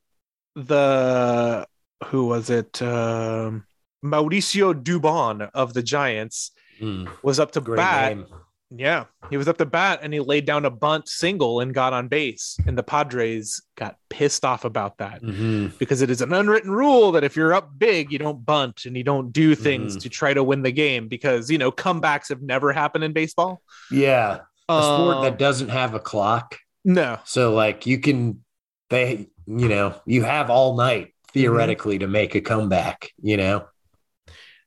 the 0.55 1.67
who 2.05 2.27
was 2.27 2.51
it? 2.51 2.81
Um, 2.83 3.67
Mauricio 4.05 4.73
Dubon 4.75 5.51
of 5.55 5.75
the 5.75 5.83
Giants 5.83 6.53
mm, 6.81 7.09
was 7.23 7.41
up 7.41 7.53
to 7.53 7.61
bat 7.61 8.17
name. 8.17 8.27
Yeah, 8.71 9.05
he 9.31 9.37
was 9.37 9.47
up 9.49 9.59
the 9.59 9.67
bat 9.67 10.01
and 10.03 10.13
he 10.13 10.21
laid 10.21 10.45
down 10.45 10.65
a 10.65 10.71
bunt 10.71 11.09
single 11.09 11.61
and 11.61 11.73
got 11.73 11.93
on 11.93 12.09
base. 12.09 12.57
And 12.67 12.77
the 12.77 12.83
Padres 12.83 13.63
got 13.77 13.97
pissed 14.11 14.45
off 14.45 14.65
about 14.65 14.99
that 14.99 15.23
Mhm. 15.23 15.79
because 15.79 16.03
it 16.03 16.11
is 16.11 16.21
an 16.21 16.33
unwritten 16.33 16.71
rule 16.71 17.13
that 17.13 17.23
if 17.25 17.37
you're 17.37 17.55
up 17.55 17.71
big, 17.79 18.11
you 18.13 18.19
don't 18.19 18.45
bunt 18.45 18.85
and 18.85 18.97
you 18.97 19.05
don't 19.05 19.33
do 19.33 19.55
things 19.55 19.97
Mhm. 19.97 20.01
to 20.03 20.09
try 20.09 20.35
to 20.35 20.43
win 20.43 20.63
the 20.63 20.73
game 20.73 21.07
because, 21.09 21.51
you 21.51 21.59
know, 21.59 21.71
comebacks 21.71 22.29
have 22.29 22.43
never 22.43 22.73
happened 22.73 23.05
in 23.05 23.13
baseball. 23.13 23.63
Yeah. 23.91 24.41
A 24.69 24.83
sport 24.83 25.17
Um, 25.19 25.23
that 25.25 25.39
doesn't 25.39 25.69
have 25.69 25.95
a 25.95 26.01
clock. 26.01 26.59
no, 26.85 27.19
So 27.25 27.55
like 27.55 27.87
you 27.87 27.99
can 27.99 28.43
they 28.91 29.29
you 29.49 29.69
know, 29.69 29.95
you 30.07 30.25
have 30.25 30.51
all 30.51 30.77
night 30.77 31.15
theoretically 31.33 31.99
to 32.01 32.09
make 32.09 32.35
a 32.35 32.41
comeback, 32.41 33.11
you 33.23 33.37
know. 33.37 33.65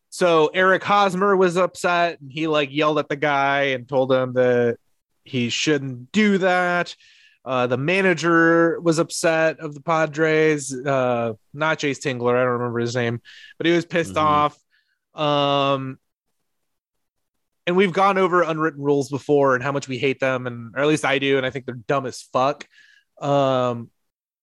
So 0.10 0.48
Eric 0.48 0.84
Hosmer 0.84 1.36
was 1.36 1.56
upset 1.58 2.20
and 2.20 2.32
he 2.32 2.48
like 2.48 2.72
yelled 2.72 3.00
at 3.00 3.10
the 3.10 3.16
guy 3.16 3.62
and 3.76 3.88
told 3.88 4.12
him 4.12 4.34
that 4.34 4.78
he 5.24 5.50
shouldn't 5.50 6.12
do 6.12 6.40
that. 6.40 6.96
Uh, 7.46 7.68
the 7.68 7.78
manager 7.78 8.80
was 8.82 9.00
upset 9.00 9.60
of 9.60 9.74
the 9.74 9.82
Padres, 9.82 10.74
uh, 10.74 11.34
not 11.54 11.80
Jayce 11.80 12.00
Tingler. 12.00 12.36
I 12.36 12.44
don't 12.44 12.54
remember 12.60 12.80
his 12.80 12.96
name, 12.96 13.22
but 13.58 13.66
he 13.66 13.74
was 13.74 13.86
pissed 13.86 14.16
Mhm. 14.16 14.22
off. 14.22 14.58
Um, 15.16 16.00
and 17.66 17.76
we've 17.76 17.94
gone 17.94 18.18
over 18.18 18.42
unwritten 18.42 18.82
rules 18.82 19.10
before 19.10 19.54
and 19.56 19.64
how 19.64 19.72
much 19.72 19.88
we 19.88 19.98
hate 20.00 20.20
them, 20.20 20.48
and 20.48 20.76
or 20.76 20.82
at 20.82 20.88
least 20.88 21.06
I 21.06 21.20
do, 21.20 21.38
and 21.38 21.46
I 21.46 21.50
think 21.50 21.66
they're 21.66 21.76
dumb 21.76 22.06
as 22.06 22.22
fuck. 22.22 22.68
Um, 23.22 23.90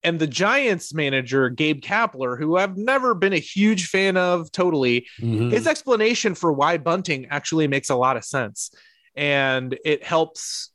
and 0.06 0.20
the 0.20 0.26
Giants 0.28 0.94
manager 0.94 1.50
Gabe 1.50 1.82
Kapler, 1.82 2.38
who 2.38 2.56
I've 2.56 2.76
never 2.76 3.12
been 3.12 3.32
a 3.32 3.38
huge 3.40 3.88
fan 3.88 4.16
of, 4.16 4.52
totally, 4.52 5.06
Mhm. 5.20 5.50
his 5.50 5.66
explanation 5.66 6.36
for 6.36 6.52
why 6.52 6.78
bunting 6.78 7.26
actually 7.28 7.66
makes 7.66 7.90
a 7.90 7.96
lot 7.96 8.16
of 8.16 8.24
sense. 8.24 8.70
And 9.16 9.76
it 9.84 10.04
helps. 10.04 10.70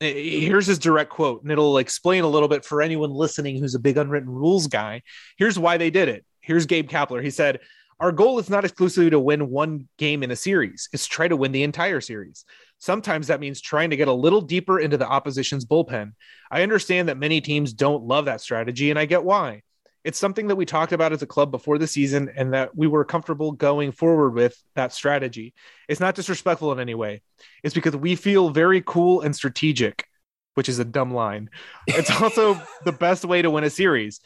Here's 0.00 0.66
his 0.66 0.78
direct 0.78 1.10
quote 1.10 1.42
and 1.42 1.52
it'll 1.52 1.76
explain 1.78 2.24
a 2.24 2.28
little 2.28 2.48
bit 2.48 2.64
for 2.64 2.80
anyone 2.82 3.10
listening 3.10 3.58
who's 3.58 3.74
a 3.74 3.78
big 3.78 3.98
unwritten 3.98 4.30
rules 4.30 4.66
guy. 4.66 5.02
Here's 5.36 5.58
why 5.58 5.76
they 5.76 5.90
did 5.90 6.08
it. 6.08 6.24
Here's 6.40 6.66
gabe 6.66 6.88
kapler. 6.88 7.22
He 7.22 7.30
said 7.30 7.60
our 8.00 8.10
goal 8.10 8.38
is 8.38 8.48
not 8.50 8.64
exclusively 8.64 9.10
to 9.10 9.20
win 9.20 9.50
one 9.50 9.86
game 9.98 10.22
in 10.22 10.30
a 10.30 10.36
series. 10.36 10.88
It's 10.92 11.06
try 11.06 11.28
to 11.28 11.36
win 11.36 11.52
the 11.52 11.62
entire 11.62 12.00
series 12.00 12.46
sometimes 12.80 13.28
that 13.28 13.40
means 13.40 13.60
trying 13.60 13.90
to 13.90 13.96
get 13.96 14.08
a 14.08 14.12
little 14.12 14.40
deeper 14.40 14.80
into 14.80 14.96
the 14.96 15.06
opposition's 15.06 15.64
bullpen 15.64 16.12
i 16.50 16.62
understand 16.62 17.08
that 17.08 17.16
many 17.16 17.40
teams 17.40 17.72
don't 17.72 18.04
love 18.04 18.24
that 18.24 18.40
strategy 18.40 18.90
and 18.90 18.98
i 18.98 19.06
get 19.06 19.22
why 19.22 19.62
it's 20.04 20.18
something 20.18 20.48
that 20.48 20.56
we 20.56 20.64
talked 20.64 20.92
about 20.92 21.12
as 21.12 21.22
a 21.22 21.26
club 21.26 21.50
before 21.50 21.78
the 21.78 21.86
season 21.86 22.30
and 22.34 22.54
that 22.54 22.76
we 22.76 22.86
were 22.86 23.04
comfortable 23.04 23.52
going 23.52 23.92
forward 23.92 24.30
with 24.30 24.60
that 24.74 24.94
strategy. 24.94 25.52
It's 25.88 26.00
not 26.00 26.14
disrespectful 26.14 26.72
in 26.72 26.80
any 26.80 26.94
way. 26.94 27.22
It's 27.62 27.74
because 27.74 27.94
we 27.96 28.16
feel 28.16 28.50
very 28.50 28.80
cool 28.80 29.20
and 29.20 29.36
strategic, 29.36 30.06
which 30.54 30.68
is 30.68 30.78
a 30.78 30.84
dumb 30.84 31.12
line. 31.12 31.50
It's 31.86 32.10
also 32.10 32.60
the 32.84 32.92
best 32.92 33.24
way 33.24 33.42
to 33.42 33.50
win 33.50 33.64
a 33.64 33.70
series. 33.70 34.20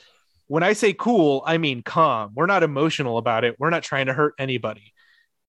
When 0.46 0.62
I 0.62 0.74
say 0.74 0.92
cool, 0.92 1.42
I 1.44 1.58
mean 1.58 1.82
calm. 1.82 2.32
We're 2.34 2.46
not 2.46 2.62
emotional 2.62 3.18
about 3.18 3.44
it. 3.44 3.56
We're 3.58 3.70
not 3.70 3.82
trying 3.82 4.06
to 4.06 4.12
hurt 4.12 4.34
anybody. 4.38 4.92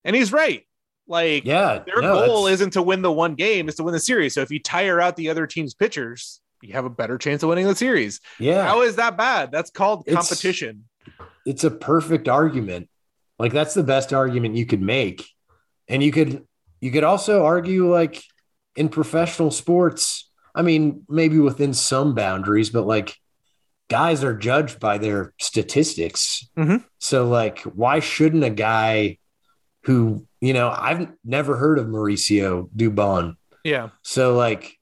And 0.03 0.16
he's 0.16 0.32
right. 0.32 0.66
Like 1.08 1.45
Yeah. 1.45 1.84
their 1.86 2.01
no, 2.01 2.26
goal 2.26 2.43
that's- 2.45 2.60
isn't 2.62 2.72
to 2.74 2.82
win 2.82 3.01
the 3.01 3.12
one 3.12 3.36
game, 3.36 3.70
is 3.70 3.76
to 3.76 3.84
win 3.84 3.93
the 3.93 3.99
series. 3.99 4.34
So 4.34 4.41
if 4.41 4.49
you 4.51 4.60
tire 4.60 4.99
out 4.99 5.16
the 5.16 5.30
other 5.30 5.45
team's 5.47 5.74
pitchers, 5.74 6.41
you 6.62 6.74
have 6.74 6.86
a 6.86 6.89
better 6.89 7.18
chance 7.18 7.43
of 7.43 7.49
winning 7.49 7.68
the 7.68 7.76
series. 7.76 8.20
yeah. 8.39 8.66
How 8.66 8.82
is 8.82 8.95
that 8.95 9.18
bad? 9.18 9.51
That's 9.51 9.70
called 9.70 10.06
competition. 10.08 10.86
it's 11.45 11.64
a 11.64 11.70
perfect 11.72 12.28
argument. 12.28 12.89
Like 13.38 13.53
that's 13.53 13.74
the 13.76 13.84
best 13.84 14.14
argument 14.14 14.56
you 14.56 14.66
could 14.66 14.82
make. 14.82 15.24
And 15.88 16.01
you 16.01 16.12
could 16.12 16.43
you 16.82 16.89
could 16.91 17.03
also 17.03 17.45
argue 17.45 17.91
like 17.91 18.24
in 18.76 18.89
professional 18.89 19.51
sports, 19.51 20.30
I 20.56 20.62
mean, 20.64 21.03
maybe 21.08 21.38
within 21.39 21.74
some 21.74 22.16
boundaries, 22.16 22.70
but 22.72 22.88
like 22.88 23.16
guys 23.89 24.24
are 24.24 24.34
judged 24.36 24.80
by 24.80 24.97
their 24.97 25.34
statistics. 25.39 26.47
Mhm. 26.58 26.84
So 26.99 27.28
like 27.28 27.60
why 27.62 27.99
shouldn't 27.99 28.43
a 28.43 28.49
guy 28.49 29.18
who, 29.86 30.26
you 30.42 30.54
know, 30.54 30.70
I've 30.76 31.08
never 31.24 31.56
heard 31.58 31.80
of 31.80 31.88
Mauricio 31.88 32.70
Dubon. 32.76 33.36
Yeah. 33.64 33.90
So 34.02 34.36
like 34.36 34.78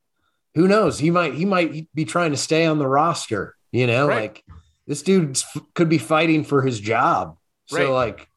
who 0.56 0.68
knows? 0.68 1.00
He 1.00 1.10
might 1.12 1.34
he 1.34 1.46
might 1.46 1.88
be 1.94 2.06
trying 2.06 2.32
to 2.32 2.38
stay 2.38 2.66
on 2.66 2.78
the 2.80 2.88
roster, 2.88 3.56
you 3.72 3.88
know, 3.88 4.08
Right. 4.08 4.22
like 4.22 4.44
this 4.88 5.02
dude 5.02 5.42
could 5.74 5.90
be 5.90 5.98
fighting 5.98 6.44
for 6.44 6.62
his 6.62 6.80
job. 6.80 7.38
So 7.68 7.78
Right. 7.78 7.90
like 7.90 8.28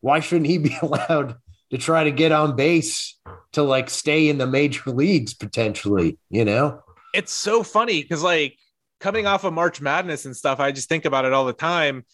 why 0.00 0.20
shouldn't 0.20 0.46
he 0.46 0.58
be 0.68 0.76
allowed 0.82 1.36
to 1.70 1.78
try 1.78 2.04
to 2.04 2.10
get 2.10 2.32
on 2.32 2.56
base 2.56 3.18
to 3.52 3.62
like 3.62 3.88
stay 3.90 4.28
in 4.28 4.38
the 4.38 4.46
major 4.46 4.90
leagues 4.90 5.34
potentially, 5.34 6.18
you 6.30 6.44
know? 6.44 6.82
It's 7.12 7.32
so 7.32 7.62
funny 7.64 8.02
because, 8.02 8.22
like, 8.22 8.56
coming 9.00 9.26
off 9.26 9.42
of 9.44 9.52
March 9.52 9.80
Madness 9.80 10.24
and 10.26 10.36
stuff, 10.36 10.60
I 10.60 10.70
just 10.70 10.88
think 10.88 11.04
about 11.04 11.24
it 11.24 11.32
all 11.32 11.44
the 11.44 11.52
time 11.52 12.04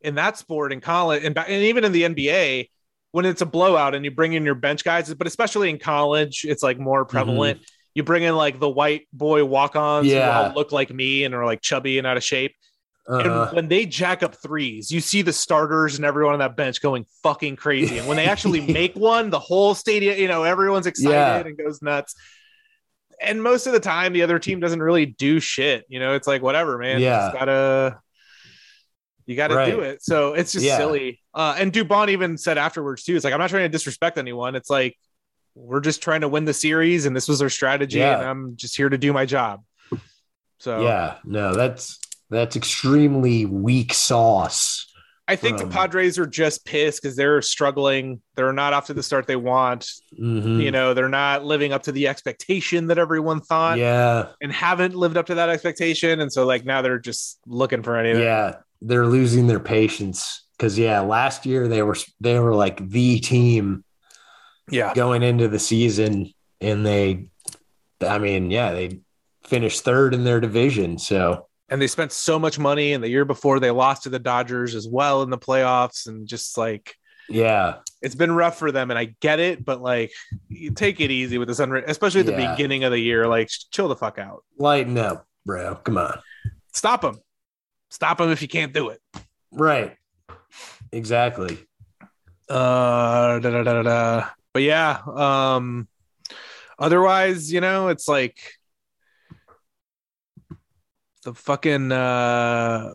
in 0.00 0.14
that 0.14 0.38
sport 0.38 0.72
in 0.72 0.80
college 0.80 1.24
and, 1.24 1.36
and 1.38 1.64
even 1.64 1.84
in 1.84 1.92
the 1.92 2.02
NBA. 2.04 2.70
When 3.12 3.24
it's 3.24 3.40
a 3.42 3.46
blowout 3.46 3.94
and 3.94 4.04
you 4.04 4.10
bring 4.10 4.32
in 4.34 4.44
your 4.44 4.54
bench 4.54 4.84
guys, 4.84 5.12
but 5.14 5.26
especially 5.26 5.70
in 5.70 5.78
college, 5.78 6.44
it's 6.46 6.62
like 6.62 6.78
more 6.78 7.04
prevalent. 7.04 7.60
You 7.94 8.02
bring 8.02 8.22
in 8.24 8.36
like 8.36 8.60
the 8.60 8.68
white 8.68 9.08
boy 9.12 9.44
walk-ons 9.44 10.06
Yeah. 10.06 10.42
who 10.42 10.48
all 10.48 10.54
look 10.54 10.72
like 10.72 10.92
me 10.92 11.24
and 11.24 11.34
are 11.34 11.46
like 11.46 11.62
chubby 11.62 11.96
and 11.98 12.06
out 12.06 12.16
of 12.18 12.24
shape. 12.24 12.54
Uh, 13.08 13.18
And 13.46 13.56
when 13.56 13.68
they 13.68 13.86
jack 13.86 14.22
up 14.22 14.34
threes, 14.34 14.90
you 14.90 15.00
see 15.00 15.22
the 15.22 15.32
starters 15.32 15.96
and 15.96 16.04
everyone 16.04 16.34
on 16.34 16.40
that 16.40 16.56
bench 16.56 16.82
going 16.82 17.06
fucking 17.22 17.56
crazy. 17.56 17.98
And 17.98 18.06
when 18.08 18.16
they 18.16 18.26
actually 18.26 18.60
make 18.72 18.94
one, 18.96 19.30
the 19.30 19.38
whole 19.38 19.74
stadium, 19.74 20.18
you 20.18 20.28
know, 20.28 20.42
everyone's 20.42 20.86
excited 20.86 21.12
Yeah. 21.14 21.38
and 21.38 21.56
goes 21.56 21.80
nuts. 21.80 22.14
And 23.22 23.42
most 23.42 23.66
of 23.66 23.72
the 23.72 23.80
time, 23.80 24.12
the 24.12 24.22
other 24.22 24.38
team 24.38 24.60
doesn't 24.60 24.82
really 24.82 25.06
do 25.06 25.40
shit. 25.40 25.86
You 25.88 26.00
know, 26.00 26.14
it's 26.14 26.26
like 26.26 26.42
whatever, 26.42 26.76
man. 26.76 27.00
Yeah. 27.00 27.30
gotta, 27.32 27.98
you 29.26 29.36
gotta 29.36 29.54
Right. 29.54 29.70
do 29.70 29.80
it. 29.80 30.02
So 30.02 30.34
it's 30.34 30.52
just 30.52 30.64
Yeah. 30.64 30.76
silly. 30.78 31.20
Uh, 31.34 31.54
and 31.58 31.72
Dubon 31.72 32.08
even 32.08 32.38
said 32.38 32.58
afterwards 32.58 33.02
too. 33.04 33.16
It's 33.16 33.24
like 33.24 33.34
I'm 33.34 33.40
not 33.40 33.50
trying 33.50 33.64
to 33.64 33.68
disrespect 33.68 34.18
anyone. 34.18 34.54
It's 34.54 34.70
like 34.70 34.96
we're 35.54 35.80
just 35.80 36.02
trying 36.02 36.20
to 36.20 36.28
win 36.28 36.44
the 36.44 36.52
series, 36.54 37.06
and 37.06 37.16
this 37.16 37.28
was 37.28 37.40
our 37.42 37.48
strategy, 37.50 37.98
Yeah. 37.98 38.18
and 38.20 38.28
I'm 38.28 38.56
just 38.56 38.76
here 38.76 38.88
to 38.88 38.98
do 38.98 39.12
my 39.12 39.24
job. 39.26 39.62
So 40.58 40.82
yeah, 40.82 41.16
no, 41.24 41.54
that's 41.54 41.98
that's 42.30 42.56
extremely 42.56 43.44
weak 43.46 43.92
sauce. 43.94 44.84
I 45.28 45.34
think 45.34 45.60
Um, 45.60 45.68
the 45.68 45.74
Padres 45.74 46.18
are 46.20 46.26
just 46.26 46.64
pissed 46.64 47.02
because 47.02 47.16
they're 47.16 47.42
struggling. 47.42 48.20
They're 48.36 48.52
not 48.52 48.72
off 48.72 48.86
to 48.86 48.94
the 48.94 49.02
start 49.02 49.26
they 49.26 49.34
want. 49.36 49.90
Mhm. 50.20 50.62
You 50.62 50.70
know, 50.70 50.94
they're 50.94 51.08
not 51.08 51.44
living 51.44 51.72
up 51.72 51.82
to 51.84 51.92
the 51.92 52.06
expectation 52.06 52.86
that 52.88 52.98
everyone 52.98 53.40
thought 53.40 53.78
yeah, 53.78 54.28
and 54.40 54.52
haven't 54.52 54.94
lived 54.94 55.16
up 55.16 55.26
to 55.26 55.34
that 55.34 55.48
expectation. 55.48 56.20
And 56.20 56.32
so, 56.32 56.46
like, 56.46 56.64
now 56.64 56.80
they're 56.80 57.00
just 57.00 57.40
looking 57.44 57.82
for 57.82 57.96
anything. 57.96 58.22
yeah, 58.22 58.58
they're 58.80 59.06
losing 59.06 59.46
their 59.46 59.60
patience 59.60 60.46
because 60.56 60.78
yeah, 60.78 61.00
last 61.00 61.46
year 61.46 61.68
they 61.68 61.82
were 61.82 61.96
they 62.20 62.38
were 62.38 62.54
like 62.54 62.88
the 62.88 63.18
team 63.20 63.84
Yeah. 64.70 64.94
going 64.94 65.22
into 65.22 65.48
the 65.48 65.58
season, 65.58 66.32
and 66.60 66.84
they, 66.86 67.28
I 68.00 68.18
mean, 68.18 68.50
yeah, 68.50 68.72
they 68.72 69.00
finished 69.44 69.82
third 69.84 70.14
in 70.14 70.24
their 70.24 70.40
division. 70.40 70.98
So 70.98 71.46
And 71.68 71.80
they 71.80 71.86
spent 71.86 72.12
so 72.12 72.38
much 72.38 72.58
money. 72.58 72.92
And 72.92 73.02
the 73.04 73.08
year 73.08 73.24
before, 73.24 73.60
they 73.60 73.70
lost 73.70 74.02
to 74.04 74.08
the 74.08 74.18
Dodgers 74.18 74.74
as 74.74 74.88
well 74.88 75.22
in 75.22 75.30
the 75.30 75.38
playoffs. 75.38 76.06
And 76.08 76.26
just 76.26 76.56
like, 76.58 76.94
yeah, 77.28 77.76
it's 78.02 78.14
been 78.14 78.32
rough 78.32 78.58
for 78.58 78.72
them. 78.72 78.90
And 78.90 78.98
I 78.98 79.14
get 79.20 79.38
it, 79.40 79.64
but 79.64 79.80
like, 79.82 80.10
you 80.48 80.70
take 80.72 81.00
it 81.00 81.10
easy 81.10 81.38
with 81.38 81.48
this, 81.48 81.60
unre- 81.60 81.84
especially 81.86 82.20
at 82.20 82.26
the 82.26 82.32
beginning 82.36 82.84
of 82.84 82.92
the 82.92 82.98
year. 83.00 83.26
Like, 83.28 83.48
chill 83.72 83.88
the 83.88 83.96
fuck 83.96 84.18
out. 84.18 84.42
lighten 84.58 84.96
up, 84.98 85.26
bro. 85.44 85.74
Come 85.76 85.98
on, 85.98 86.18
Stop 86.72 87.02
them. 87.02 87.18
Stop 87.90 88.18
them 88.18 88.30
if 88.30 88.42
you 88.42 88.48
can't 88.48 88.72
do 88.72 88.88
it. 88.90 89.00
right? 89.52 89.96
Exactly. 90.92 91.58
uh 92.48 93.38
da, 93.40 93.50
da, 93.50 93.62
da, 93.64 93.82
da, 93.82 94.28
but 94.54 94.62
yeah 94.62 95.00
um 95.06 95.88
otherwise 96.78 97.52
you 97.52 97.60
know 97.60 97.88
it's 97.88 98.06
like 98.06 98.38
the 101.24 101.34
fucking 101.34 101.90
uh 101.92 102.92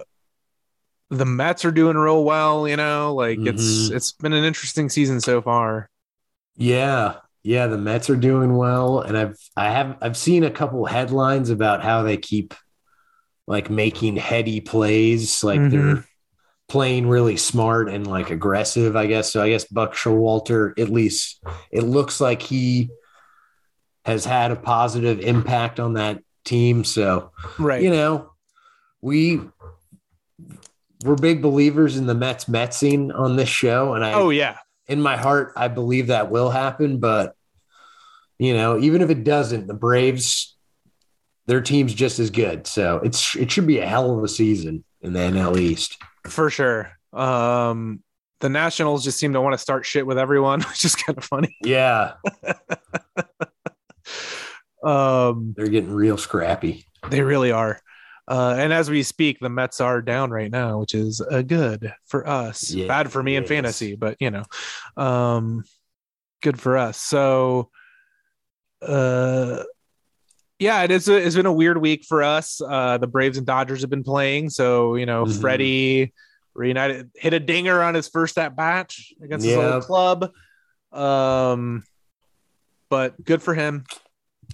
the 1.09 1.25
Mets 1.25 1.65
are 1.65 1.71
doing 1.71 1.97
real 1.97 2.23
well, 2.23 2.65
you 2.69 2.77
know, 2.77 3.13
like 3.13 3.39
it's 3.41 3.89
Mhm. 3.89 3.95
it's 3.97 4.13
been 4.13 4.31
an 4.31 4.45
interesting 4.45 4.87
season 4.87 5.19
so 5.19 5.41
far. 5.41 5.89
Yeah. 6.55 7.15
Yeah, 7.43 7.67
the 7.67 7.77
Mets 7.77 8.09
are 8.09 8.15
doing 8.15 8.55
well 8.55 9.01
and 9.01 9.17
I've 9.17 9.37
I 9.57 9.69
have 9.71 9.97
I've 10.01 10.15
seen 10.15 10.45
a 10.45 10.49
couple 10.51 10.85
headlines 10.85 11.49
about 11.49 11.83
how 11.83 12.03
they 12.03 12.15
keep 12.15 12.53
like 13.51 13.69
making 13.69 14.15
heady 14.15 14.61
plays 14.61 15.43
like 15.43 15.59
Mhm. 15.59 15.71
they're 15.71 16.05
playing 16.69 17.05
really 17.09 17.35
smart 17.35 17.89
and 17.89 18.07
like 18.07 18.29
aggressive, 18.31 18.95
I 18.95 19.05
guess. 19.07 19.29
So 19.33 19.43
I 19.43 19.49
guess 19.49 19.65
Buck 19.65 19.93
Showalter 19.93 20.71
at 20.79 20.87
least 20.89 21.43
it 21.69 21.81
looks 21.83 22.21
like 22.21 22.41
he 22.41 22.89
has 24.05 24.23
had 24.23 24.51
a 24.51 24.55
positive 24.55 25.19
impact 25.19 25.79
on 25.81 25.93
that 25.93 26.23
team, 26.45 26.85
so 26.85 27.31
Right. 27.59 27.83
you 27.83 27.89
know, 27.91 28.31
we 29.01 29.41
we're 31.03 31.15
big 31.15 31.41
believers 31.41 31.97
in 31.97 32.05
the 32.05 32.13
Mets 32.15 32.45
Metsing 32.45 33.11
on 33.13 33.35
this 33.35 33.49
show 33.49 33.93
and 33.95 34.05
I 34.05 34.13
oh 34.13 34.29
yeah. 34.29 34.57
in 34.87 35.01
my 35.01 35.17
heart, 35.17 35.51
I 35.57 35.67
believe 35.67 36.07
that 36.07 36.31
will 36.31 36.49
happen. 36.51 36.99
But 36.99 37.35
you 38.39 38.53
know, 38.53 38.79
even 38.79 39.01
if 39.01 39.09
it 39.09 39.23
doesn't, 39.25 39.67
the 39.67 39.73
Braves, 39.73 40.55
their 41.51 41.59
team's 41.59 41.93
just 41.93 42.17
as 42.17 42.29
good. 42.29 42.65
So 42.65 43.01
it's 43.03 43.35
it 43.35 43.51
should 43.51 43.67
be 43.67 43.79
a 43.79 43.85
hell 43.85 44.17
of 44.17 44.23
a 44.23 44.27
season 44.29 44.85
in 45.01 45.11
the 45.11 45.19
NL 45.19 45.59
East. 45.59 45.97
For 46.25 46.49
sure. 46.49 46.93
Um 47.11 48.01
the 48.39 48.47
Nationals 48.47 49.03
just 49.03 49.19
seem 49.19 49.33
to 49.33 49.41
want 49.41 49.51
to 49.53 49.57
start 49.57 49.85
shit 49.85 50.07
with 50.07 50.17
everyone, 50.17 50.61
which 50.69 50.85
is 50.85 50.95
kind 50.95 51.17
of 51.17 51.25
funny. 51.25 51.57
Yeah, 51.61 52.13
Um 54.81 55.53
they're 55.57 55.67
getting 55.67 55.91
real 55.91 56.17
scrappy. 56.17 56.85
They 57.09 57.21
really 57.21 57.51
are. 57.51 57.81
Uh, 58.29 58.55
and 58.57 58.71
as 58.71 58.89
we 58.89 59.03
speak, 59.03 59.39
the 59.39 59.49
Mets 59.49 59.81
are 59.81 60.01
down 60.01 60.31
right 60.31 60.49
now, 60.49 60.77
which 60.79 60.95
is 60.95 61.19
uh, 61.19 61.41
good 61.41 61.93
for 62.05 62.25
us. 62.25 62.71
Yeah, 62.71 62.87
Bad 62.87 63.11
for 63.11 63.21
me 63.21 63.35
in 63.35 63.45
fantasy, 63.45 63.97
but 63.97 64.15
you 64.21 64.31
know, 64.31 64.45
um, 64.95 65.65
good 66.41 66.57
for 66.57 66.77
us. 66.77 66.97
So, 66.97 67.71
uh, 68.81 69.63
yeah, 70.61 70.83
it 70.83 70.91
is. 70.91 71.09
A, 71.09 71.15
it's 71.17 71.35
been 71.35 71.47
a 71.47 71.51
weird 71.51 71.81
week 71.81 72.05
for 72.07 72.21
us. 72.21 72.61
Uh, 72.61 72.99
the 72.99 73.07
Braves 73.07 73.39
and 73.39 73.47
Dodgers 73.47 73.81
have 73.81 73.89
been 73.89 74.03
playing, 74.03 74.51
so 74.51 74.93
you 74.95 75.07
know, 75.07 75.25
Mhm. 75.25 75.41
Freddie 75.41 76.13
reunited 76.53 77.09
hit 77.15 77.33
a 77.33 77.39
dinger 77.39 77.81
on 77.81 77.95
his 77.95 78.07
first 78.07 78.37
at 78.37 78.55
bat 78.55 78.93
against 79.23 79.47
his 79.47 79.57
old 79.57 79.83
club. 79.83 80.31
Um, 80.91 81.83
but 82.89 83.21
good 83.23 83.41
for 83.41 83.55
him. 83.55 83.85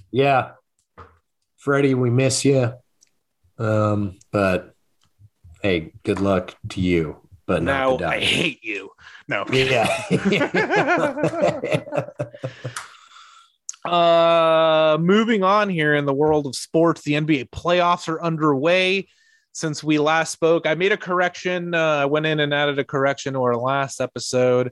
Yeah, 0.10 0.52
Freddie, 1.58 1.94
we 1.94 2.10
miss 2.10 2.46
you. 2.46 2.74
Um, 3.60 4.18
but 4.32 4.74
hey, 5.62 5.92
good 6.04 6.22
luck 6.22 6.56
to 6.70 6.80
you. 6.80 7.18
But 7.48 7.64
now 7.64 7.98
I 8.00 8.20
hate 8.20 8.64
you. 8.64 8.92
No. 9.28 9.44
Yeah. 9.52 9.88
Uh, 13.88 14.98
moving 15.00 15.44
on 15.44 15.70
here 15.70 15.96
in 15.96 16.06
the 16.06 16.14
world 16.14 16.46
of 16.46 16.56
sports, 16.56 17.02
the 17.02 17.14
NBA 17.14 17.50
playoffs 17.50 18.08
are 18.08 18.22
underway. 18.22 19.08
Since 19.54 19.84
we 19.84 19.98
last 19.98 20.32
spoke, 20.32 20.68
I 20.68 20.76
made 20.76 20.92
a 20.92 20.98
correction. 20.98 21.74
Uh, 21.74 21.80
I 22.02 22.06
went 22.06 22.26
in 22.28 22.40
and 22.40 22.54
added 22.54 22.78
a 22.78 22.84
correction 22.84 23.34
to 23.34 23.42
our 23.42 23.56
last 23.56 24.00
episode. 24.02 24.72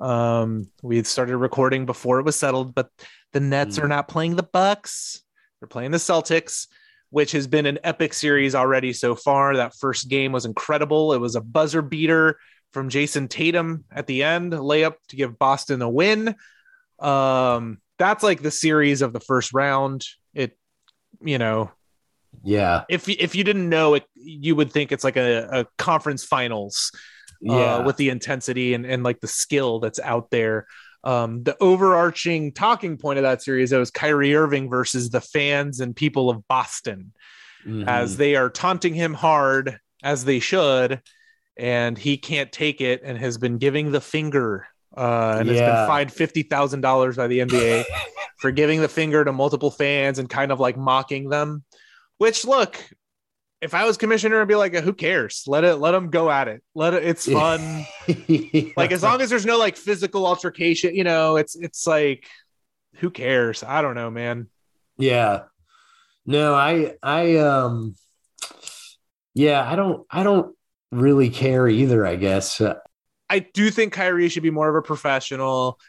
Um, 0.00 0.68
we 0.82 1.02
started 1.04 1.36
recording 1.36 1.86
before 1.86 2.18
it 2.18 2.24
was 2.24 2.34
settled, 2.36 2.74
but 2.74 2.88
the 3.32 3.38
Nets 3.40 3.76
Hmm. 3.76 3.84
are 3.84 3.88
not 3.88 4.08
playing 4.08 4.34
the 4.36 4.42
Bucks. 4.42 5.22
They're 5.60 5.68
playing 5.68 5.92
the 5.92 5.98
Celtics, 5.98 6.66
which 7.10 7.30
has 7.32 7.46
been 7.46 7.66
an 7.66 7.78
epic 7.84 8.12
series 8.12 8.56
already 8.56 8.92
so 8.92 9.14
far. 9.14 9.54
That 9.56 9.76
first 9.76 10.08
game 10.08 10.32
was 10.32 10.44
incredible. 10.46 11.12
It 11.12 11.20
was 11.20 11.36
a 11.36 11.40
buzzer 11.40 11.82
beater 11.82 12.38
from 12.72 12.88
Jayson 12.88 13.28
Tatum 13.28 13.84
at 13.92 14.08
the 14.08 14.24
end, 14.24 14.52
layup 14.52 14.94
to 15.10 15.16
give 15.16 15.38
Boston 15.38 15.80
a 15.80 15.88
win. 15.88 16.34
Um, 16.98 17.78
that's 17.98 18.22
like 18.22 18.42
the 18.42 18.50
series 18.50 19.02
of 19.02 19.12
the 19.12 19.20
first 19.20 19.52
round. 19.54 20.04
It, 20.34 20.56
you 21.20 21.38
know, 21.38 21.70
yeah. 22.42 22.84
if 22.88 23.08
if 23.08 23.34
you 23.34 23.44
didn't 23.44 23.68
know 23.68 23.94
it, 23.94 24.04
you 24.14 24.56
would 24.56 24.72
think 24.72 24.92
it's 24.92 25.04
like 25.04 25.16
a, 25.16 25.60
a 25.60 25.66
conference 25.78 26.24
finals 26.24 26.90
Yeah. 27.40 27.76
uh, 27.76 27.84
with 27.84 27.96
the 27.96 28.10
intensity 28.10 28.74
and, 28.74 28.84
and 28.84 29.02
like 29.02 29.20
the 29.20 29.28
skill 29.28 29.80
that's 29.80 30.00
out 30.00 30.30
there. 30.30 30.66
Um, 31.04 31.42
the 31.42 31.56
overarching 31.60 32.52
talking 32.52 32.96
point 32.96 33.18
of 33.18 33.24
that 33.24 33.42
series 33.42 33.70
that 33.70 33.78
was 33.78 33.90
Kyrie 33.90 34.34
Irving 34.34 34.70
versus 34.70 35.10
the 35.10 35.20
fans 35.20 35.80
and 35.80 35.94
people 35.94 36.30
of 36.30 36.46
Boston 36.48 37.12
Mhm. 37.66 37.86
as 37.86 38.16
they 38.18 38.36
are 38.36 38.50
taunting 38.50 38.92
him 38.94 39.14
hard 39.14 39.78
as 40.02 40.24
they 40.24 40.38
should, 40.38 41.00
and 41.56 41.96
he 41.96 42.16
can't 42.18 42.52
take 42.52 42.80
it 42.82 43.00
and 43.04 43.16
has 43.16 43.38
been 43.38 43.56
giving 43.58 43.90
the 43.92 44.00
finger. 44.02 44.66
Uh, 44.96 45.36
and 45.40 45.48
has 45.48 45.58
been 45.58 45.86
fined 45.86 46.12
fifty 46.12 46.42
thousand 46.42 46.80
dollars 46.80 47.16
by 47.16 47.26
the 47.26 47.40
NBA 47.40 47.84
for 48.38 48.50
giving 48.50 48.80
the 48.80 48.88
finger 48.88 49.24
to 49.24 49.32
multiple 49.32 49.70
fans 49.70 50.18
and 50.18 50.28
kind 50.28 50.52
of 50.52 50.60
like 50.60 50.76
mocking 50.76 51.28
them. 51.28 51.64
Which 52.18 52.44
look, 52.44 52.80
if 53.60 53.74
I 53.74 53.84
was 53.86 53.96
commissioner, 53.96 54.40
I'd 54.40 54.48
be 54.48 54.54
like, 54.54 54.74
who 54.74 54.92
cares? 54.92 55.44
Let 55.46 55.64
it, 55.64 55.76
let 55.76 55.92
them 55.92 56.10
go 56.10 56.30
at 56.30 56.48
it. 56.48 56.62
Let 56.74 56.94
it. 56.94 57.04
It's 57.04 57.26
fun. 57.26 57.86
like 58.76 58.92
as 58.92 59.02
long 59.02 59.20
as 59.20 59.30
there's 59.30 59.46
no 59.46 59.58
like 59.58 59.76
physical 59.76 60.26
altercation, 60.26 60.94
you 60.94 61.02
know, 61.02 61.36
it's 61.36 61.56
it's 61.56 61.86
like, 61.86 62.28
who 62.96 63.10
cares? 63.10 63.62
I 63.62 63.82
don't 63.82 63.94
know, 63.94 64.10
man. 64.10 64.48
Yeah. 64.98 65.44
No, 66.26 66.54
I 66.54 66.94
I 67.02 67.36
um 67.38 67.96
yeah, 69.34 69.68
I 69.68 69.76
don't 69.76 70.06
I 70.10 70.22
don't 70.22 70.54
really 70.92 71.30
care 71.30 71.66
either, 71.66 72.06
I 72.06 72.16
guess. 72.16 72.60
I 73.34 73.40
do 73.40 73.70
think 73.70 73.92
Kyrie 73.92 74.28
should 74.28 74.42
be 74.44 74.50
more 74.50 74.68
of 74.68 74.76
a 74.76 74.82
professional. 74.82 75.80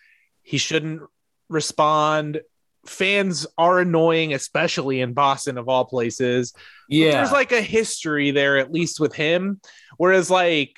He 0.41 0.57
shouldn't 0.57 1.01
respond. 1.47 2.41
Fans 2.87 3.45
are 3.57 3.79
annoying, 3.79 4.33
especially 4.33 5.01
in 5.01 5.13
Boston, 5.13 5.57
of 5.59 5.69
all 5.69 5.85
places. 5.85 6.53
Yeah. 6.89 7.11
There's 7.11 7.31
like 7.31 7.51
a 7.51 7.61
history 7.61 8.31
there, 8.31 8.57
at 8.57 8.71
least 8.71 8.99
with 8.99 9.13
him. 9.13 9.61
Whereas, 9.97 10.29
like, 10.31 10.75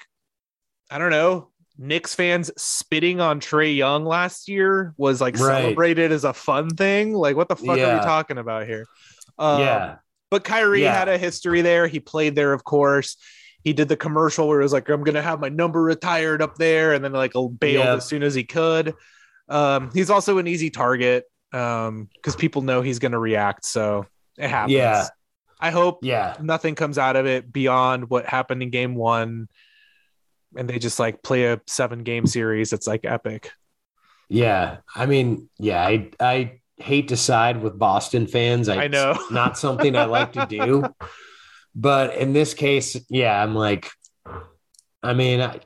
I 0.92 0.98
don't 0.98 1.10
know, 1.12 1.52
Knicks 1.78 2.14
fans 2.16 2.52
spitting 2.58 3.22
on 3.22 3.40
Trae 3.40 3.76
Young 3.76 4.04
last 4.04 4.50
year 4.50 4.94
was 4.98 5.22
like 5.22 5.36
Right. 5.40 5.62
celebrated 5.62 6.12
as 6.12 6.24
a 6.26 6.34
fun 6.34 6.70
thing. 6.70 7.14
Like, 7.14 7.36
what 7.38 7.48
the 7.48 7.56
fuck 7.56 7.78
are 7.80 7.96
we 7.98 8.02
talking 8.02 8.38
about 8.38 8.68
here? 8.68 8.86
Um, 9.40 9.62
yeah. 9.62 9.96
But 10.30 10.44
Kyrie 10.44 10.82
Yeah. 10.84 10.98
had 10.98 11.08
a 11.08 11.18
history 11.18 11.62
there. 11.62 11.88
He 11.88 12.00
played 12.02 12.36
there, 12.36 12.52
of 12.52 12.64
course. 12.64 13.16
He 13.68 13.74
did 13.74 13.90
the 13.90 13.98
commercial 13.98 14.48
where 14.48 14.62
it 14.62 14.64
was 14.64 14.72
like, 14.72 14.88
I'm 14.88 15.04
gonna 15.04 15.22
have 15.22 15.42
my 15.42 15.50
number 15.50 15.82
retired 15.84 16.42
up 16.42 16.56
there, 16.56 16.94
and 16.94 17.04
then 17.04 17.12
like 17.12 17.34
bailed 17.34 17.60
Yeah. 17.86 17.96
as 17.96 18.06
soon 18.06 18.24
as 18.24 18.34
he 18.34 18.46
could. 18.46 18.96
Um, 19.50 19.92
he's 19.94 20.10
also 20.10 20.38
an 20.38 20.48
easy 20.48 20.70
target 20.70 21.26
um 21.52 22.08
because 22.16 22.38
people 22.38 22.62
know 22.62 22.82
he's 22.82 23.00
gonna 23.00 23.20
react, 23.20 23.66
so 23.66 24.06
it 24.38 24.50
happens. 24.50 24.72
Yeah. 24.72 25.08
I 25.60 25.72
hope 25.72 26.00
Yeah. 26.02 26.38
nothing 26.42 26.76
comes 26.76 26.98
out 26.98 27.18
of 27.18 27.26
it 27.26 27.52
beyond 27.52 28.10
what 28.10 28.26
happened 28.26 28.64
in 28.64 28.70
game 28.70 28.96
one. 28.96 29.50
And 30.56 30.70
they 30.70 30.80
just 30.80 30.98
like 30.98 31.22
play 31.22 31.44
a 31.48 31.60
seven 31.68 32.04
game 32.04 32.26
series. 32.26 32.72
It's 32.72 32.88
like 32.88 33.02
epic. 33.04 33.52
Yeah. 34.30 34.78
I 34.96 35.08
mean, 35.08 35.50
yeah, 35.60 35.86
I 35.86 36.12
I 36.22 36.60
hate 36.78 37.10
to 37.10 37.18
side 37.18 37.62
with 37.62 37.78
Boston 37.78 38.28
fans. 38.28 38.70
I 38.70 38.88
know. 38.88 39.18
Not 39.30 39.58
something 39.58 39.94
I 39.98 40.06
like 40.06 40.32
to 40.34 40.46
do. 40.46 40.86
But 41.80 42.16
in 42.16 42.34
this 42.34 42.56
case, 42.56 42.98
yeah, 43.08 43.42
I'm 43.42 43.54
like, 43.54 43.88
I 45.04 45.14
mean, 45.14 45.42
I, 45.42 45.60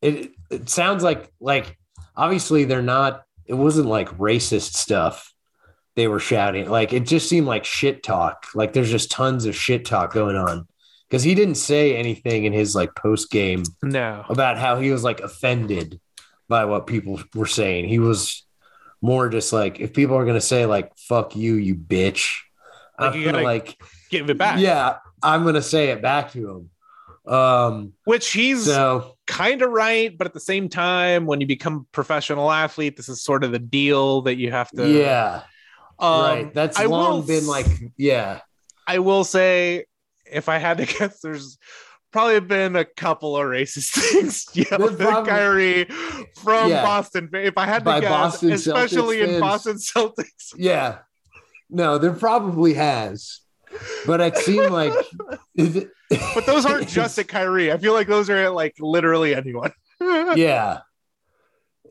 it 0.00 0.32
it 0.50 0.70
sounds 0.70 1.04
like 1.04 1.30
like 1.38 1.76
obviously 2.16 2.64
they're 2.64 2.80
not. 2.82 3.24
It 3.44 3.54
wasn't 3.54 3.88
like 3.88 4.08
racist 4.16 4.72
stuff 4.74 5.32
they 5.96 6.08
were 6.08 6.18
shouting. 6.20 6.70
Like 6.70 6.94
it 6.94 7.00
just 7.06 7.28
seemed 7.28 7.46
like 7.46 7.64
shit 7.66 8.02
talk. 8.02 8.46
Like 8.54 8.72
there's 8.72 8.90
just 8.90 9.10
tons 9.10 9.44
of 9.44 9.54
shit 9.54 9.84
talk 9.84 10.14
going 10.14 10.36
on 10.36 10.66
because 11.08 11.22
he 11.24 11.34
didn't 11.34 11.56
say 11.56 11.94
anything 11.94 12.44
in 12.44 12.54
his 12.54 12.74
like 12.74 12.94
post 12.94 13.30
game 13.30 13.64
No. 13.82 14.24
about 14.30 14.56
how 14.56 14.80
he 14.80 14.90
was 14.90 15.04
like 15.04 15.20
offended 15.20 16.00
by 16.48 16.64
what 16.64 16.86
people 16.86 17.20
were 17.34 17.44
saying. 17.46 17.86
He 17.88 17.98
was 17.98 18.46
more 19.02 19.28
just 19.28 19.52
like, 19.52 19.78
if 19.80 19.92
people 19.92 20.16
are 20.16 20.24
gonna 20.24 20.40
say 20.40 20.64
like 20.64 20.90
"fuck 20.96 21.36
you, 21.36 21.54
you 21.56 21.74
bitch," 21.74 22.38
Like, 22.98 23.12
I'm 23.14 23.18
you 23.18 23.24
gonna 23.26 23.38
gotta 23.38 23.44
like, 23.44 23.82
Give 24.10 24.30
it 24.30 24.38
back. 24.38 24.58
yeah, 24.58 24.98
I'm 25.22 25.44
gonna 25.44 25.62
say 25.62 25.88
it 25.90 26.02
back 26.02 26.32
to 26.32 26.50
him. 27.26 27.32
Um, 27.32 27.92
Which 28.04 28.32
he's 28.32 28.64
so 28.64 29.16
kind 29.26 29.62
of 29.62 29.70
right, 29.70 30.16
but 30.16 30.26
at 30.26 30.32
the 30.34 30.40
same 30.40 30.68
time, 30.68 31.26
when 31.26 31.40
you 31.40 31.46
become 31.46 31.74
a 31.76 31.92
professional 31.92 32.50
athlete, 32.50 32.96
this 32.96 33.08
is 33.08 33.22
sort 33.22 33.44
of 33.44 33.52
the 33.52 33.58
deal 33.58 34.22
that 34.22 34.36
you 34.36 34.50
have 34.50 34.70
to. 34.70 34.88
yeah, 34.88 35.42
Um, 35.98 36.20
right. 36.22 36.54
That's 36.54 36.78
I 36.78 36.86
long 36.86 37.20
will 37.20 37.22
been 37.26 37.46
like, 37.46 37.66
yeah, 37.96 38.40
I 38.86 38.98
will 39.00 39.24
say, 39.24 39.84
if 40.24 40.48
I 40.48 40.58
had 40.58 40.78
to 40.78 40.86
guess, 40.98 41.20
there's 41.20 41.58
probably 42.10 42.40
been 42.40 42.74
a 42.74 42.84
couple 42.84 43.36
of 43.36 43.44
racist 43.44 43.90
things 44.12 44.46
yelled 44.54 44.98
There 44.98 45.08
at 45.08 45.26
Kyrie 45.26 45.84
from 46.42 46.70
Yeah. 46.70 46.82
Boston. 46.82 47.28
If 47.34 47.56
I 47.58 47.66
had 47.66 47.84
to 47.84 48.00
guess, 48.00 48.10
Boston 48.10 48.52
especially 48.52 49.18
Celtics 49.18 49.22
in 49.22 49.28
fans. 49.28 49.40
Boston 49.40 49.76
Celtics, 49.76 50.54
yeah. 50.56 50.98
No, 51.68 51.98
there 51.98 52.12
probably 52.14 52.74
has, 52.74 53.39
but 54.06 54.20
it 54.20 54.36
seemed 54.38 54.70
like, 54.70 54.92
but 55.56 56.46
those 56.46 56.66
aren't 56.66 56.88
just 56.88 57.18
at 57.18 57.28
Kyrie. 57.28 57.72
I 57.72 57.78
feel 57.78 57.92
like 57.92 58.08
those 58.08 58.28
are 58.30 58.36
at 58.36 58.54
like 58.54 58.74
literally 58.80 59.34
anyone. 59.34 59.72
yeah. 60.00 60.80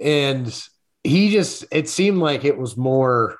And 0.01 0.63
he 1.03 1.31
just, 1.31 1.65
it 1.71 1.89
seemed 1.89 2.17
like 2.19 2.45
it 2.45 2.57
was 2.57 2.77
more 2.77 3.37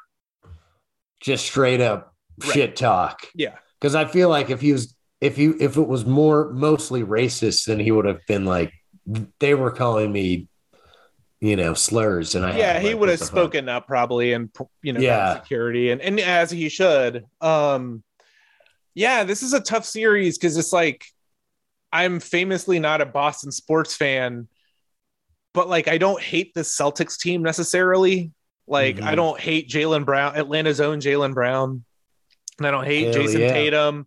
just 1.20 1.46
straight 1.46 1.82
up 1.82 2.14
Right. 2.42 2.52
shit 2.54 2.76
talk. 2.78 3.28
Yeah. 3.36 3.56
Cause 3.82 3.96
I 3.96 4.06
feel 4.06 4.30
like 4.30 4.50
if 4.50 4.62
he 4.62 4.72
was, 4.72 4.96
if 5.20 5.36
he, 5.36 5.48
if 5.48 5.76
it 5.76 5.88
was 5.88 6.06
more 6.06 6.54
mostly 6.54 7.04
racist, 7.04 7.66
then 7.66 7.80
he 7.80 7.92
would 7.92 8.06
have 8.06 8.22
been 8.30 8.46
like, 8.46 8.72
they 9.40 9.56
were 9.56 9.72
calling 9.72 10.10
me, 10.12 10.48
you 11.42 11.58
know, 11.58 11.74
slurs. 11.74 12.36
And 12.36 12.46
I, 12.46 12.58
yeah, 12.58 12.74
had, 12.74 12.82
he 12.82 12.90
like, 12.90 13.00
would 13.00 13.10
have 13.10 13.20
the 13.20 13.26
fuck? 13.26 13.32
spoken 13.34 13.68
up 13.68 13.88
probably, 13.88 14.32
and 14.32 14.50
you 14.84 14.94
know, 14.94 15.02
Yeah. 15.02 15.42
security, 15.42 15.92
and 15.92 16.00
and 16.02 16.20
as 16.22 16.50
he 16.52 16.70
should. 16.70 17.26
Um, 17.42 18.04
yeah, 19.00 19.24
this 19.24 19.44
is 19.44 19.54
a 19.54 19.62
tough 19.62 19.86
series 19.86 20.38
because 20.38 20.58
it's 20.58 20.74
like 20.74 21.06
I'm 21.92 22.20
famously 22.20 22.80
not 22.80 23.00
a 23.00 23.06
Boston 23.06 23.50
sports 23.52 23.96
fan, 23.96 24.50
but 25.54 25.70
like 25.70 25.88
I 25.88 25.98
don't 25.98 26.22
hate 26.22 26.54
the 26.54 26.62
Celtics 26.62 27.18
team 27.18 27.42
necessarily. 27.42 28.32
Like 28.68 29.02
I 29.02 29.14
Mhm. 29.14 29.16
don't 29.16 29.40
hate 29.40 29.70
Jaylen 29.70 30.04
Brown, 30.06 30.36
Atlanta's 30.36 30.82
own 30.82 31.00
Jaylen 31.00 31.34
Brown, 31.34 31.86
and 32.58 32.68
I 32.68 32.72
don't 32.72 32.84
hate 32.86 33.06
Hell 33.06 33.14
Jayson 33.24 33.40
yeah. 33.42 33.54
Tatum. 33.54 34.06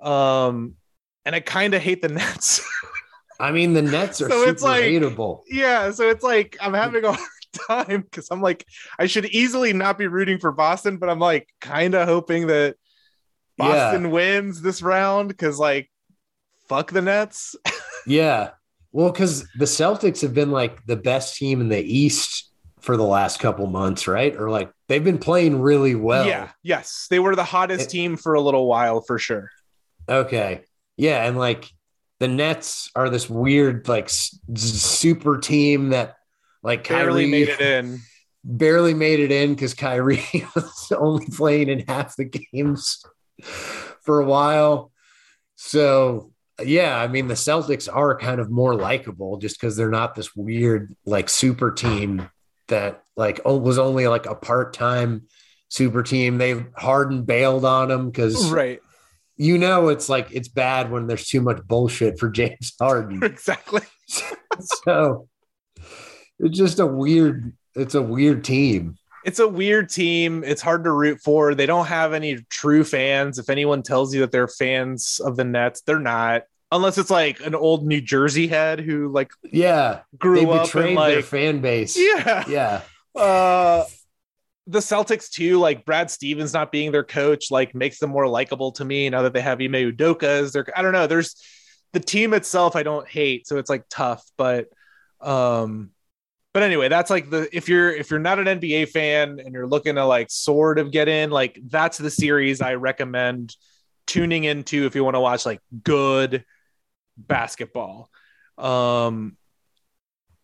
Um, 0.00 0.74
and 1.24 1.34
I 1.36 1.40
kind 1.40 1.74
of 1.74 1.80
hate 1.80 2.02
the 2.02 2.08
Nets. 2.08 2.60
I 3.40 3.52
mean, 3.52 3.74
the 3.74 3.82
Nets 3.82 4.20
are 4.20 4.28
So 4.28 4.38
super 4.40 4.50
it's 4.50 4.62
like- 4.62 4.82
hateable. 4.84 5.42
yeah, 5.48 5.90
so 5.92 6.10
it's 6.10 6.24
like 6.24 6.56
I'm 6.60 6.74
having 6.74 7.04
a 7.04 7.12
hard 7.12 7.28
time 7.68 8.02
because 8.02 8.28
I'm 8.32 8.42
like 8.42 8.66
I 8.98 9.06
should 9.06 9.26
easily 9.26 9.72
not 9.72 9.98
be 9.98 10.08
rooting 10.08 10.38
for 10.40 10.50
Boston, 10.52 10.96
but 10.98 11.08
I'm 11.08 11.20
like 11.20 11.48
kind 11.60 11.94
of 11.94 12.08
hoping 12.08 12.48
that 12.48 12.74
Boston 13.58 14.10
wins 14.10 14.60
this 14.62 14.82
round 14.82 15.28
because 15.28 15.58
like 15.58 15.90
fuck 16.68 16.90
the 16.92 17.02
Nets. 17.02 17.54
Yeah. 18.08 18.50
Well, 18.92 19.10
because 19.10 19.48
the 19.58 19.64
Celtics 19.64 20.22
have 20.22 20.32
been 20.32 20.52
like 20.52 20.86
the 20.86 20.94
best 20.94 21.36
team 21.36 21.60
in 21.60 21.68
the 21.68 21.80
East 21.80 22.52
for 22.80 22.96
the 22.96 23.02
last 23.02 23.40
couple 23.40 23.66
months, 23.66 24.06
right? 24.06 24.34
Or 24.36 24.48
like 24.48 24.70
they've 24.86 25.02
been 25.02 25.18
playing 25.18 25.60
really 25.60 25.96
well. 25.96 26.24
yeah, 26.24 26.50
yes, 26.62 27.08
they 27.10 27.18
were 27.18 27.34
the 27.34 27.42
hottest 27.42 27.86
It- 27.86 27.90
team 27.90 28.16
for 28.16 28.34
a 28.34 28.40
little 28.40 28.68
while 28.68 29.00
for 29.00 29.18
sure. 29.18 29.50
Okay. 30.08 30.62
Yeah. 30.96 31.26
And 31.26 31.36
like 31.36 31.68
the 32.20 32.28
Nets 32.28 32.92
are 32.94 33.10
this 33.10 33.28
weird, 33.28 33.88
like 33.88 34.04
s- 34.04 34.38
super 34.54 35.38
team 35.38 35.88
that 35.90 36.14
like 36.62 36.88
Barely 36.88 37.24
Kyrie 37.24 37.30
made 37.30 37.48
it 37.48 37.60
in. 37.60 37.98
barely 38.44 38.94
made 38.94 39.18
it 39.18 39.32
in 39.32 39.54
because 39.54 39.74
Kyrie 39.74 40.22
was 40.54 40.92
only 40.96 41.26
playing 41.26 41.70
in 41.70 41.80
half 41.88 42.14
the 42.14 42.24
games 42.52 43.04
for 44.02 44.20
a 44.20 44.24
while. 44.24 44.92
So 45.56 46.32
yeah, 46.64 46.98
I 46.98 47.08
mean 47.08 47.28
the 47.28 47.34
Celtics 47.34 47.88
are 47.92 48.18
kind 48.18 48.40
of 48.40 48.50
more 48.50 48.74
likable 48.74 49.38
just 49.38 49.60
because 49.60 49.76
they're 49.76 49.90
not 49.90 50.14
this 50.14 50.34
weird 50.34 50.94
like 51.04 51.28
super 51.28 51.70
team 51.70 52.30
that 52.68 53.02
like 53.16 53.40
oh, 53.44 53.56
was 53.56 53.78
only 53.78 54.06
like 54.08 54.26
a 54.26 54.34
part-time 54.34 55.26
super 55.68 56.02
team. 56.02 56.38
They 56.38 56.64
Harden 56.76 57.24
bailed 57.24 57.64
on 57.64 57.88
them 57.88 58.10
because 58.10 58.50
Right, 58.50 58.80
you 59.36 59.58
know 59.58 59.88
it's 59.88 60.08
like 60.08 60.28
it's 60.32 60.48
bad 60.48 60.90
when 60.90 61.06
there's 61.06 61.28
too 61.28 61.40
much 61.40 61.62
bullshit 61.66 62.18
for 62.18 62.28
James 62.30 62.72
Harden. 62.80 63.22
exactly. 63.22 63.82
so 64.84 65.28
it's 66.38 66.56
just 66.56 66.78
a 66.78 66.86
weird 66.86 67.52
it's 67.74 67.94
a 67.94 68.02
weird 68.02 68.44
team. 68.44 68.96
It's 69.26 69.40
a 69.40 69.48
weird 69.48 69.90
team. 69.90 70.44
It's 70.44 70.62
hard 70.62 70.84
to 70.84 70.92
root 70.92 71.20
for. 71.20 71.54
They 71.54 71.66
don't 71.66 71.86
have 71.86 72.12
any 72.12 72.38
true 72.48 72.84
fans. 72.84 73.38
If 73.38 73.50
anyone 73.50 73.82
tells 73.82 74.14
you 74.14 74.20
that 74.20 74.30
they're 74.30 74.48
fans 74.48 75.20
of 75.22 75.36
the 75.36 75.44
Nets, 75.44 75.82
they're 75.82 75.98
not. 75.98 76.42
Unless 76.72 76.96
it's 76.98 77.10
like 77.10 77.40
an 77.40 77.54
old 77.54 77.84
New 77.86 78.00
Jersey 78.00 78.46
head 78.46 78.80
who 78.80 79.08
like 79.08 79.30
Yeah, 79.52 80.00
grew 80.16 80.36
they 80.36 80.46
up 80.46 80.74
and 80.74 80.96
their 81.08 81.22
like 81.22 81.24
fan 81.24 81.60
base. 81.60 81.96
yeah. 81.98 82.44
yeah, 82.48 82.82
uh 83.20 83.84
the 84.66 84.80
Celtics 84.80 85.30
too, 85.30 85.58
like 85.58 85.84
Brad 85.84 86.10
Stevens 86.10 86.52
not 86.52 86.72
being 86.72 86.90
their 86.92 87.04
coach, 87.04 87.50
like 87.50 87.74
makes 87.74 87.98
them 87.98 88.10
more 88.10 88.26
likable 88.28 88.72
to 88.72 88.84
me 88.84 89.08
now 89.10 89.22
that 89.22 89.32
they 89.32 89.40
have 89.40 89.60
Ime 89.60 89.72
Udoka 89.72 90.24
as 90.24 90.52
their. 90.52 90.66
I 90.76 90.82
don't 90.82 90.92
know. 90.92 91.06
There's 91.06 91.36
the 91.92 92.00
team 92.00 92.34
itself 92.34 92.74
I 92.76 92.82
don't 92.82 93.08
hate, 93.08 93.46
so 93.46 93.58
it's 93.58 93.70
like 93.70 93.84
tough, 93.88 94.24
but 94.36 94.66
um, 95.20 95.90
but 96.56 96.62
anyway, 96.62 96.88
that's 96.88 97.10
like 97.10 97.28
the 97.28 97.54
if 97.54 97.68
you're 97.68 97.92
if 97.92 98.10
you're 98.10 98.18
not 98.18 98.38
an 98.38 98.46
NBA 98.46 98.88
fan 98.88 99.40
and 99.40 99.52
you're 99.52 99.66
looking 99.66 99.96
to 99.96 100.06
like 100.06 100.30
sort 100.30 100.78
of 100.78 100.90
get 100.90 101.06
in, 101.06 101.28
like 101.28 101.60
that's 101.66 101.98
the 101.98 102.10
series 102.10 102.62
I 102.62 102.76
recommend 102.76 103.54
tuning 104.06 104.44
into 104.44 104.86
if 104.86 104.94
you 104.94 105.04
want 105.04 105.16
to 105.16 105.20
watch 105.20 105.44
like 105.44 105.60
good 105.84 106.46
basketball. 107.18 108.08
Um, 108.56 109.36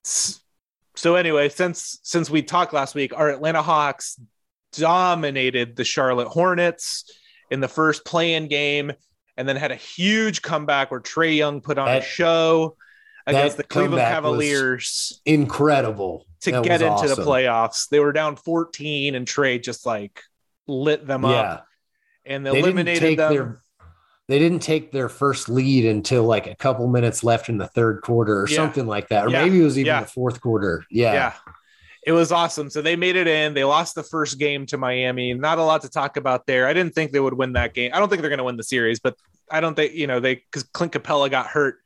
so 0.02 1.14
anyway, 1.14 1.48
since 1.48 1.98
since 2.02 2.28
we 2.28 2.42
talked 2.42 2.74
last 2.74 2.94
week, 2.94 3.16
our 3.16 3.30
Atlanta 3.30 3.62
Hawks 3.62 4.20
dominated 4.72 5.76
the 5.76 5.84
Charlotte 5.84 6.28
Hornets 6.28 7.10
in 7.50 7.60
the 7.60 7.68
first 7.68 8.04
play-in 8.04 8.48
game, 8.48 8.92
and 9.38 9.48
then 9.48 9.56
had 9.56 9.72
a 9.72 9.76
huge 9.76 10.42
comeback 10.42 10.90
where 10.90 11.00
Trae 11.00 11.38
Young 11.38 11.62
put 11.62 11.78
on 11.78 11.88
a 11.88 12.02
show 12.02 12.76
against 13.26 13.56
the 13.56 13.64
Cleveland 13.64 14.02
Cavaliers 14.02 15.20
incredible 15.24 16.26
to 16.40 16.50
That 16.50 16.64
get 16.64 16.82
into 16.82 17.08
the 17.14 17.22
playoffs. 17.22 17.88
They 17.88 18.00
were 18.00 18.12
down 18.12 18.36
14, 18.36 19.14
and 19.14 19.26
Trae 19.26 19.62
just 19.62 19.86
like 19.86 20.22
lit 20.66 21.06
them 21.06 21.22
Yeah, 21.24 21.30
up 21.30 21.66
and 22.24 22.46
they 22.46 22.58
eliminated 22.58 23.18
them. 23.18 23.32
their 23.34 23.58
they 24.28 24.38
didn't 24.38 24.60
take 24.60 24.92
their 24.92 25.08
first 25.08 25.48
lead 25.48 25.84
until 25.84 26.22
like 26.24 26.46
a 26.46 26.54
couple 26.54 26.86
minutes 26.86 27.24
left 27.24 27.48
in 27.48 27.58
the 27.58 27.66
third 27.66 28.00
quarter 28.02 28.40
or 28.42 28.48
Yeah. 28.48 28.56
something 28.56 28.86
like 28.86 29.08
that, 29.08 29.26
or 29.26 29.30
Yeah. 29.30 29.42
maybe 29.42 29.60
it 29.60 29.64
was 29.64 29.78
even 29.78 30.00
the 30.00 30.06
fourth 30.06 30.40
quarter. 30.40 30.84
Yeah, 30.90 31.12
yeah. 31.12 31.32
It 32.04 32.12
was 32.12 32.32
awesome. 32.32 32.70
So 32.70 32.82
they 32.82 32.96
made 32.96 33.14
it 33.16 33.26
in. 33.28 33.54
They 33.54 33.64
lost 33.64 33.94
the 33.94 34.02
first 34.02 34.38
game 34.38 34.64
to 34.66 34.76
Miami. 34.78 35.34
Not 35.34 35.58
a 35.58 35.62
lot 35.62 35.82
to 35.82 35.88
talk 35.88 36.16
about 36.16 36.46
there. 36.46 36.66
I 36.66 36.72
didn't 36.72 36.94
think 36.94 37.12
they 37.12 37.20
would 37.20 37.34
win 37.34 37.52
that 37.52 37.74
game. 37.74 37.90
I 37.94 37.98
don't 37.98 38.08
think 38.08 38.22
they're 38.22 38.30
going 38.30 38.38
to 38.38 38.44
win 38.44 38.56
the 38.56 38.64
series, 38.64 38.98
but 39.00 39.16
I 39.50 39.60
don't 39.60 39.74
think, 39.74 39.92
you 39.94 40.06
know, 40.06 40.18
they, 40.18 40.36
because 40.36 40.62
Clint 40.64 40.92
Capela 40.92 41.30
got 41.30 41.46
hurt 41.46 41.76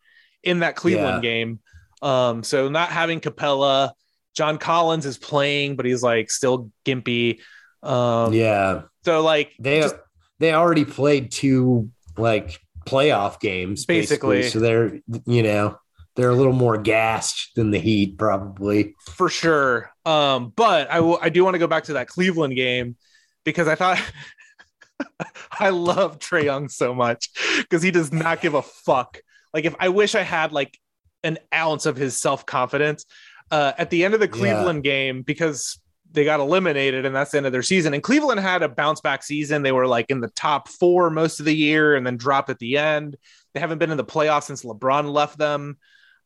in 0.43 0.61
that 0.61 0.76
Cleveland 0.76 1.22
game. 1.22 1.61
Um, 2.03 2.43
so 2.43 2.68
not 2.68 2.91
having 2.91 3.20
Capela, 3.20 3.93
John 4.34 4.59
Collins 4.59 5.07
is 5.07 5.18
playing, 5.18 5.76
but 5.76 5.87
he's 5.87 6.03
like 6.03 6.30
still 6.30 6.70
gimpy. 6.84 7.41
Um, 7.82 8.32
yeah. 8.32 8.82
So 9.05 9.22
like 9.22 9.53
They 9.59 9.80
just- 9.80 9.97
they 10.39 10.53
already 10.53 10.84
played 10.84 11.30
two 11.32 11.91
like 12.18 12.59
playoff 12.87 13.41
games 13.41 13.87
basically. 13.87 14.39
Basically. 14.39 14.51
So 14.51 14.59
they're 14.61 15.01
you 15.26 15.43
know 15.43 15.78
they're 16.14 16.30
a 16.30 16.34
little 16.34 16.53
more 16.53 16.78
gassed 16.78 17.51
than 17.57 17.70
the 17.70 17.78
Heat 17.78 18.16
probably. 18.18 18.95
for 19.01 19.28
sure. 19.28 19.91
Um, 20.05 20.53
but 20.57 20.91
I 20.91 21.01
will- 21.01 21.18
I 21.20 21.28
do 21.30 21.45
want 21.45 21.55
to 21.55 21.59
go 21.59 21.66
back 21.66 21.84
to 21.84 21.95
that 21.95 22.09
Cleveland 22.09 22.55
game 22.57 22.97
because 23.45 23.68
I 23.68 23.74
thought 23.74 24.01
I 25.59 25.70
love 25.70 26.18
Trae 26.18 26.45
Young 26.45 26.68
so 26.68 26.95
much 26.95 27.28
because 27.59 27.82
he 27.82 27.91
does 27.91 28.12
not 28.12 28.41
give 28.41 28.55
a 28.55 28.62
fuck. 28.62 29.18
Like 29.57 29.64
if 29.64 29.74
I 29.80 29.88
wish 29.88 30.14
I 30.14 30.20
had 30.20 30.52
like 30.52 30.78
an 31.24 31.38
ounce 31.52 31.86
of 31.86 31.96
his 31.96 32.14
self 32.14 32.44
confidence 32.44 33.07
uh, 33.50 33.72
at 33.78 33.88
the 33.88 34.04
end 34.04 34.12
of 34.12 34.20
the 34.20 34.26
Yeah. 34.26 34.32
Cleveland 34.32 34.84
game 34.84 35.22
because 35.22 35.80
they 36.12 36.26
got 36.26 36.40
eliminated 36.40 37.07
and 37.07 37.16
that's 37.16 37.30
the 37.30 37.38
end 37.38 37.46
of 37.46 37.52
their 37.52 37.62
season. 37.62 37.94
And 37.94 38.02
Cleveland 38.02 38.38
had 38.40 38.62
a 38.62 38.68
bounce 38.68 39.00
back 39.00 39.22
season. 39.22 39.62
They 39.62 39.72
were 39.72 39.86
like 39.86 40.11
in 40.11 40.20
the 40.20 40.28
top 40.28 40.68
four 40.68 41.09
most 41.09 41.40
of 41.40 41.46
the 41.46 41.57
year 41.57 41.96
and 41.96 42.07
then 42.07 42.18
dropped 42.18 42.50
at 42.50 42.59
the 42.59 42.76
end. 42.76 43.16
They 43.54 43.61
haven't 43.61 43.78
been 43.78 43.90
in 43.90 43.96
the 43.96 44.04
playoffs 44.04 44.42
since 44.44 44.62
LeBron 44.62 45.11
left 45.11 45.38
them. 45.38 45.78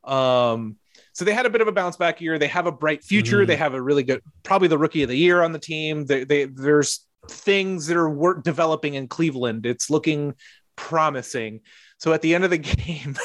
Um, 0.03 0.77
so 1.13 1.25
they 1.25 1.33
had 1.33 1.47
a 1.47 1.51
bit 1.51 1.61
of 1.61 1.69
a 1.69 1.73
bounce 1.73 1.97
back 1.97 2.21
year. 2.21 2.37
They 2.37 2.49
have 2.49 2.67
a 2.67 2.73
bright 2.73 3.05
future. 3.05 3.45
Mhm. 3.45 3.47
They 3.47 3.57
have 3.57 3.75
a 3.75 3.81
really 3.81 4.03
good, 4.03 4.23
probably 4.43 4.67
the 4.67 4.79
rookie 4.79 5.05
of 5.05 5.09
the 5.09 5.17
year 5.17 5.41
on 5.41 5.53
the 5.53 5.59
team. 5.61 6.05
They, 6.05 6.25
they 6.25 6.47
there's 6.47 7.07
things 7.29 7.87
that 7.87 7.97
are 7.97 8.11
work 8.11 8.43
developing 8.43 8.95
in 8.95 9.07
Cleveland. 9.07 9.67
It's 9.67 9.89
looking 9.89 10.35
promising. 10.81 11.61
So 11.99 12.13
at 12.13 12.23
the 12.23 12.35
end 12.35 12.45
of 12.45 12.51
the 12.51 12.59
game, 12.77 13.17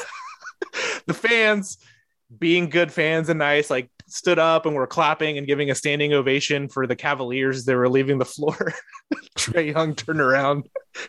the 1.06 1.14
fans, 1.14 1.78
being 2.38 2.68
good 2.68 2.92
fans 2.92 3.28
and 3.28 3.38
nice, 3.38 3.70
like 3.70 3.88
stood 4.08 4.38
up 4.38 4.66
and 4.66 4.74
were 4.76 4.86
clapping 4.86 5.38
and 5.38 5.46
giving 5.46 5.70
a 5.70 5.74
standing 5.74 6.12
ovation 6.12 6.68
for 6.68 6.86
the 6.86 6.96
Cavaliers. 6.96 7.64
They 7.64 7.74
were 7.74 7.88
leaving 7.88 8.18
the 8.18 8.24
floor. 8.24 8.72
Trae 9.38 9.72
Young 9.72 9.94
turned 9.94 10.20
around 10.20 10.68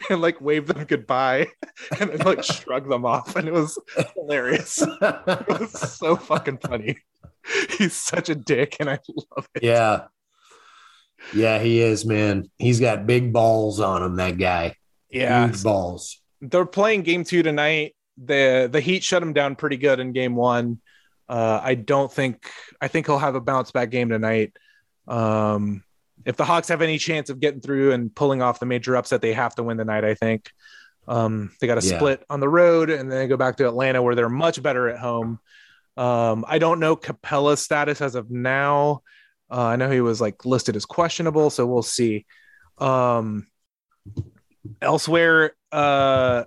and 0.10 0.22
like 0.22 0.40
waved 0.42 0.68
them 0.68 0.84
goodbye 0.86 1.48
and 2.00 2.12
then 2.12 2.20
like 2.20 2.44
shrugged 2.44 2.90
them 2.90 3.06
off. 3.06 3.36
And 3.36 3.48
it 3.48 3.54
was 3.54 3.78
hilarious. 4.16 4.82
It 4.82 5.48
was 5.48 5.72
so 5.72 6.16
fucking 6.16 6.60
funny. 6.60 6.98
He's 7.78 7.94
such 7.94 8.30
a 8.30 8.36
dick, 8.36 8.76
and 8.80 8.90
I 8.90 9.00
love 9.36 9.48
it. 9.56 9.64
yeah. 9.64 10.08
Yeah, 11.34 11.60
he 11.60 11.82
is, 11.82 12.06
man. 12.06 12.50
He's 12.58 12.80
got 12.80 13.08
big 13.08 13.34
balls 13.34 13.80
on 13.80 14.04
him, 14.04 14.16
that 14.18 14.38
guy. 14.38 14.76
Yeah, 15.10 15.48
Huge 15.48 15.64
balls. 15.64 16.22
They're 16.42 16.66
playing 16.66 17.04
game 17.04 17.24
two 17.24 17.44
tonight. 17.44 17.96
The 18.24 18.70
the 18.72 18.82
Heat 18.82 19.04
shut 19.04 19.22
him 19.22 19.34
down 19.34 19.56
pretty 19.56 19.78
good 19.78 20.00
in 20.00 20.12
game 20.12 20.36
one. 20.36 20.80
Uh, 21.30 21.60
I 21.62 21.76
don't 21.76 22.12
think 22.12 22.50
I 22.82 22.88
think 22.88 23.06
he'll 23.06 23.18
have 23.20 23.36
a 23.36 23.42
bounce 23.42 23.72
back 23.72 23.90
game 23.90 24.10
tonight. 24.10 24.54
Um, 25.08 25.84
if 26.26 26.36
the 26.36 26.46
Hawks 26.46 26.68
have 26.70 26.82
any 26.82 26.98
chance 26.98 27.30
of 27.30 27.40
getting 27.40 27.62
through 27.62 27.92
and 27.92 28.14
pulling 28.14 28.42
off 28.42 28.60
the 28.60 28.66
major 28.66 28.96
upset, 28.96 29.22
they 29.22 29.34
have 29.34 29.56
to 29.56 29.64
win 29.64 29.78
tonight. 29.78 30.04
I 30.04 30.14
think 30.16 30.50
um, 31.08 31.52
they 31.62 31.68
got 31.68 31.82
a 31.82 31.86
Yeah. 31.86 31.98
split 31.98 32.24
on 32.30 32.40
the 32.40 32.50
road 32.50 32.90
and 32.90 33.12
then 33.12 33.20
they 33.20 33.28
go 33.28 33.38
back 33.38 33.58
to 33.58 33.68
Atlanta 33.68 34.02
where 34.02 34.16
they're 34.16 34.30
much 34.30 34.62
better 34.62 34.90
at 34.90 35.00
home. 35.00 35.40
Um, 35.96 36.44
I 36.48 36.60
don't 36.60 36.80
know 36.80 36.96
Capela's 36.96 37.62
status 37.62 38.02
as 38.02 38.16
of 38.16 38.30
now. 38.30 39.02
Uh, 39.50 39.64
I 39.64 39.76
know 39.78 39.90
he 39.90 40.02
was 40.02 40.20
like 40.20 40.46
listed 40.46 40.76
as 40.76 40.86
questionable, 40.86 41.50
so 41.50 41.66
we'll 41.66 41.82
see. 41.84 42.26
Um, 42.78 43.48
elsewhere, 44.82 45.54
uh, 45.72 46.44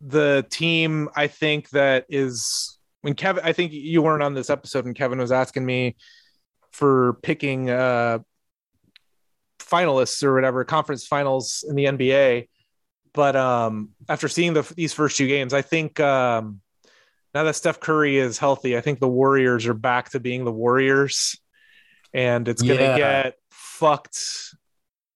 the 0.00 0.46
team 0.50 1.08
I 1.16 1.26
think 1.28 1.70
that 1.70 2.06
is 2.08 2.78
when 3.02 3.14
Kevin, 3.14 3.44
I 3.44 3.52
think 3.52 3.72
you 3.72 4.02
weren't 4.02 4.22
on 4.22 4.34
this 4.34 4.50
episode, 4.50 4.86
and 4.86 4.94
Kevin 4.94 5.18
was 5.18 5.32
asking 5.32 5.64
me 5.64 5.96
for 6.72 7.14
picking 7.22 7.70
uh, 7.70 8.18
finalists 9.58 10.22
or 10.22 10.34
whatever 10.34 10.64
conference 10.64 11.06
finals 11.06 11.64
in 11.68 11.74
the 11.76 11.84
NBA. 11.84 12.48
But 13.12 13.36
um, 13.36 13.90
after 14.08 14.26
seeing 14.28 14.54
the, 14.54 14.62
these 14.74 14.92
first 14.92 15.16
two 15.16 15.28
games, 15.28 15.54
I 15.54 15.62
think 15.62 16.00
um, 16.00 16.60
now 17.34 17.44
that 17.44 17.54
Steph 17.56 17.78
Curry 17.80 18.16
is 18.16 18.38
healthy, 18.38 18.76
I 18.76 18.80
think 18.80 18.98
the 19.00 19.08
Warriors 19.08 19.66
are 19.66 19.74
back 19.74 20.10
to 20.10 20.20
being 20.20 20.44
the 20.44 20.52
Warriors, 20.52 21.38
and 22.12 22.48
it's 22.48 22.62
going 22.62 22.78
to 22.78 22.84
Yeah. 22.84 22.96
get 22.96 23.34
fucked 23.50 24.18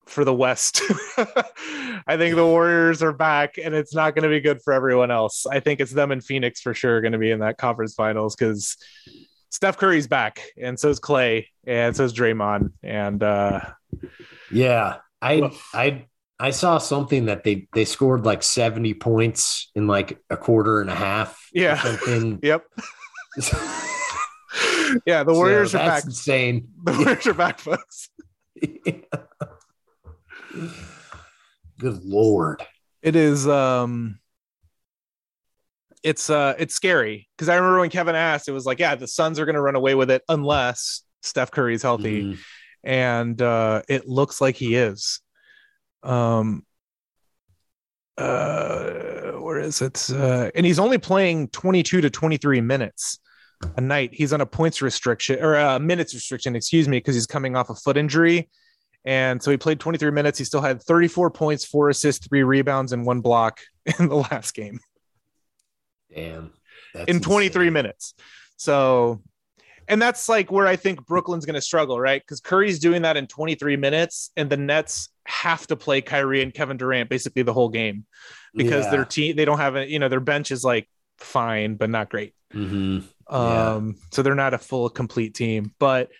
for 0.09 0.25
the 0.25 0.35
West. 0.35 0.81
I 2.07 2.17
think 2.17 2.35
the 2.37 2.45
Warriors 2.47 3.03
are 3.03 3.13
back, 3.13 3.59
and 3.63 3.75
it's 3.75 3.95
not 3.95 4.15
going 4.15 4.23
to 4.25 4.29
be 4.29 4.41
good 4.41 4.61
for 4.63 4.73
everyone 4.73 5.11
else. 5.11 5.47
I 5.47 5.61
think 5.61 5.81
it's 5.81 5.93
them 5.93 6.11
and 6.11 6.25
Phoenix 6.25 6.61
for 6.61 6.75
sure 6.75 7.01
going 7.01 7.13
to 7.13 7.19
be 7.19 7.31
in 7.31 7.41
that 7.41 7.59
conference 7.59 7.95
finals 7.95 8.35
because 8.35 8.77
Steph 9.51 9.77
Curry's 9.79 10.07
back, 10.07 10.43
and 10.61 10.79
so 10.79 10.89
is 10.89 11.01
Klay, 11.01 11.47
and 11.67 11.95
so 11.97 12.05
is 12.05 12.13
Draymond, 12.13 12.73
and 12.83 13.23
uh, 13.23 13.61
Yeah. 14.51 14.97
I. 15.21 15.51
I 15.75 16.07
I 16.41 16.51
saw 16.51 16.79
something 16.79 17.25
that 17.25 17.43
they 17.43 17.67
they 17.75 17.85
scored 17.85 18.25
like 18.25 18.45
70 18.45 18.95
points 18.95 19.73
in 19.75 19.89
like 19.89 20.21
a 20.31 20.37
quarter 20.37 20.81
and 20.81 20.89
a 20.89 20.95
half. 20.95 21.37
Yeah. 21.53 21.77
Something. 21.83 22.39
yep, 22.45 22.63
yeah, 25.05 25.25
the 25.25 25.33
Warriors 25.33 25.73
So 25.73 25.79
are 25.81 25.85
that's 25.87 26.03
back. 26.03 26.05
insane. 26.05 26.69
The 26.85 26.93
Warriors 26.93 27.27
are 27.27 27.35
back, 27.35 27.59
folks. 27.59 28.11
Good 31.79 32.03
lord. 32.05 32.65
It 33.03 33.15
is 33.17 33.47
um 33.47 34.19
it's 36.03 36.31
uh 36.31 36.55
it's 36.59 36.75
scary 36.75 37.29
because 37.37 37.49
I 37.49 37.57
remember 37.57 37.81
when 37.81 37.91
Kevin 37.91 38.15
asked, 38.15 38.49
it 38.49 38.53
was 38.53 38.67
like, 38.67 38.79
yeah, 38.79 38.95
the 38.95 39.07
Suns 39.07 39.39
are 39.39 39.47
gonna 39.47 39.61
run 39.61 39.77
away 39.77 39.95
with 39.95 40.11
it 40.11 40.23
unless 40.29 41.03
Steph 41.23 41.51
Curry's 41.51 41.83
healthy. 41.83 42.23
Mhm. 42.25 42.39
and 42.85 43.43
uh 43.43 43.83
it 43.89 44.07
looks 44.09 44.41
like 44.41 44.55
he 44.57 44.77
is 44.77 45.21
um 46.05 46.65
uh 48.17 49.33
where 49.41 49.59
is 49.59 49.83
it 49.83 50.09
uh 50.11 50.51
and 50.55 50.65
he's 50.65 50.79
only 50.79 50.99
playing 50.99 51.49
22 51.49 52.01
to 52.01 52.11
23 52.11 52.61
minutes 52.61 53.19
a 53.77 53.81
night 53.81 54.11
he's 54.13 54.33
on 54.33 54.41
a 54.41 54.47
points 54.47 54.81
restriction 54.81 55.39
or 55.43 55.55
a 55.57 55.79
minutes 55.81 56.15
restriction 56.15 56.55
excuse 56.55 56.89
me 56.89 56.99
because 56.99 57.15
he's 57.17 57.27
coming 57.27 57.57
off 57.57 57.71
a 57.71 57.75
foot 57.75 57.97
injury 57.97 58.49
and 59.05 59.43
so 59.43 59.51
he 59.51 59.57
played 59.57 59.79
23 59.81 60.11
minutes 60.11 60.39
he 60.39 60.45
still 60.45 60.61
had 60.61 60.83
34 60.83 61.31
points 61.31 61.65
four 61.65 61.89
assists 61.89 62.27
three 62.27 62.43
rebounds 62.43 62.93
and 62.93 63.07
one 63.07 63.21
block 63.21 63.61
in 63.99 64.09
the 64.09 64.17
last 64.17 64.55
game 64.55 64.79
Damn. 66.15 66.53
That's 66.95 67.09
in 67.11 67.21
23 67.21 67.67
insane. 67.67 67.73
minutes. 67.73 68.15
So, 68.57 69.23
and 69.89 70.01
that's 70.01 70.29
like 70.29 70.51
where 70.51 70.67
I 70.67 70.77
think 70.77 71.05
Brooklyn's 71.07 71.45
going 71.45 71.55
to 71.55 71.61
struggle, 71.61 72.01
right? 72.01 72.21
Because 72.21 72.41
Curry's 72.41 72.79
doing 72.79 73.03
that 73.03 73.17
in 73.17 73.27
23 73.27 73.77
minutes, 73.77 74.31
and 74.37 74.49
the 74.49 74.57
Nets 74.57 75.11
have 75.27 75.67
to 75.67 75.77
play 75.77 76.01
Kyrie 76.01 76.43
and 76.43 76.53
Kevin 76.53 76.77
Durant 76.79 77.11
basically 77.11 77.43
the 77.43 77.53
whole 77.53 77.69
game 77.69 78.07
because 78.55 78.87
Yeah. 78.87 78.91
their 78.93 79.05
team 79.05 79.37
they 79.37 79.45
don't 79.45 79.59
have 79.59 79.77
a 79.77 79.87
you 79.89 79.99
know 79.99 80.09
their 80.09 80.21
bench 80.21 80.51
is 80.51 80.65
like 80.65 80.89
fine 81.19 81.75
but 81.75 81.91
not 81.91 82.09
great. 82.09 82.33
Mhm. 82.55 83.05
Yeah. 83.31 83.75
Um, 83.75 83.97
so 84.11 84.23
they're 84.23 84.35
not 84.35 84.55
a 84.55 84.59
full 84.59 84.89
complete 84.89 85.35
team, 85.35 85.75
but 85.79 86.11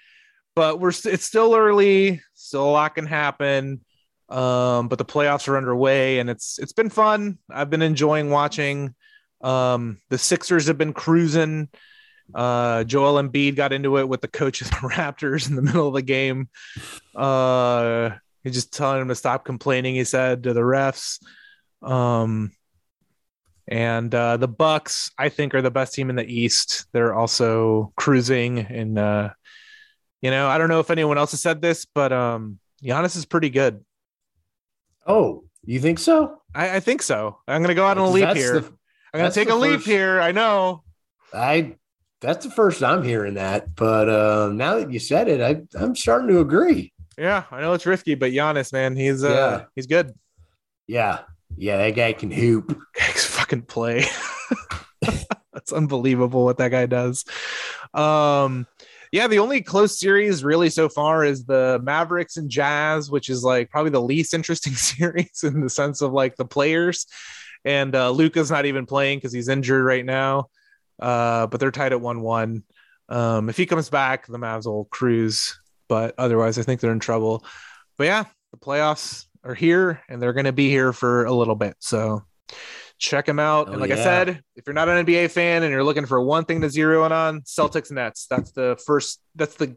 but 0.59 0.81
we're 0.81 0.89
it's 0.89 1.25
still 1.25 1.55
early, 1.55 2.21
still 2.35 2.65
a 2.65 2.73
lot 2.73 2.97
can 2.97 3.07
happen. 3.07 3.81
Um, 4.29 4.89
but 4.89 4.99
the 4.99 5.05
playoffs 5.05 5.47
are 5.47 5.57
underway 5.57 6.19
and 6.19 6.29
it's 6.29 6.59
it's 6.59 6.73
been 6.73 6.91
fun. 6.91 7.39
I've 7.49 7.71
been 7.71 7.81
enjoying 7.81 8.31
watching. 8.31 8.97
Um, 9.41 9.99
the 10.09 10.19
Sixers 10.19 10.67
have 10.67 10.77
been 10.77 10.93
cruising. 10.93 11.69
Uh, 12.35 12.83
Joel 12.83 13.23
Embiid 13.23 13.55
got 13.55 13.73
into 13.73 13.99
it 13.99 14.09
with 14.09 14.21
the 14.21 14.27
coach 14.27 14.61
of 14.61 14.69
the 14.71 14.77
Raptors 14.97 15.49
in 15.49 15.55
the 15.55 15.63
middle 15.63 15.87
of 15.87 15.95
the 15.95 16.03
game. 16.03 16.49
Uh, 17.15 18.11
he's 18.43 18.55
just 18.55 18.75
telling 18.75 19.01
him 19.01 19.09
to 19.09 19.15
stop 19.15 19.45
complaining. 19.45 19.95
He 19.95 20.03
said 20.03 20.43
to 20.43 20.55
the 20.55 20.61
refs. 20.63 21.23
Um, 21.83 22.51
and 23.69 24.13
uh, 24.13 24.39
the 24.39 24.49
Bucks, 24.49 25.13
I 25.17 25.29
think, 25.29 25.55
are 25.55 25.63
the 25.63 25.71
best 25.71 25.95
team 25.95 26.11
in 26.11 26.17
the 26.17 26.27
East. 26.27 26.87
They're 26.93 27.15
also 27.15 27.93
cruising, 27.97 28.59
and 28.59 28.99
uh, 28.99 29.31
you 30.23 30.31
know, 30.31 30.49
I 30.49 30.59
don't 30.59 30.69
know 30.69 30.81
if 30.81 30.91
anyone 30.91 31.19
else 31.19 31.31
has 31.33 31.41
said 31.41 31.61
this, 31.63 31.85
but 31.85 32.13
um, 32.13 32.59
Giannis 32.83 33.17
is 33.17 33.25
pretty 33.27 33.51
good. 33.51 33.85
Oh, 35.07 35.45
you 35.65 35.81
think 35.81 35.99
so? 35.99 36.41
I, 36.55 36.77
I 36.77 36.81
think 36.81 37.03
so. 37.03 37.39
I'm 37.47 37.63
gonna 37.63 37.75
go 37.75 37.87
out 37.87 37.99
on 37.99 38.07
a 38.07 38.11
leap 38.11 38.29
here. 38.37 38.61
the- 38.61 38.73
I'm 39.15 39.21
gonna 39.21 39.31
take 39.33 39.49
the 39.49 39.55
a 39.55 39.57
leap 39.57 39.81
here. 39.83 40.21
I 40.21 40.33
know. 40.33 40.83
I 41.33 41.77
that's 42.21 42.45
the 42.45 42.51
first 42.51 42.83
I'm 42.83 43.03
hearing 43.03 43.35
that, 43.35 43.75
but 43.75 44.09
uh, 44.09 44.51
now 44.53 44.79
that 44.79 44.91
you 44.93 44.99
said 44.99 45.29
it, 45.29 45.41
I 45.41 45.63
I'm 45.79 45.95
starting 45.97 46.29
to 46.29 46.41
agree. 46.41 46.93
Yeah, 47.17 47.45
I 47.51 47.61
know 47.61 47.73
it's 47.73 47.87
risky, 47.87 48.15
but 48.15 48.33
Giannis, 48.33 48.73
man, 48.73 48.97
he's 48.97 49.25
uh, 49.25 49.29
Yeah. 49.31 49.65
he's 49.75 49.87
good. 49.87 50.15
Yeah, 50.87 51.21
yeah, 51.57 51.77
that 51.79 51.91
guy 51.97 52.13
can 52.13 52.31
hoop. 52.31 52.79
He's 52.97 53.25
fucking 53.27 53.63
play. 53.63 54.05
That's 55.53 55.73
unbelievable 55.73 56.45
what 56.45 56.59
that 56.59 56.71
guy 56.71 56.87
does. 56.87 57.25
Um, 57.93 58.67
yeah, 59.13 59.27
the 59.27 59.39
only 59.39 59.63
close 59.63 59.99
series 59.99 60.45
really 60.45 60.71
so 60.71 60.89
far 60.89 61.25
is 61.25 61.45
the 61.45 61.81
Mavericks 61.83 62.37
and 62.37 62.51
Jazz, 62.51 63.11
which 63.11 63.29
is 63.29 63.43
like 63.43 63.71
probably 63.71 63.91
the 63.91 64.01
least 64.01 64.35
interesting 64.35 64.73
series 64.75 65.43
in 65.43 65.61
the 65.61 65.71
sense 65.71 66.03
of 66.03 66.13
like 66.13 66.37
the 66.37 66.45
players. 66.45 67.07
And 67.65 67.95
uh, 67.95 68.11
Luka's 68.11 68.51
not 68.51 68.67
even 68.67 68.87
playing 68.87 69.19
because 69.19 69.33
he's 69.33 69.49
injured 69.49 69.85
right 69.85 70.05
now. 70.05 70.49
Uh, 71.01 71.47
but 71.47 71.61
they're 71.61 71.71
tied 71.71 71.93
at 71.93 72.01
one 72.01 72.21
one. 72.21 72.65
Um, 73.09 73.49
if 73.49 73.57
he 73.57 73.67
comes 73.67 73.89
back, 73.89 74.27
the 74.27 74.39
Mavs 74.39 74.67
will 74.67 74.87
cruise. 74.87 75.59
But 75.89 76.15
otherwise, 76.19 76.59
I 76.59 76.63
think 76.63 76.81
they're 76.81 76.93
in 76.93 77.01
trouble. 77.01 77.45
But 77.97 78.05
yeah, 78.05 78.25
the 78.53 78.59
playoffs 78.59 79.27
are 79.45 79.55
here, 79.55 80.03
and 80.09 80.21
they're 80.21 80.33
going 80.33 80.45
to 80.45 80.53
be 80.53 80.69
here 80.69 80.93
for 80.93 81.25
a 81.25 81.33
little 81.33 81.55
bit. 81.55 81.77
So 81.79 82.25
check 82.99 83.27
them 83.27 83.39
out. 83.39 83.69
Oh, 83.69 83.73
and 83.73 83.81
like 83.81 83.91
I 83.91 83.97
said, 83.97 84.43
if 84.57 84.67
you're 84.67 84.75
not 84.75 84.89
an 84.89 85.07
NBA 85.07 85.31
fan 85.31 85.63
and 85.63 85.71
you're 85.71 85.85
looking 85.85 86.07
for 86.07 86.21
one 86.21 86.45
thing 86.45 86.61
to 86.61 86.71
zero 86.71 87.05
in 87.05 87.13
on, 87.13 87.43
Celtics 87.43 87.91
Nets. 87.91 88.27
That's 88.29 88.53
the 88.53 88.81
first. 88.85 89.21
That's 89.35 89.55
the 89.55 89.77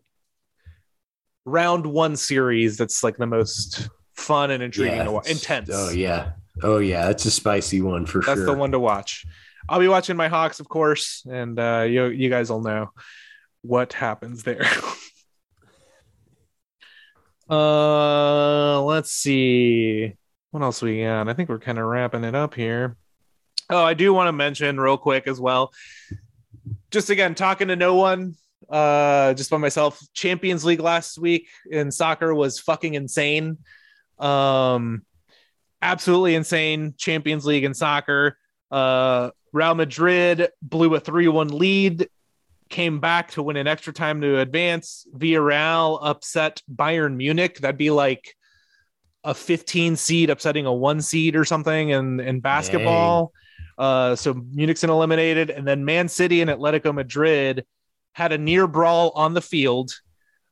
round 1.46 1.86
one 1.86 2.16
series. 2.16 2.78
That's 2.78 3.04
like 3.04 3.18
the 3.18 3.28
most 3.28 3.90
fun 4.16 4.52
and 4.52 4.64
intriguing 4.64 4.98
Yeah, 4.98 5.04
to 5.06 5.12
watch. 5.12 5.30
Intense. 5.30 5.70
Oh 5.72 5.90
yeah. 5.90 6.32
Oh 6.64 6.80
yeah. 6.80 7.06
That's 7.06 7.26
a 7.26 7.32
spicy 7.32 7.82
one 7.82 8.06
for 8.06 8.20
That's 8.20 8.26
sure. 8.26 8.36
That's 8.36 8.46
the 8.46 8.58
one 8.58 8.72
to 8.72 8.80
watch. 8.80 9.26
I'll 9.70 9.80
be 9.80 9.88
watching 9.88 10.18
my 10.18 10.28
Hawks, 10.28 10.60
of 10.60 10.68
course, 10.68 11.24
and 11.30 11.58
uh, 11.60 11.86
you 11.88 12.08
you 12.08 12.30
guys 12.30 12.50
will 12.50 12.62
know 12.62 12.92
what 13.62 13.94
happens 13.94 14.44
there. 14.44 14.66
uh, 17.50 18.82
let's 18.82 19.12
see 19.12 20.16
what 20.50 20.64
else 20.64 20.82
we 20.82 21.04
got. 21.04 21.30
I 21.30 21.34
think 21.34 21.48
we're 21.48 21.60
kind 21.60 21.78
of 21.78 21.86
wrapping 21.86 22.24
it 22.24 22.36
up 22.36 22.56
here. 22.56 22.98
Oh, 23.72 23.86
I 23.86 23.94
do 23.94 24.14
want 24.14 24.28
to 24.28 24.34
mention 24.34 24.78
real 24.78 24.98
quick 24.98 25.28
as 25.28 25.40
well. 25.40 25.72
Just 26.92 27.10
again, 27.10 27.36
talking 27.36 27.70
to 27.70 27.78
no 27.78 27.96
one, 27.96 28.36
uh, 28.70 29.34
just 29.34 29.50
by 29.50 29.56
myself. 29.56 30.02
Champions 30.14 30.66
League 30.66 30.82
last 30.82 31.18
week 31.18 31.48
in 31.70 31.90
soccer 31.90 32.36
was 32.36 32.60
fucking 32.60 32.96
insane. 32.96 33.60
Um, 34.20 35.04
absolutely 35.82 36.36
insane 36.36 36.96
Champions 36.98 37.46
League 37.46 37.64
in 37.64 37.74
soccer. 37.74 38.38
Uh, 38.70 39.32
Real 39.54 39.76
Madrid 39.76 40.50
blew 40.62 40.94
a 40.96 41.00
3 41.00 41.30
1 41.30 41.48
lead, 41.48 42.10
came 42.68 43.00
back 43.00 43.32
to 43.32 43.44
win 43.44 43.56
an 43.56 43.68
extra 43.68 43.94
time 43.94 44.20
to 44.20 44.40
advance. 44.40 45.08
Villarreal 45.16 45.98
upset 46.02 46.62
Bayern 46.74 47.16
Munich. 47.16 47.60
That'd 47.60 47.78
be 47.78 47.90
like 47.90 48.36
a 49.24 49.34
15 49.34 49.96
seed 49.96 50.30
upsetting 50.30 50.66
a 50.66 50.74
one 50.74 51.00
seed 51.00 51.38
or 51.38 51.46
something 51.46 51.90
in, 51.90 52.20
in 52.20 52.42
basketball. 52.42 53.32
Uh, 53.82 54.16
so 54.16 54.34
Munich's 54.34 54.82
been 54.82 54.92
eliminated. 54.92 55.50
And 55.50 55.68
then 55.68 55.84
Man 55.86 56.08
City 56.08 56.42
and 56.42 56.52
Atletico 56.52 56.94
Madrid 56.94 57.66
had 58.14 58.32
a 58.32 58.38
near 58.38 58.68
brawl 58.68 59.12
on 59.16 59.34
the 59.34 59.42
field. 59.42 59.92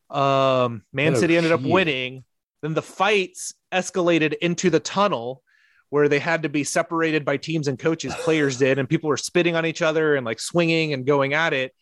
Um, 0.10 0.82
Man 0.92 1.16
Oh, 1.16 1.20
City 1.20 1.38
ended 1.38 1.52
up 1.52 1.62
shit. 1.62 1.70
winning. 1.72 2.24
Then 2.64 2.74
the 2.74 2.82
fights 2.82 3.54
escalated 3.72 4.34
into 4.42 4.72
the 4.72 4.80
tunnel 4.80 5.44
where 5.90 6.10
they 6.10 6.18
had 6.20 6.42
to 6.44 6.50
be 6.50 6.64
separated 6.64 7.24
by 7.24 7.38
teams 7.38 7.68
and 7.68 7.78
coaches, 7.78 8.16
players 8.24 8.58
did, 8.58 8.80
and 8.80 8.90
people 8.90 9.10
were 9.10 9.18
spitting 9.18 9.56
on 9.56 9.66
each 9.66 9.84
other 9.84 10.16
and 10.16 10.26
like 10.26 10.40
swinging 10.40 10.94
and 10.94 11.06
going 11.06 11.34
at 11.36 11.54
it. 11.54 11.74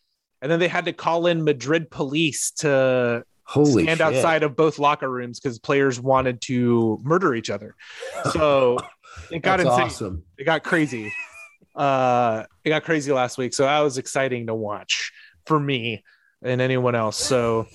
And 0.41 0.52
then 0.52 0.60
they 0.60 0.68
had 0.68 0.84
to 0.86 0.93
call 0.93 1.28
in 1.28 1.43
Madrid 1.45 1.89
police 1.89 2.52
to 2.58 3.24
Holy 3.43 3.84
stand 3.84 4.00
shit. 4.00 4.02
outside 4.02 4.43
of 4.43 4.58
both 4.58 4.78
locker 4.80 5.10
rooms 5.10 5.39
because 5.39 5.58
players 5.60 5.98
wanted 6.00 6.41
to 6.41 7.00
murder 7.04 7.34
each 7.34 7.50
other. 7.50 7.74
So 8.34 8.78
it 9.32 9.41
got 9.41 9.58
That's 9.58 9.70
insane. 9.70 9.86
awesome. 9.86 10.24
It 10.38 10.43
got 10.43 10.64
crazy. 10.64 11.14
Uh, 11.78 12.43
it 12.63 12.69
got 12.69 12.84
crazy 12.84 13.11
last 13.11 13.38
week. 13.38 13.53
So 13.53 13.63
that 13.63 13.80
was 13.82 13.97
exciting 13.99 14.47
to 14.47 14.55
watch 14.55 15.11
for 15.45 15.59
me 15.59 16.03
and 16.41 16.59
anyone 16.59 16.95
else. 16.95 17.17
So 17.17 17.67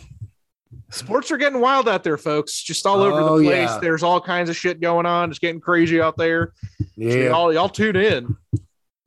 sports 0.90 1.30
are 1.30 1.36
getting 1.36 1.60
wild 1.60 1.88
out 1.88 2.02
there, 2.02 2.18
folks. 2.18 2.60
Just 2.62 2.84
all 2.84 3.00
over 3.00 3.20
Oh, 3.20 3.38
the 3.38 3.44
place. 3.44 3.68
yeah. 3.70 3.78
There's 3.80 4.02
all 4.02 4.20
kinds 4.20 4.50
of 4.50 4.56
shit 4.56 4.80
going 4.80 5.06
on. 5.06 5.30
It's 5.30 5.38
getting 5.38 5.60
crazy 5.60 6.00
out 6.00 6.16
there. 6.16 6.52
So 6.80 6.86
Yeah. 6.96 7.28
y'all, 7.30 7.52
y'all 7.52 7.68
tune 7.68 7.94
in. 7.96 8.36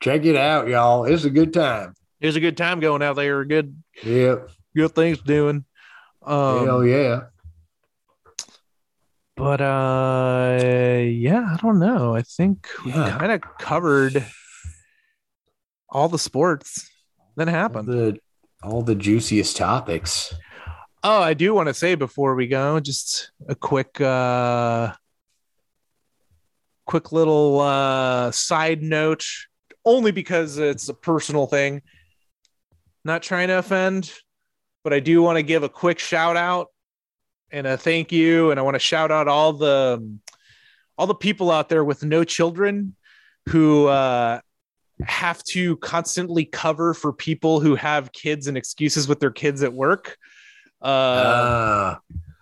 Check 0.02 0.24
it 0.26 0.36
out, 0.38 0.68
y'all. 0.70 1.04
It's 1.06 1.26
a 1.26 1.30
good 1.30 1.54
time. 1.54 1.94
There's 2.22 2.36
a 2.38 2.40
good 2.40 2.56
time 2.58 2.80
going 2.80 3.02
out 3.02 3.18
there. 3.18 3.44
Good, 3.44 3.76
Yep. 4.04 4.50
good 4.76 4.96
things 4.96 5.20
doing. 5.22 5.66
Um, 6.26 6.66
Hell 6.66 6.86
yeah. 6.86 7.22
but 9.36 9.60
uh, 9.62 10.58
yeah, 11.04 11.50
I 11.54 11.58
don't 11.62 11.80
know. 11.80 12.16
I 12.16 12.22
think 12.22 12.68
we 12.86 12.92
Yeah. 12.92 13.18
kind 13.20 13.32
of 13.32 13.42
covered 13.60 14.26
all 15.96 16.10
the 16.10 16.20
sports 16.20 16.92
that 17.38 17.48
All 17.48 17.84
the 17.84 18.18
all 18.62 18.82
the 18.82 18.96
juiciest 18.96 19.56
topics. 19.56 20.36
Oh, 21.02 21.22
I 21.22 21.34
do 21.34 21.54
want 21.54 21.70
to 21.70 21.74
say 21.74 21.96
before 21.96 22.36
we 22.36 22.48
go, 22.48 22.82
just 22.82 23.32
a 23.48 23.56
quick 23.56 24.02
uh 24.02 24.92
quick 26.86 27.14
little 27.14 27.62
uh 27.62 28.30
side 28.32 28.84
note, 28.84 29.26
only 29.86 30.12
because 30.12 30.58
it's 30.58 30.90
a 30.90 30.94
personal 30.94 31.48
thing. 31.48 31.82
Not 33.06 33.24
trying 33.24 33.48
to 33.48 33.60
offend, 33.60 34.12
but 34.84 34.92
I 34.92 35.00
do 35.00 35.22
want 35.22 35.38
to 35.38 35.44
give 35.44 35.64
a 35.64 35.70
quick 35.70 36.00
shout 36.00 36.36
out 36.36 36.68
and 37.52 37.66
a 37.66 37.78
thank 37.78 38.12
you 38.12 38.52
and 38.52 38.60
I 38.60 38.64
want 38.64 38.76
to 38.76 38.80
shout 38.80 39.12
out 39.12 39.30
all 39.30 39.54
the 39.54 40.20
all 40.98 41.08
the 41.08 41.16
people 41.16 41.52
out 41.52 41.70
there 41.70 41.86
with 41.86 42.04
no 42.04 42.26
children 42.26 42.98
who 43.48 43.88
uh 43.88 44.42
have 45.04 45.44
to 45.44 45.78
constantly 45.78 46.46
cover 46.46 46.94
for 46.94 47.12
people 47.12 47.60
who 47.60 47.76
have 47.76 48.12
kids 48.12 48.48
and 48.48 48.58
excuses 48.58 49.08
with 49.08 49.20
their 49.20 49.32
kids 49.32 49.64
at 49.64 49.74
work. 49.74 50.18
Uh, 50.82 50.88
Ah, 50.88 52.00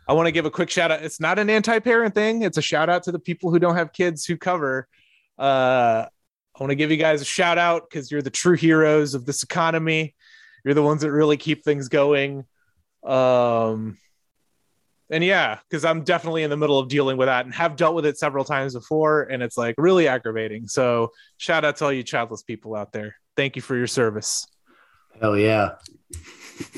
I 0.08 0.14
want 0.14 0.28
to 0.28 0.32
give 0.32 0.46
a 0.46 0.52
quick 0.52 0.70
shout 0.70 0.92
out. 0.92 1.02
It's 1.04 1.20
not 1.20 1.40
an 1.40 1.50
anti-parent 1.50 2.14
thing. 2.14 2.42
It's 2.42 2.58
a 2.58 2.62
shout 2.62 2.90
out 2.90 3.04
to 3.04 3.12
the 3.12 3.20
people 3.20 3.52
who 3.52 3.60
don't 3.60 3.76
have 3.76 3.94
kids 3.94 4.26
who 4.26 4.38
cover. 4.38 4.88
Uh, 5.40 6.06
I 6.56 6.64
want 6.64 6.72
to 6.72 6.76
give 6.76 6.92
you 6.92 6.98
guys 6.98 7.22
a 7.22 7.26
shout 7.26 7.58
out 7.58 7.90
because 7.90 8.12
you're 8.12 8.22
the 8.22 8.30
true 8.30 8.56
heroes 8.56 9.16
of 9.16 9.26
this 9.26 9.44
economy. 9.44 10.14
You're 10.64 10.76
the 10.76 10.84
ones 10.84 11.02
that 11.02 11.12
really 11.12 11.38
keep 11.38 11.64
things 11.64 11.90
going. 11.90 12.46
Um, 13.04 13.98
and 15.14 15.24
yeah, 15.24 15.60
because 15.70 15.86
I'm 15.86 16.04
definitely 16.04 16.44
in 16.44 16.50
the 16.50 16.58
middle 16.58 16.80
of 16.80 16.90
dealing 16.90 17.18
with 17.18 17.28
that 17.28 17.46
and 17.46 17.54
have 17.54 17.76
dealt 17.76 17.96
with 17.96 18.06
it 18.06 18.18
several 18.18 18.44
times 18.44 18.74
before, 18.74 19.24
and 19.24 19.42
it's 19.44 19.58
like 19.58 19.76
really 19.78 20.08
aggravating. 20.08 20.68
So 20.68 21.12
shout 21.38 21.64
out 21.64 21.78
to 21.78 21.86
all 21.86 21.94
you 21.94 22.04
childless 22.04 22.44
people 22.44 22.76
out 22.76 22.92
there. 22.92 23.16
Thank 23.38 23.56
you 23.56 23.62
for 23.62 23.76
your 23.76 23.88
service. 23.88 24.48
hell 25.22 25.38
yeah. 25.38 25.76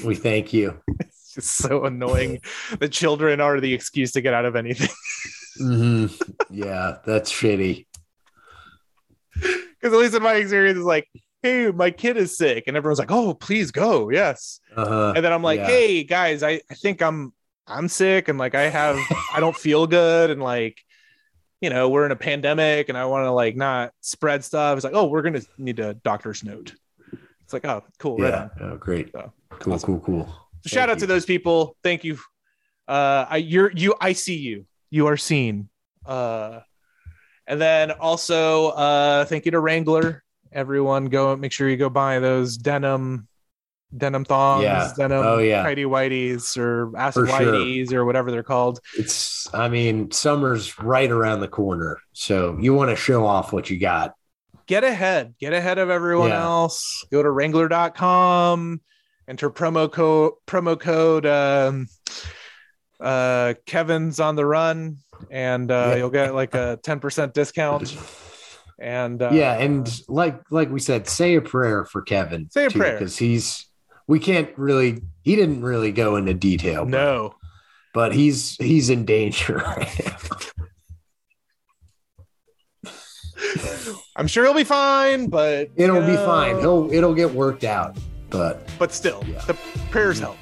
We 0.05 0.15
thank 0.15 0.53
you. 0.53 0.79
It's 0.99 1.33
just 1.33 1.57
so 1.57 1.83
annoying. 1.83 2.39
the 2.79 2.87
children 2.87 3.41
are 3.41 3.59
the 3.59 3.73
excuse 3.73 4.13
to 4.13 4.21
get 4.21 4.33
out 4.33 4.45
of 4.45 4.55
anything. 4.55 4.87
hmm 5.57 6.05
Yeah, 6.49 6.97
that's 7.05 7.29
shitty. 7.31 7.85
because 9.33 9.93
at 9.93 9.99
least 9.99 10.15
in 10.15 10.23
my 10.23 10.35
experience 10.35 10.77
it's 10.77 10.85
like 10.85 11.07
hey 11.41 11.69
my 11.71 11.91
kid 11.91 12.17
is 12.17 12.37
sick 12.37 12.63
and 12.67 12.75
everyone's 12.77 12.99
like 12.99 13.11
oh 13.11 13.33
please 13.33 13.69
go 13.71 14.09
yes 14.09 14.59
Uh-huh. 14.75 15.13
and 15.15 15.23
then 15.23 15.31
i'm 15.33 15.43
like 15.43 15.59
Yeah. 15.59 15.67
hey 15.67 16.03
guys 16.03 16.41
I, 16.41 16.61
I 16.71 16.73
think 16.75 17.01
i'm 17.01 17.33
i'm 17.67 17.87
sick 17.87 18.27
and 18.27 18.37
like 18.37 18.55
i 18.55 18.63
have 18.69 18.97
i 19.33 19.39
don't 19.39 19.55
feel 19.55 19.87
good 19.87 20.29
and 20.29 20.41
like 20.41 20.79
you 21.61 21.69
know 21.69 21.89
we're 21.89 22.05
in 22.05 22.11
a 22.11 22.15
pandemic 22.15 22.89
and 22.89 22.97
i 22.97 23.05
want 23.05 23.25
to 23.25 23.31
like 23.31 23.55
not 23.55 23.91
spread 24.01 24.43
stuff. 24.43 24.77
It's 24.77 24.83
like 24.83 24.93
oh 24.93 25.05
we're 25.05 25.21
gonna 25.23 25.41
need 25.57 25.79
a 25.79 25.93
doctor's 25.95 26.43
note. 26.43 26.75
It's 27.43 27.53
like 27.53 27.65
oh 27.65 27.83
cool 27.97 28.17
right 28.17 28.29
Yeah. 28.33 28.49
Oh, 28.61 28.77
great. 28.77 29.11
So, 29.11 29.31
Cool, 29.49 29.73
awesome. 29.73 29.87
cool, 29.87 29.99
cool. 30.01 30.25
So 30.63 30.69
shout 30.69 30.89
out 30.89 30.99
to 30.99 31.07
those 31.07 31.25
people. 31.25 31.77
Thank 31.83 32.03
you. 32.03 32.17
Uh 32.87 33.25
i 33.29 33.37
you're 33.37 33.71
you 33.71 33.95
i 34.01 34.13
see 34.13 34.35
you. 34.37 34.65
You 34.91 35.07
are 35.07 35.17
seen. 35.17 35.69
Uh 36.05 36.59
and 37.47 37.59
then 37.61 37.91
also 37.91 38.67
uh 38.69 39.25
thank 39.25 39.45
you 39.45 39.51
to 39.51 39.59
wrangler. 39.59 40.23
Everyone 40.51 41.05
go 41.05 41.35
make 41.35 41.51
sure 41.51 41.67
you 41.69 41.77
go 41.77 41.89
buy 41.89 42.19
those 42.19 42.57
denim 42.57 43.27
denim 43.95 44.25
thongs 44.25 44.63
Yeah. 44.63 44.91
denim 44.97 45.25
Oh, 45.25 45.37
yeah. 45.39 45.63
tidy 45.63 45.85
whiteys 45.85 46.57
or 46.57 46.95
acid 46.97 47.27
For 47.29 47.37
sure. 47.37 47.53
whiteys 47.53 47.93
or 47.93 48.05
whatever 48.05 48.31
they're 48.31 48.43
called 48.43 48.79
It's, 48.97 49.53
I 49.53 49.69
mean, 49.69 50.11
summer's 50.11 50.77
right 50.79 51.09
around 51.09 51.39
the 51.41 51.47
corner. 51.47 51.99
So 52.13 52.57
you 52.59 52.73
want 52.73 52.89
to 52.89 52.95
show 52.95 53.25
off 53.25 53.53
what 53.53 53.69
you 53.69 53.79
got. 53.79 54.13
get 54.67 54.83
ahead 54.83 55.35
get 55.39 55.53
ahead 55.53 55.77
of 55.77 55.89
everyone 55.89 56.29
Yeah. 56.29 56.43
else 56.43 57.05
go 57.11 57.21
to 57.21 57.29
wrangler.com 57.29 58.81
enter 59.27 59.49
promo 59.49 59.91
code 59.91 60.33
promo 60.47 60.79
code 60.79 61.25
um 61.25 61.87
uh 62.99 63.53
kevin's 63.65 64.19
on 64.19 64.35
the 64.35 64.45
run 64.45 64.97
and 65.29 65.69
uh 65.71 65.87
Yeah. 65.89 65.95
you'll 65.97 66.09
get 66.09 66.33
like 66.33 66.53
a 66.55 66.79
10% 66.83 67.33
discount 67.33 67.95
and 68.79 69.21
uh 69.21 69.29
yeah. 69.31 69.53
And 69.57 69.87
like, 70.09 70.39
like 70.51 70.69
we 70.69 70.79
said, 70.81 71.07
say 71.07 71.35
a 71.35 71.41
prayer 71.41 71.85
for 71.85 72.01
Kevin. 72.01 72.49
Say 72.51 72.65
a 72.65 72.69
prayer. 72.69 72.93
Because 72.99 73.17
he's, 73.17 73.67
we 74.07 74.19
can't 74.19 74.49
really, 74.57 75.01
he 75.23 75.35
didn't 75.35 75.61
really 75.61 75.91
go 75.91 76.15
into 76.15 76.33
detail. 76.33 76.85
no 76.85 77.35
But 77.93 78.13
he's, 78.13 78.55
he's 78.57 78.89
in 78.89 79.05
danger 79.05 79.63
i'm 84.15 84.27
sure 84.27 84.45
he'll 84.45 84.53
be 84.53 84.63
fine 84.63 85.27
but 85.27 85.69
It'll 85.75 86.01
be 86.05 86.15
fine. 86.15 86.59
He'll, 86.59 86.89
it'll 86.91 87.13
get 87.13 87.31
worked 87.33 87.63
out. 87.63 87.97
But 88.29 88.67
but 88.79 88.91
still 88.91 89.23
Yeah. 89.27 89.39
the 89.45 89.53
prayers 89.91 90.19
help 90.19 90.37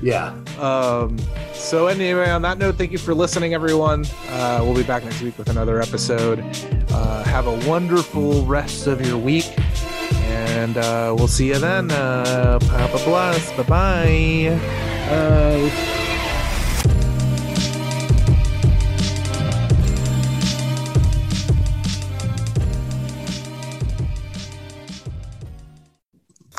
yeah. 0.00 0.28
Um, 0.60 1.18
so 1.54 1.88
anyway, 1.88 2.30
on 2.30 2.40
that 2.42 2.56
note, 2.56 2.76
thank 2.76 2.92
you 2.92 2.98
for 2.98 3.14
listening, 3.14 3.52
everyone. 3.52 4.04
Uh, 4.28 4.60
we'll 4.62 4.76
be 4.76 4.84
back 4.84 5.02
next 5.02 5.20
week 5.22 5.36
with 5.36 5.48
another 5.48 5.82
episode. 5.82 6.38
Uh, 6.90 7.24
have 7.24 7.48
a 7.48 7.68
wonderful 7.68 8.46
rest 8.46 8.86
of 8.86 9.04
your 9.04 9.18
week, 9.18 9.52
And 10.58 10.76
uh, 10.76 11.14
we'll 11.16 11.28
see 11.28 11.46
you 11.46 11.58
then. 11.60 11.92
Uh, 11.92 12.58
Papa 12.58 12.98
bless. 13.04 13.52
Bye 13.52 13.62
bye. 13.62 14.58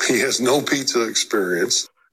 He 0.08 0.20
has 0.20 0.40
no 0.40 0.62
pizza 0.62 1.06
experience. 1.06 1.89